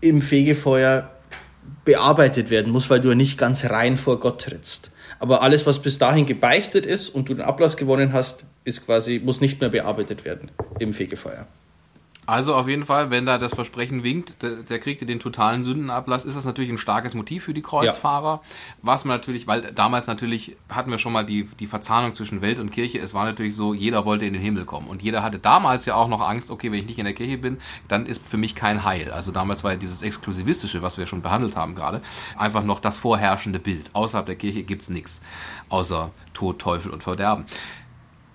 im 0.00 0.20
Fegefeuer 0.20 1.10
bearbeitet 1.84 2.50
werden 2.50 2.72
muss, 2.72 2.90
weil 2.90 3.00
du 3.00 3.08
ja 3.08 3.14
nicht 3.14 3.38
ganz 3.38 3.64
rein 3.64 3.96
vor 3.96 4.20
Gott 4.20 4.42
trittst. 4.42 4.90
Aber 5.18 5.42
alles, 5.42 5.64
was 5.66 5.80
bis 5.80 5.98
dahin 5.98 6.26
gebeichtet 6.26 6.86
ist 6.86 7.08
und 7.08 7.28
du 7.28 7.34
den 7.34 7.44
Ablass 7.44 7.76
gewonnen 7.76 8.12
hast, 8.12 8.44
ist 8.64 8.84
quasi, 8.84 9.20
muss 9.24 9.40
nicht 9.40 9.60
mehr 9.60 9.70
bearbeitet 9.70 10.24
werden 10.24 10.50
im 10.78 10.92
Fegefeuer. 10.92 11.46
Also 12.26 12.54
auf 12.54 12.68
jeden 12.68 12.86
Fall, 12.86 13.10
wenn 13.10 13.26
da 13.26 13.38
das 13.38 13.54
Versprechen 13.54 14.02
winkt, 14.02 14.42
der, 14.42 14.56
der 14.56 14.78
kriegt 14.78 15.06
den 15.08 15.20
totalen 15.20 15.62
Sündenablass, 15.62 16.24
ist 16.24 16.36
das 16.36 16.44
natürlich 16.44 16.70
ein 16.70 16.78
starkes 16.78 17.14
Motiv 17.14 17.44
für 17.44 17.54
die 17.54 17.62
Kreuzfahrer. 17.62 18.40
Ja. 18.42 18.50
Was 18.82 19.04
man 19.04 19.16
natürlich, 19.16 19.46
weil 19.46 19.72
damals 19.72 20.06
natürlich 20.06 20.56
hatten 20.70 20.90
wir 20.90 20.98
schon 20.98 21.12
mal 21.12 21.24
die, 21.24 21.44
die 21.60 21.66
Verzahnung 21.66 22.14
zwischen 22.14 22.40
Welt 22.40 22.58
und 22.58 22.70
Kirche. 22.70 22.98
Es 22.98 23.12
war 23.12 23.24
natürlich 23.24 23.54
so, 23.54 23.74
jeder 23.74 24.04
wollte 24.04 24.24
in 24.24 24.32
den 24.32 24.42
Himmel 24.42 24.64
kommen. 24.64 24.88
Und 24.88 25.02
jeder 25.02 25.22
hatte 25.22 25.38
damals 25.38 25.84
ja 25.84 25.96
auch 25.96 26.08
noch 26.08 26.20
Angst, 26.20 26.50
okay, 26.50 26.72
wenn 26.72 26.80
ich 26.80 26.86
nicht 26.86 26.98
in 26.98 27.04
der 27.04 27.14
Kirche 27.14 27.38
bin, 27.38 27.58
dann 27.88 28.06
ist 28.06 28.26
für 28.26 28.38
mich 28.38 28.54
kein 28.54 28.84
Heil. 28.84 29.10
Also 29.10 29.30
damals 29.30 29.62
war 29.62 29.72
ja 29.72 29.78
dieses 29.78 30.02
Exklusivistische, 30.02 30.82
was 30.82 30.96
wir 30.96 31.06
schon 31.06 31.20
behandelt 31.20 31.56
haben 31.56 31.74
gerade, 31.74 32.00
einfach 32.38 32.64
noch 32.64 32.80
das 32.80 32.96
vorherrschende 32.98 33.58
Bild. 33.58 33.90
Außerhalb 33.92 34.26
der 34.26 34.36
Kirche 34.36 34.62
gibt 34.62 34.82
es 34.82 34.88
nichts, 34.88 35.20
außer 35.68 36.10
Tod, 36.32 36.58
Teufel 36.58 36.90
und 36.90 37.02
Verderben 37.02 37.44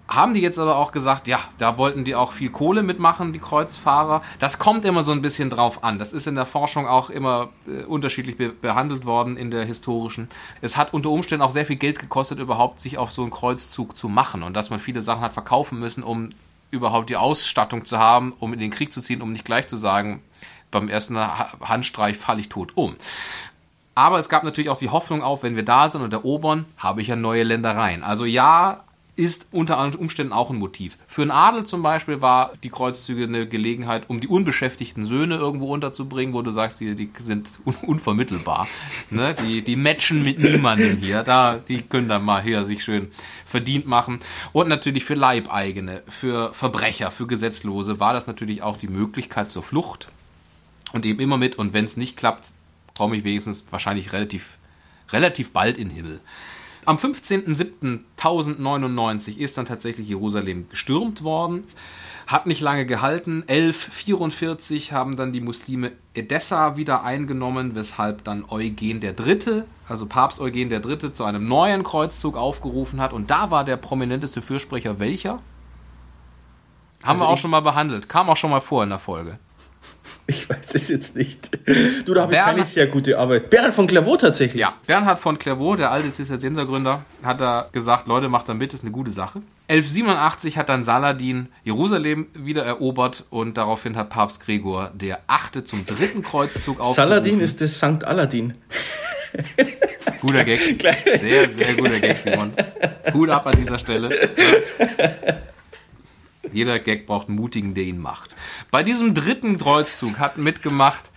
haben 0.09 0.33
die 0.33 0.41
jetzt 0.41 0.57
aber 0.57 0.77
auch 0.77 0.91
gesagt, 0.91 1.27
ja, 1.27 1.39
da 1.59 1.77
wollten 1.77 2.03
die 2.03 2.15
auch 2.15 2.31
viel 2.31 2.49
Kohle 2.49 2.81
mitmachen, 2.81 3.31
die 3.31 3.39
Kreuzfahrer. 3.39 4.23
Das 4.39 4.57
kommt 4.57 4.83
immer 4.83 5.03
so 5.03 5.11
ein 5.11 5.21
bisschen 5.21 5.51
drauf 5.51 5.83
an. 5.83 5.99
Das 5.99 6.13
ist 6.13 6.25
in 6.25 6.33
der 6.33 6.47
Forschung 6.47 6.87
auch 6.87 7.11
immer 7.11 7.49
äh, 7.67 7.83
unterschiedlich 7.83 8.35
be 8.35 8.49
behandelt 8.49 9.05
worden 9.05 9.37
in 9.37 9.51
der 9.51 9.65
historischen. 9.65 10.27
Es 10.61 10.77
hat 10.77 10.93
unter 10.93 11.11
Umständen 11.11 11.43
auch 11.43 11.51
sehr 11.51 11.65
viel 11.65 11.75
Geld 11.75 11.99
gekostet, 11.99 12.39
überhaupt 12.39 12.79
sich 12.79 12.97
auf 12.97 13.11
so 13.11 13.21
einen 13.21 13.29
Kreuzzug 13.29 13.95
zu 13.95 14.09
machen 14.09 14.41
und 14.41 14.55
dass 14.55 14.71
man 14.71 14.79
viele 14.79 15.03
Sachen 15.03 15.21
hat 15.21 15.33
verkaufen 15.33 15.79
müssen, 15.79 16.03
um 16.03 16.29
überhaupt 16.71 17.09
die 17.09 17.15
Ausstattung 17.15 17.85
zu 17.85 17.99
haben, 17.99 18.33
um 18.39 18.51
in 18.53 18.59
den 18.59 18.71
Krieg 18.71 18.91
zu 18.91 19.01
ziehen, 19.01 19.21
um 19.21 19.31
nicht 19.31 19.45
gleich 19.45 19.67
zu 19.67 19.75
sagen, 19.75 20.21
beim 20.71 20.89
ersten 20.89 21.17
Handstreich 21.19 22.17
falle 22.17 22.41
ich 22.41 22.49
tot 22.49 22.71
um. 22.75 22.95
Aber 23.95 24.17
es 24.17 24.29
gab 24.29 24.43
natürlich 24.43 24.69
auch 24.69 24.77
die 24.77 24.89
Hoffnung 24.89 25.21
auf, 25.21 25.43
wenn 25.43 25.55
wir 25.55 25.65
da 25.65 25.89
sind 25.89 26.01
und 26.01 26.13
erobern, 26.13 26.65
habe 26.77 27.01
ich 27.01 27.07
ja 27.07 27.15
neue 27.15 27.43
Ländereien. 27.43 28.03
Also 28.03 28.25
ja, 28.25 28.83
ist 29.19 29.47
unter 29.51 29.77
Umständen 29.99 30.31
auch 30.31 30.49
ein 30.49 30.55
Motiv. 30.55 30.97
Für 31.05 31.23
einen 31.23 31.31
Adel 31.31 31.65
zum 31.65 31.83
Beispiel 31.83 32.21
war 32.21 32.53
die 32.63 32.69
Kreuzzüge 32.69 33.25
eine 33.25 33.47
Gelegenheit, 33.47 34.05
um 34.07 34.21
die 34.21 34.29
unbeschäftigten 34.29 35.05
Söhne 35.05 35.35
irgendwo 35.35 35.73
unterzubringen, 35.73 36.33
wo 36.33 36.41
du 36.41 36.51
sagst, 36.51 36.79
die, 36.79 36.95
die 36.95 37.11
sind 37.17 37.59
un 37.65 37.75
unvermittelbar. 37.81 38.65
ne? 39.09 39.35
die, 39.35 39.61
die 39.61 39.75
matchen 39.75 40.23
mit 40.23 40.39
niemandem 40.39 40.97
hier. 40.97 41.23
Da, 41.23 41.57
die 41.57 41.81
können 41.81 42.07
dann 42.07 42.23
mal 42.23 42.41
hier 42.41 42.63
sich 42.63 42.81
schön 42.81 43.11
verdient 43.45 43.85
machen. 43.87 44.19
Und 44.53 44.69
natürlich 44.69 45.03
für 45.03 45.15
Leibeigene, 45.15 46.01
für 46.07 46.53
Verbrecher, 46.53 47.11
für 47.11 47.27
Gesetzlose 47.27 47.99
war 47.99 48.13
das 48.13 48.25
natürlich 48.25 48.61
auch 48.61 48.77
die 48.77 48.87
Möglichkeit 48.87 49.51
zur 49.51 49.63
Flucht. 49.63 50.09
Und 50.93 51.05
eben 51.05 51.19
immer 51.19 51.37
mit, 51.37 51.57
und 51.57 51.73
wenn 51.73 51.83
es 51.83 51.97
nicht 51.97 52.15
klappt, 52.15 52.51
komme 52.97 53.17
ich 53.17 53.25
wenigstens 53.25 53.65
wahrscheinlich 53.69 54.13
relativ, 54.13 54.57
relativ 55.11 55.51
bald 55.51 55.77
in 55.77 55.89
den 55.89 55.95
Himmel. 55.95 56.21
Am 56.85 56.97
15.07.1099 56.97 59.37
ist 59.37 59.57
dann 59.57 59.65
tatsächlich 59.65 60.07
Jerusalem 60.07 60.69
gestürmt 60.69 61.23
worden. 61.23 61.65
Hat 62.25 62.45
nicht 62.45 62.61
lange 62.61 62.85
gehalten. 62.85 63.43
1144 63.47 64.93
haben 64.93 65.17
dann 65.17 65.33
die 65.33 65.41
Muslime 65.41 65.91
Edessa 66.13 66.77
wieder 66.77 67.03
eingenommen, 67.03 67.75
weshalb 67.75 68.23
dann 68.23 68.45
Eugen 68.47 69.01
III., 69.01 69.63
also 69.87 70.05
Papst 70.05 70.39
Eugen 70.39 70.71
III., 70.71 71.11
zu 71.11 71.23
einem 71.23 71.47
neuen 71.47 71.83
Kreuzzug 71.83 72.37
aufgerufen 72.37 73.01
hat. 73.01 73.13
Und 73.13 73.31
da 73.31 73.49
war 73.51 73.65
der 73.65 73.77
prominenteste 73.77 74.41
Fürsprecher 74.41 74.99
welcher? 74.99 75.41
Haben 77.03 77.03
also 77.03 77.21
wir 77.21 77.29
auch 77.29 77.37
schon 77.37 77.51
mal 77.51 77.61
behandelt. 77.61 78.09
Kam 78.09 78.29
auch 78.29 78.37
schon 78.37 78.51
mal 78.51 78.61
vor 78.61 78.83
in 78.83 78.89
der 78.89 78.99
Folge. 78.99 79.39
Ich 80.29 80.47
weiß 80.47 80.75
es 80.75 80.89
jetzt 80.89 81.15
nicht. 81.15 81.49
Du, 82.05 82.13
da 82.13 82.21
habe 82.21 82.33
ich 82.33 82.39
keine 82.39 82.63
sehr 82.63 82.85
gute 82.85 83.17
Arbeit. 83.17 83.49
Bernhard 83.49 83.73
von 83.73 83.87
Clairvaux 83.87 84.17
tatsächlich. 84.17 84.61
Ja, 84.61 84.75
Bernhard 84.85 85.17
von 85.17 85.39
Clairvaux, 85.39 85.75
der 85.75 85.91
alte 85.91 86.11
Zisterziensergründer, 86.11 87.03
hat 87.23 87.41
da 87.41 87.67
gesagt, 87.71 88.07
Leute, 88.07 88.29
macht 88.29 88.47
da 88.47 88.53
mit, 88.53 88.71
ist 88.71 88.83
eine 88.83 88.91
gute 88.91 89.09
Sache. 89.09 89.41
1187 89.69 90.57
hat 90.59 90.69
dann 90.69 90.83
Saladin 90.83 91.47
Jerusalem 91.63 92.27
wieder 92.33 92.63
erobert 92.63 93.25
und 93.31 93.57
daraufhin 93.57 93.95
hat 93.97 94.11
Papst 94.11 94.45
Gregor 94.45 94.91
der 94.93 95.21
Achte 95.25 95.63
zum 95.63 95.87
dritten 95.87 96.21
Kreuzzug 96.21 96.79
aufgerufen. 96.79 96.95
Saladin 96.95 97.39
ist 97.39 97.59
das 97.61 97.79
Sankt 97.79 98.03
Aladin. 98.03 98.53
Guter 100.21 100.43
Gag. 100.43 100.59
Sehr, 101.05 101.49
sehr 101.49 101.73
guter 101.75 101.99
Gag, 101.99 102.19
Simon. 102.19 102.51
Hut 103.13 103.29
ab 103.29 103.47
an 103.47 103.55
dieser 103.57 103.79
Stelle. 103.79 104.09
Jeder 106.53 106.79
Gag 106.79 107.05
braucht 107.05 107.27
einen 107.27 107.37
Mutigen, 107.37 107.73
der 107.73 107.83
ihn 107.83 107.99
macht. 107.99 108.35
Bei 108.71 108.83
diesem 108.83 109.13
dritten 109.13 109.57
Kreuzzug 109.57 110.19
hatten 110.19 110.43
mitgemacht 110.43 111.11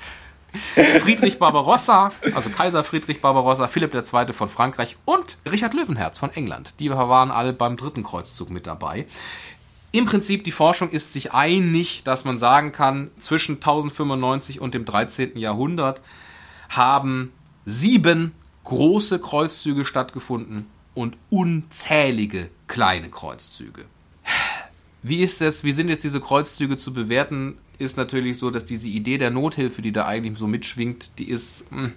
Friedrich 1.00 1.38
Barbarossa, 1.38 2.12
also 2.34 2.50
Kaiser 2.50 2.84
Friedrich 2.84 3.22
Barbarossa, 3.22 3.68
Philipp 3.68 3.94
II. 3.94 4.32
von 4.32 4.48
Frankreich 4.48 4.96
und 5.04 5.38
Richard 5.50 5.72
Löwenherz 5.74 6.18
von 6.18 6.30
England. 6.30 6.74
Die 6.78 6.90
waren 6.90 7.30
alle 7.30 7.52
beim 7.52 7.76
dritten 7.76 8.02
Kreuzzug 8.02 8.50
mit 8.50 8.66
dabei. 8.66 9.06
Im 9.92 10.06
Prinzip, 10.06 10.44
die 10.44 10.52
Forschung 10.52 10.90
ist 10.90 11.12
sich 11.12 11.32
einig, 11.32 12.02
dass 12.04 12.24
man 12.24 12.38
sagen 12.38 12.72
kann, 12.72 13.10
zwischen 13.18 13.56
1095 13.56 14.60
und 14.60 14.74
dem 14.74 14.84
13. 14.84 15.36
Jahrhundert 15.36 16.00
haben 16.68 17.32
sieben 17.66 18.32
große 18.64 19.20
Kreuzzüge 19.20 19.84
stattgefunden 19.84 20.66
und 20.94 21.16
unzählige 21.30 22.50
kleine 22.68 23.10
Kreuzzüge. 23.10 23.84
Wie 25.02 25.22
ist 25.22 25.40
jetzt, 25.40 25.64
wie 25.64 25.72
sind 25.72 25.88
jetzt 25.88 26.04
diese 26.04 26.20
Kreuzzüge 26.20 26.76
zu 26.76 26.92
bewerten? 26.92 27.58
Ist 27.78 27.96
natürlich 27.96 28.38
so, 28.38 28.50
dass 28.50 28.64
diese 28.64 28.88
Idee 28.88 29.18
der 29.18 29.30
Nothilfe, 29.30 29.82
die 29.82 29.92
da 29.92 30.06
eigentlich 30.06 30.38
so 30.38 30.46
mitschwingt, 30.46 31.18
die 31.18 31.28
ist, 31.28 31.70
mh, 31.72 31.82
hm, 31.82 31.92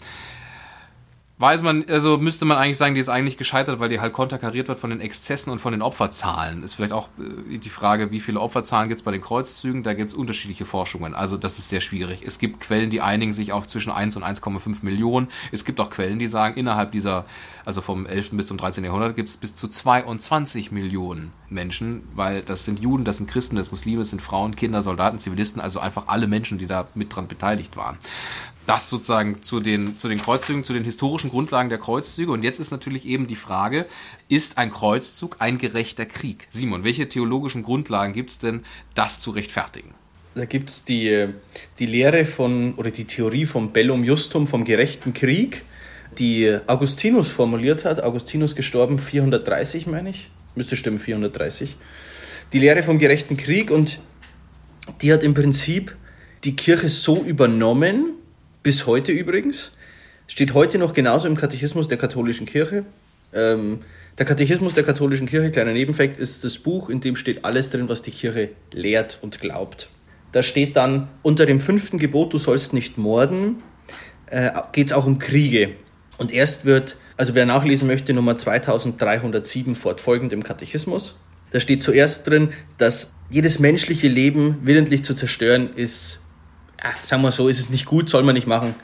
weiß 1.38 1.64
man, 1.64 1.84
also 1.90 2.18
müsste 2.18 2.46
man 2.46 2.58
eigentlich 2.58 2.78
sagen, 2.78 2.96
die 2.96 3.02
ist 3.02 3.10
eigentlich 3.10 3.38
gescheitert, 3.38 3.80
weil 3.80 3.90
die 3.90 4.00
halt 4.00 4.14
konterkariert 4.14 4.70
wird 4.70 4.80
von 4.80 4.90
den 4.90 5.02
Exzessen 5.02 5.52
und 5.52 5.60
von 5.60 5.74
den 5.74 5.82
Opferzahlen. 5.82 6.64
Ist 6.64 6.76
vielleicht 6.76 6.94
auch 6.94 7.10
äh, 7.20 7.58
die 7.58 7.70
Frage, 7.70 8.12
wie 8.12 8.22
viele 8.22 8.40
Opferzahlen 8.40 8.88
gibt 8.88 9.00
es 9.00 9.04
bei 9.04 9.12
den 9.12 9.20
Kreuzzügen? 9.20 9.84
Da 9.84 9.94
gibt 9.94 10.12
es 10.12 10.16
unterschiedliche 10.16 10.66
Forschungen. 10.66 11.14
Also 11.14 11.36
das 11.36 11.60
ist 11.60 11.68
sehr 11.68 11.82
schwierig. 11.82 12.24
Es 12.26 12.40
gibt 12.40 12.62
Quellen, 12.62 12.90
die 12.90 13.02
einigen 13.02 13.34
sich 13.34 13.52
auf 13.52 13.68
zwischen 13.68 13.92
1 13.92 14.16
und 14.16 14.24
1,5 14.24 14.78
Millionen. 14.84 15.28
Es 15.52 15.66
gibt 15.66 15.82
auch 15.82 15.90
Quellen, 15.90 16.20
die 16.20 16.28
sagen, 16.28 16.58
innerhalb 16.58 16.94
dieser, 16.94 17.26
also 17.66 17.82
vom 17.82 18.06
11. 18.06 18.32
bis 18.32 18.48
zum 18.48 18.58
13. 18.58 18.86
Jahrhundert 18.86 19.18
gibt 19.18 19.28
es 19.28 19.36
bis 19.36 19.56
zu 19.56 19.68
22 19.68 20.72
Millionen 20.72 21.34
Menschen, 21.50 22.04
weil 22.16 22.44
das 22.44 22.64
sind 22.64 22.80
Juden, 22.80 23.04
das 23.04 23.18
sind 23.18 23.30
Christen, 23.30 23.58
das 23.58 23.66
sind 23.66 23.74
Muslime, 23.74 24.00
das 24.00 24.10
sind 24.10 24.22
Frauen, 24.22 24.56
Kinder, 24.56 24.82
Soldaten, 24.82 25.20
Zivilisten, 25.20 25.62
also 25.62 25.80
einfach 25.80 26.04
alle 26.08 26.28
Menschen, 26.28 26.60
die 26.60 26.68
da 26.68 26.88
mit 26.96 27.14
dran 27.14 27.28
beteiligt 27.28 27.76
waren 27.76 27.98
das 28.66 28.90
sozusagen 28.90 29.42
zu 29.44 29.60
den, 29.60 29.98
zu 29.98 30.08
den 30.08 30.22
Kreuzzügen, 30.22 30.64
zu 30.64 30.74
den 30.74 30.84
historischen 30.84 31.30
Grundlagen 31.30 31.70
der 31.70 31.78
Kreuzzüge. 31.78 32.32
Und 32.32 32.44
jetzt 32.44 32.60
ist 32.60 32.72
natürlich 32.72 33.06
eben 33.06 33.28
die 33.28 33.36
Frage, 33.36 33.86
ist 34.28 34.58
ein 34.58 34.72
Kreuzzug 34.72 35.38
ein 35.40 35.58
gerechter 35.58 36.06
Krieg? 36.06 36.48
Simon, 36.50 36.84
welche 36.84 37.08
theologischen 37.08 37.64
Grundlagen 37.64 38.14
gibt 38.14 38.32
es 38.32 38.40
denn, 38.40 38.64
das 38.94 39.20
zu 39.20 39.32
rechtfertigen? 39.32 39.94
Da 40.34 40.46
gibt 40.46 40.70
es 40.70 40.84
die, 40.84 41.28
die 41.80 41.86
Lehre 41.86 42.26
von, 42.26 42.74
oder 42.76 42.92
die 42.92 43.06
Theorie 43.06 43.46
vom 43.46 43.72
Bellum 43.72 44.04
Justum, 44.04 44.48
vom 44.48 44.66
gerechten 44.66 45.14
Krieg, 45.14 45.64
die 46.18 46.58
Augustinus 46.68 47.30
formuliert 47.30 47.86
hat. 47.86 48.04
Augustinus 48.04 48.56
gestorben 48.56 49.00
430, 49.00 49.88
meine 49.88 50.10
ich. 50.10 50.30
Müsste 50.56 50.76
stimmen, 50.76 51.00
430. 51.00 51.78
Die 52.52 52.60
Lehre 52.60 52.84
vom 52.84 53.00
gerechten 53.00 53.38
Krieg 53.38 53.72
und 53.72 54.00
die 55.02 55.14
hat 55.14 55.24
im 55.24 55.34
Prinzip 55.34 55.96
die 56.44 56.56
Kirche 56.56 56.90
so 56.90 57.24
übernommen, 57.24 58.15
bis 58.66 58.88
heute 58.88 59.12
übrigens. 59.12 59.74
Steht 60.26 60.56
heute 60.56 60.80
noch 60.80 60.94
genauso 60.94 61.28
im 61.28 61.38
Katechismus 61.38 61.88
der 61.88 62.00
katholischen 62.00 62.48
Kirche. 62.48 62.84
Ähm, 63.32 63.82
der 64.18 64.26
Katechismus 64.26 64.74
der 64.74 64.84
katholischen 64.84 65.28
Kirche, 65.28 65.52
kleiner 65.52 65.72
Nebenfakt, 65.72 66.18
ist 66.18 66.44
das 66.44 66.58
Buch, 66.58 66.90
in 66.90 67.00
dem 67.00 67.16
steht 67.16 67.46
alles 67.46 67.70
drin, 67.70 67.90
was 67.90 68.02
die 68.02 68.10
Kirche 68.10 68.50
lehrt 68.74 69.20
und 69.22 69.40
glaubt. 69.40 69.88
Da 70.32 70.42
steht 70.42 70.76
dann 70.78 71.10
unter 71.22 71.46
dem 71.46 71.60
fünften 71.60 72.00
Gebot, 72.00 72.34
du 72.34 72.40
sollst 72.40 72.74
nicht 72.74 72.98
morden, 72.98 73.62
äh, 74.32 74.50
geht 74.72 74.88
es 74.88 74.94
auch 74.94 75.06
um 75.06 75.20
Kriege. 75.20 75.76
Und 76.18 76.32
erst 76.32 76.66
wird, 76.66 76.98
also 77.18 77.36
wer 77.36 77.46
nachlesen 77.46 77.86
möchte, 77.88 78.14
Nummer 78.14 78.36
2307 78.36 79.76
fortfolgend 79.76 80.34
im 80.34 80.42
Katechismus. 80.42 81.20
Da 81.52 81.60
steht 81.60 81.84
zuerst 81.84 82.26
drin, 82.26 82.50
dass 82.80 83.14
jedes 83.30 83.60
menschliche 83.60 84.08
Leben 84.08 84.58
willentlich 84.64 85.04
zu 85.04 85.14
zerstören 85.14 85.70
ist 85.76 86.22
sagen 87.04 87.22
wir 87.22 87.32
so, 87.32 87.48
ist 87.48 87.60
es 87.60 87.70
nicht 87.70 87.86
gut, 87.86 88.10
soll 88.10 88.24
man 88.24 88.36
nicht 88.36 88.48
machen. 88.48 88.76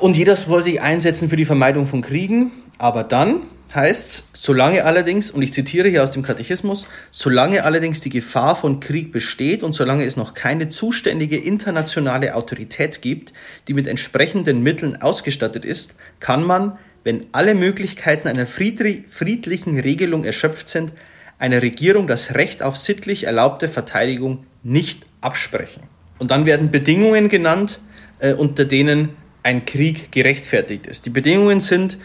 Und 0.00 0.16
jeder 0.16 0.36
soll 0.36 0.62
sich 0.62 0.80
einsetzen 0.80 1.28
für 1.28 1.36
die 1.36 1.44
Vermeidung 1.44 1.86
von 1.86 2.02
Kriegen. 2.02 2.52
Aber 2.78 3.04
dann 3.04 3.42
heißt 3.74 4.08
es, 4.08 4.28
solange 4.32 4.84
allerdings, 4.84 5.30
und 5.30 5.42
ich 5.42 5.52
zitiere 5.52 5.88
hier 5.88 6.02
aus 6.02 6.10
dem 6.10 6.22
Katechismus, 6.22 6.86
solange 7.10 7.64
allerdings 7.64 8.00
die 8.00 8.10
Gefahr 8.10 8.56
von 8.56 8.80
Krieg 8.80 9.12
besteht 9.12 9.62
und 9.62 9.72
solange 9.74 10.04
es 10.04 10.16
noch 10.16 10.34
keine 10.34 10.68
zuständige 10.68 11.36
internationale 11.36 12.34
Autorität 12.34 13.02
gibt, 13.02 13.32
die 13.68 13.74
mit 13.74 13.86
entsprechenden 13.86 14.62
Mitteln 14.62 15.00
ausgestattet 15.00 15.64
ist, 15.64 15.94
kann 16.20 16.42
man, 16.42 16.78
wenn 17.04 17.26
alle 17.32 17.54
Möglichkeiten 17.54 18.28
einer 18.28 18.46
friedlichen 18.46 19.78
Regelung 19.78 20.24
erschöpft 20.24 20.68
sind, 20.68 20.92
einer 21.38 21.62
Regierung 21.62 22.06
das 22.06 22.34
Recht 22.34 22.62
auf 22.62 22.76
sittlich 22.76 23.24
erlaubte 23.24 23.68
Verteidigung 23.68 24.46
nicht 24.62 25.06
absprechen. 25.20 25.82
Und 26.20 26.30
dann 26.30 26.46
werden 26.46 26.70
Bedingungen 26.70 27.28
genannt, 27.28 27.80
äh, 28.20 28.34
unter 28.34 28.64
denen 28.66 29.08
ein 29.42 29.64
Krieg 29.64 30.12
gerechtfertigt 30.12 30.86
ist. 30.86 31.06
Die 31.06 31.10
Bedingungen 31.10 31.60
sind 31.60 31.96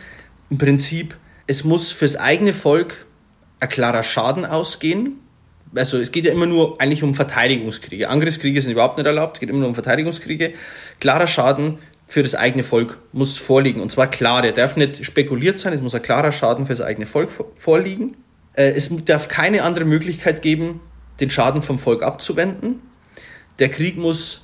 im 0.50 0.58
Prinzip, 0.58 1.18
es 1.48 1.66
muss 1.66 1.92
fürs 1.92 2.16
eigene 2.16 2.54
Volk 2.54 3.06
ein 3.60 3.68
klarer 3.68 4.04
Schaden 4.04 4.46
ausgehen. 4.46 5.20
Also 5.76 6.00
es 6.00 6.14
geht 6.14 6.24
ja 6.26 6.32
immer 6.32 6.46
nur 6.46 6.80
eigentlich 6.80 7.04
um 7.04 7.14
Verteidigungskriege. 7.14 8.08
Angriffskriege 8.08 8.62
sind 8.62 8.72
überhaupt 8.72 8.98
nicht 8.98 9.06
erlaubt, 9.06 9.36
es 9.36 9.40
geht 9.42 9.50
immer 9.50 9.60
nur 9.60 9.68
um 9.68 9.76
Verteidigungskriege. 9.76 10.54
Klarer 11.02 11.28
Schaden 11.28 11.80
für 12.08 12.24
das 12.24 12.36
eigene 12.36 12.64
Volk 12.64 13.00
muss 13.12 13.38
vorliegen. 13.38 13.82
Und 13.82 13.92
zwar 13.92 14.10
klar, 14.10 14.42
der 14.42 14.54
darf 14.54 14.78
nicht 14.78 15.06
spekuliert 15.06 15.60
sein, 15.60 15.74
es 15.74 15.82
muss 15.82 15.94
ein 15.94 16.02
klarer 16.02 16.32
Schaden 16.32 16.68
für 16.68 16.74
das 16.74 16.82
eigene 16.82 17.06
Volk 17.06 17.32
vorliegen. 17.56 18.16
Äh, 18.54 18.72
es 18.72 18.90
darf 19.04 19.28
keine 19.28 19.64
andere 19.64 19.84
Möglichkeit 19.84 20.42
geben, 20.42 20.80
den 21.20 21.30
Schaden 21.30 21.62
vom 21.62 21.80
Volk 21.80 22.02
abzuwenden 22.02 22.80
der 23.60 23.70
Krieg 23.70 23.98
muss 23.98 24.42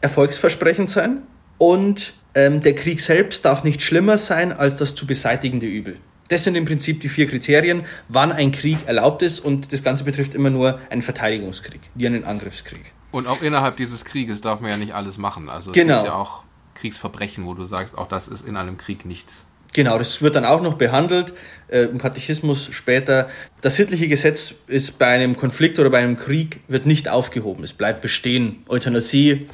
erfolgsversprechend 0.00 0.88
sein 0.88 1.22
und 1.58 2.14
ähm, 2.34 2.60
der 2.60 2.74
Krieg 2.74 3.00
selbst 3.00 3.44
darf 3.44 3.64
nicht 3.64 3.82
schlimmer 3.82 4.18
sein 4.18 4.52
als 4.52 4.76
das 4.76 4.94
zu 4.94 5.06
beseitigende 5.06 5.66
Übel. 5.66 5.98
Das 6.28 6.44
sind 6.44 6.56
im 6.56 6.64
Prinzip 6.64 7.00
die 7.00 7.08
vier 7.08 7.28
Kriterien, 7.28 7.84
wann 8.08 8.32
ein 8.32 8.50
Krieg 8.50 8.78
erlaubt 8.86 9.22
ist 9.22 9.40
und 9.40 9.72
das 9.72 9.82
Ganze 9.82 10.04
betrifft 10.04 10.34
immer 10.34 10.50
nur 10.50 10.80
einen 10.90 11.02
Verteidigungskrieg, 11.02 11.80
wie 11.94 12.06
einen 12.06 12.24
Angriffskrieg. 12.24 12.92
Und 13.10 13.26
auch 13.26 13.42
innerhalb 13.42 13.76
dieses 13.76 14.04
Krieges 14.04 14.40
darf 14.40 14.60
man 14.60 14.70
ja 14.70 14.76
nicht 14.76 14.94
alles 14.94 15.18
machen. 15.18 15.48
Also 15.48 15.70
es 15.70 15.74
genau. 15.74 15.96
gibt 15.96 16.06
ja 16.06 16.14
auch 16.14 16.42
Kriegsverbrechen, 16.74 17.44
wo 17.46 17.54
du 17.54 17.64
sagst, 17.64 17.96
auch 17.96 18.08
das 18.08 18.26
ist 18.26 18.46
in 18.46 18.56
einem 18.56 18.78
Krieg 18.78 19.04
nicht 19.04 19.32
Genau, 19.74 19.98
das 19.98 20.22
wird 20.22 20.36
dann 20.36 20.44
auch 20.44 20.62
noch 20.62 20.74
behandelt 20.74 21.32
äh, 21.68 21.82
im 21.82 21.98
Katechismus 21.98 22.68
später. 22.70 23.28
Das 23.60 23.74
sittliche 23.74 24.06
Gesetz 24.06 24.54
ist 24.68 25.00
bei 25.00 25.08
einem 25.08 25.36
Konflikt 25.36 25.80
oder 25.80 25.90
bei 25.90 25.98
einem 25.98 26.16
Krieg 26.16 26.60
wird 26.68 26.86
nicht 26.86 27.08
aufgehoben. 27.08 27.64
Es 27.64 27.72
bleibt 27.72 28.00
bestehen. 28.00 28.62
Euthanasie 28.68 29.48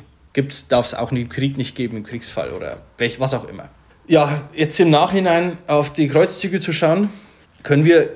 darf 0.68 0.87
es 0.87 0.94
auch 0.94 1.11
im 1.11 1.28
Krieg 1.30 1.56
nicht 1.56 1.74
geben, 1.74 1.96
im 1.96 2.04
Kriegsfall 2.04 2.52
oder 2.52 2.83
was 3.18 3.35
auch 3.35 3.48
immer. 3.48 3.70
Ja, 4.06 4.42
jetzt 4.54 4.78
im 4.78 4.90
Nachhinein 4.90 5.56
auf 5.66 5.92
die 5.92 6.09
Kreuzzüge 6.09 6.61
zu 6.61 6.74
schauen, 6.74 7.09
können 7.62 7.87
wir 7.87 8.11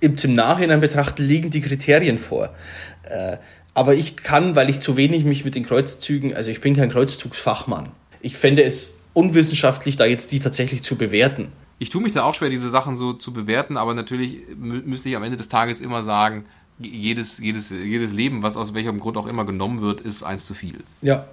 im 0.00 0.16
Nachhinein 0.34 0.80
betrachten, 0.80 1.22
liegen 1.22 1.50
die 1.50 1.60
Kriterien 1.60 2.16
vor. 2.16 2.54
Äh, 3.02 3.36
aber 3.74 3.94
ich 3.94 4.16
kann, 4.16 4.56
weil 4.56 4.70
ich 4.70 4.80
zu 4.80 4.96
wenig 4.96 5.24
mich 5.24 5.44
mit 5.44 5.54
den 5.54 5.64
Kreuzzügen, 5.64 6.34
also 6.34 6.50
ich 6.50 6.62
bin 6.62 6.74
kein 6.74 6.90
Kreuzzugsfachmann. 6.90 7.90
Ich 8.22 8.36
fände 8.36 8.62
es 8.64 8.99
unwissenschaftlich, 9.14 9.96
da 9.96 10.04
jetzt 10.04 10.32
die 10.32 10.40
tatsächlich 10.40 10.82
zu 10.82 10.96
bewerten. 10.96 11.48
Ich 11.78 11.88
tue 11.88 12.02
mich 12.02 12.12
da 12.12 12.24
auch 12.24 12.34
schwer, 12.34 12.50
diese 12.50 12.68
Sachen 12.68 12.96
so 12.96 13.14
zu 13.14 13.32
bewerten, 13.32 13.76
aber 13.76 13.94
natürlich 13.94 14.38
müsste 14.56 15.08
ich 15.08 15.16
am 15.16 15.22
Ende 15.22 15.36
des 15.36 15.48
Tages 15.48 15.80
immer 15.80 16.02
sagen, 16.02 16.44
jedes, 16.78 17.38
jedes, 17.38 17.70
jedes 17.70 18.12
Leben, 18.12 18.42
was 18.42 18.56
aus 18.56 18.74
welchem 18.74 19.00
Grund 19.00 19.16
auch 19.16 19.26
immer 19.26 19.44
genommen 19.44 19.80
wird, 19.80 20.00
ist 20.00 20.22
eins 20.22 20.46
zu 20.46 20.54
viel. 20.54 20.78
Ja, 21.02 21.26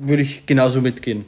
würde 0.00 0.22
ich 0.22 0.46
genauso 0.46 0.80
mitgehen. 0.80 1.24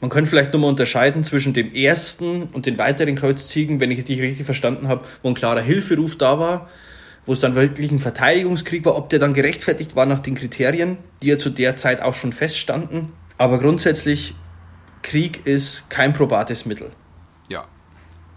Man 0.00 0.10
könnte 0.10 0.28
vielleicht 0.28 0.52
nochmal 0.52 0.70
unterscheiden 0.70 1.24
zwischen 1.24 1.52
dem 1.52 1.72
ersten 1.72 2.44
und 2.44 2.66
den 2.66 2.78
weiteren 2.78 3.14
Kreuzzügen, 3.14 3.80
wenn 3.80 3.90
ich 3.90 4.02
dich 4.04 4.20
richtig 4.20 4.44
verstanden 4.44 4.88
habe, 4.88 5.04
wo 5.22 5.28
ein 5.28 5.34
klarer 5.34 5.60
Hilferuf 5.60 6.16
da 6.16 6.38
war, 6.38 6.68
wo 7.26 7.32
es 7.32 7.40
dann 7.40 7.54
wirklich 7.54 7.90
ein 7.90 8.00
Verteidigungskrieg 8.00 8.84
war, 8.84 8.96
ob 8.96 9.08
der 9.08 9.18
dann 9.18 9.34
gerechtfertigt 9.34 9.96
war 9.96 10.06
nach 10.06 10.20
den 10.20 10.34
Kriterien, 10.34 10.98
die 11.22 11.28
ja 11.28 11.38
zu 11.38 11.50
der 11.50 11.76
Zeit 11.76 12.00
auch 12.00 12.14
schon 12.14 12.32
feststanden. 12.32 13.12
Aber 13.38 13.58
grundsätzlich, 13.58 14.34
Krieg 15.04 15.46
ist 15.46 15.90
kein 15.90 16.14
probates 16.14 16.66
Mittel. 16.66 16.90
Ja. 17.48 17.66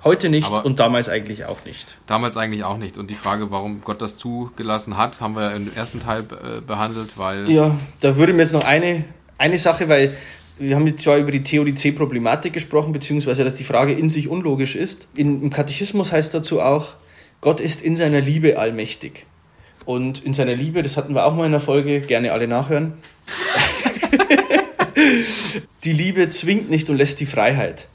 Heute 0.03 0.29
nicht 0.29 0.45
Aber- 0.45 0.65
und 0.65 0.79
damals 0.79 1.09
eigentlich 1.09 1.45
auch 1.45 1.65
nicht. 1.65 1.97
Damals 2.05 2.37
eigentlich 2.37 2.63
auch 2.63 2.77
nicht. 2.77 2.97
Und 2.99 3.09
die 3.09 3.15
Frage, 3.15 3.49
warum 3.49 3.81
Gott 3.81 4.01
das 4.01 4.15
zugelassen 4.17 4.97
hat, 4.97 5.19
haben 5.21 5.35
wir 5.35 5.55
im 5.55 5.71
ersten 5.75 5.99
Teil 5.99 6.21
äh, 6.21 6.61
behandelt, 6.61 7.17
weil 7.17 7.49
Ja, 7.49 7.75
da 8.01 8.17
würde 8.17 8.33
mir 8.33 8.43
jetzt 8.43 8.53
noch 8.53 8.65
eine, 8.65 9.05
eine 9.39 9.57
Sache, 9.57 9.89
weil 9.89 10.15
wir 10.59 10.75
haben 10.75 10.85
jetzt 10.87 11.03
zwar 11.03 11.17
über 11.17 11.31
die 11.31 11.43
Theodizee-Problematik 11.43 12.53
gesprochen, 12.53 12.91
beziehungsweise 12.91 13.43
dass 13.43 13.55
die 13.55 13.63
Frage 13.63 13.93
in 13.93 14.09
sich 14.09 14.27
unlogisch 14.27 14.75
ist. 14.75 15.07
In, 15.15 15.41
Im 15.41 15.49
Katechismus 15.49 16.11
heißt 16.11 16.33
dazu 16.33 16.61
auch, 16.61 16.95
Gott 17.41 17.59
ist 17.59 17.81
in 17.81 17.95
seiner 17.95 18.21
Liebe 18.21 18.59
allmächtig. 18.59 19.25
Und 19.85 20.23
in 20.25 20.33
seiner 20.33 20.53
Liebe, 20.55 20.83
das 20.83 20.97
hatten 20.97 21.15
wir 21.15 21.25
auch 21.25 21.33
mal 21.33 21.45
in 21.45 21.53
der 21.53 21.61
Folge, 21.61 22.01
gerne 22.01 22.33
alle 22.33 22.47
nachhören. 22.47 22.93
die 25.83 25.93
Liebe 25.93 26.29
zwingt 26.29 26.69
nicht 26.69 26.89
und 26.89 26.97
lässt 26.97 27.19
die 27.19 27.25
Freiheit. 27.25 27.87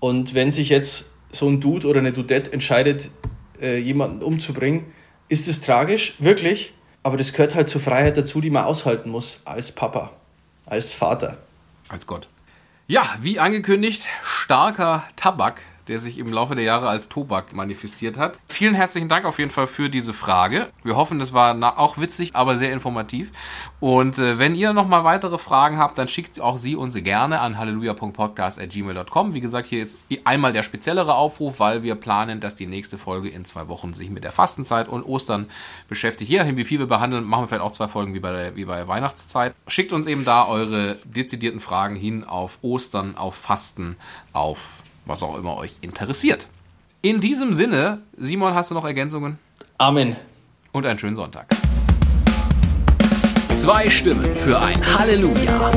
Und 0.00 0.34
wenn 0.34 0.50
sich 0.50 0.68
jetzt 0.68 1.10
so 1.32 1.48
ein 1.48 1.60
Dude 1.60 1.86
oder 1.86 2.00
eine 2.00 2.12
Dudette 2.12 2.52
entscheidet, 2.52 3.10
äh, 3.60 3.78
jemanden 3.78 4.22
umzubringen, 4.22 4.86
ist 5.28 5.48
es 5.48 5.60
tragisch, 5.60 6.14
wirklich. 6.18 6.72
Aber 7.02 7.16
das 7.16 7.32
gehört 7.32 7.54
halt 7.54 7.68
zur 7.68 7.80
Freiheit 7.80 8.16
dazu, 8.16 8.40
die 8.40 8.50
man 8.50 8.64
aushalten 8.64 9.10
muss 9.10 9.40
als 9.44 9.72
Papa, 9.72 10.12
als 10.66 10.94
Vater. 10.94 11.38
als 11.88 12.06
Gott. 12.06 12.28
Ja, 12.86 13.04
wie 13.20 13.38
angekündigt, 13.38 14.06
starker 14.22 15.04
Tabak, 15.16 15.60
der 15.88 15.98
sich 15.98 16.18
im 16.18 16.32
Laufe 16.32 16.54
der 16.54 16.64
Jahre 16.64 16.88
als 16.88 17.08
Tobak 17.08 17.52
manifestiert 17.54 18.16
hat. 18.16 18.40
Vielen 18.48 18.74
herzlichen 18.74 19.08
Dank 19.08 19.24
auf 19.24 19.38
jeden 19.38 19.50
Fall 19.50 19.66
für 19.66 19.88
diese 19.88 20.12
Frage. 20.12 20.68
Wir 20.84 20.96
hoffen, 20.96 21.18
das 21.18 21.32
war 21.32 21.78
auch 21.78 21.98
witzig, 21.98 22.36
aber 22.36 22.56
sehr 22.56 22.72
informativ. 22.72 23.30
Und 23.80 24.18
äh, 24.18 24.38
wenn 24.38 24.54
ihr 24.54 24.72
nochmal 24.72 25.04
weitere 25.04 25.38
Fragen 25.38 25.78
habt, 25.78 25.98
dann 25.98 26.08
schickt 26.08 26.40
auch 26.40 26.58
sie 26.58 26.76
uns 26.76 26.94
gerne 26.94 27.40
an 27.40 27.58
halleluja.podcast.gmail.com. 27.58 29.34
Wie 29.34 29.40
gesagt, 29.40 29.66
hier 29.66 29.78
jetzt 29.78 29.98
einmal 30.24 30.52
der 30.52 30.62
speziellere 30.62 31.14
Aufruf, 31.14 31.60
weil 31.60 31.82
wir 31.82 31.94
planen, 31.94 32.40
dass 32.40 32.54
die 32.54 32.66
nächste 32.66 32.98
Folge 32.98 33.28
in 33.28 33.44
zwei 33.44 33.68
Wochen 33.68 33.94
sich 33.94 34.10
mit 34.10 34.24
der 34.24 34.32
Fastenzeit 34.32 34.88
und 34.88 35.04
Ostern 35.04 35.46
beschäftigt. 35.88 36.30
Je 36.30 36.38
nachdem, 36.38 36.56
wie 36.56 36.64
viel 36.64 36.78
wir 36.78 36.86
behandeln, 36.86 37.24
machen 37.24 37.44
wir 37.44 37.48
vielleicht 37.48 37.62
auch 37.62 37.72
zwei 37.72 37.88
Folgen 37.88 38.14
wie 38.14 38.20
bei 38.20 38.32
der, 38.32 38.56
wie 38.56 38.64
bei 38.64 38.86
Weihnachtszeit. 38.86 39.54
Schickt 39.66 39.92
uns 39.92 40.06
eben 40.06 40.24
da 40.24 40.46
eure 40.46 40.98
dezidierten 41.04 41.60
Fragen 41.60 41.96
hin 41.96 42.24
auf 42.24 42.58
Ostern, 42.62 43.16
auf 43.16 43.36
Fasten, 43.36 43.96
auf 44.32 44.82
was 45.08 45.22
auch 45.22 45.36
immer 45.36 45.56
euch 45.56 45.76
interessiert. 45.80 46.48
In 47.00 47.20
diesem 47.20 47.54
Sinne, 47.54 48.02
Simon, 48.16 48.54
hast 48.54 48.70
du 48.70 48.74
noch 48.74 48.84
Ergänzungen? 48.84 49.38
Amen. 49.78 50.16
Und 50.72 50.86
einen 50.86 50.98
schönen 50.98 51.16
Sonntag. 51.16 51.46
Zwei 53.54 53.88
Stimmen 53.90 54.36
für 54.36 54.60
ein 54.60 54.80
Halleluja. 54.98 55.72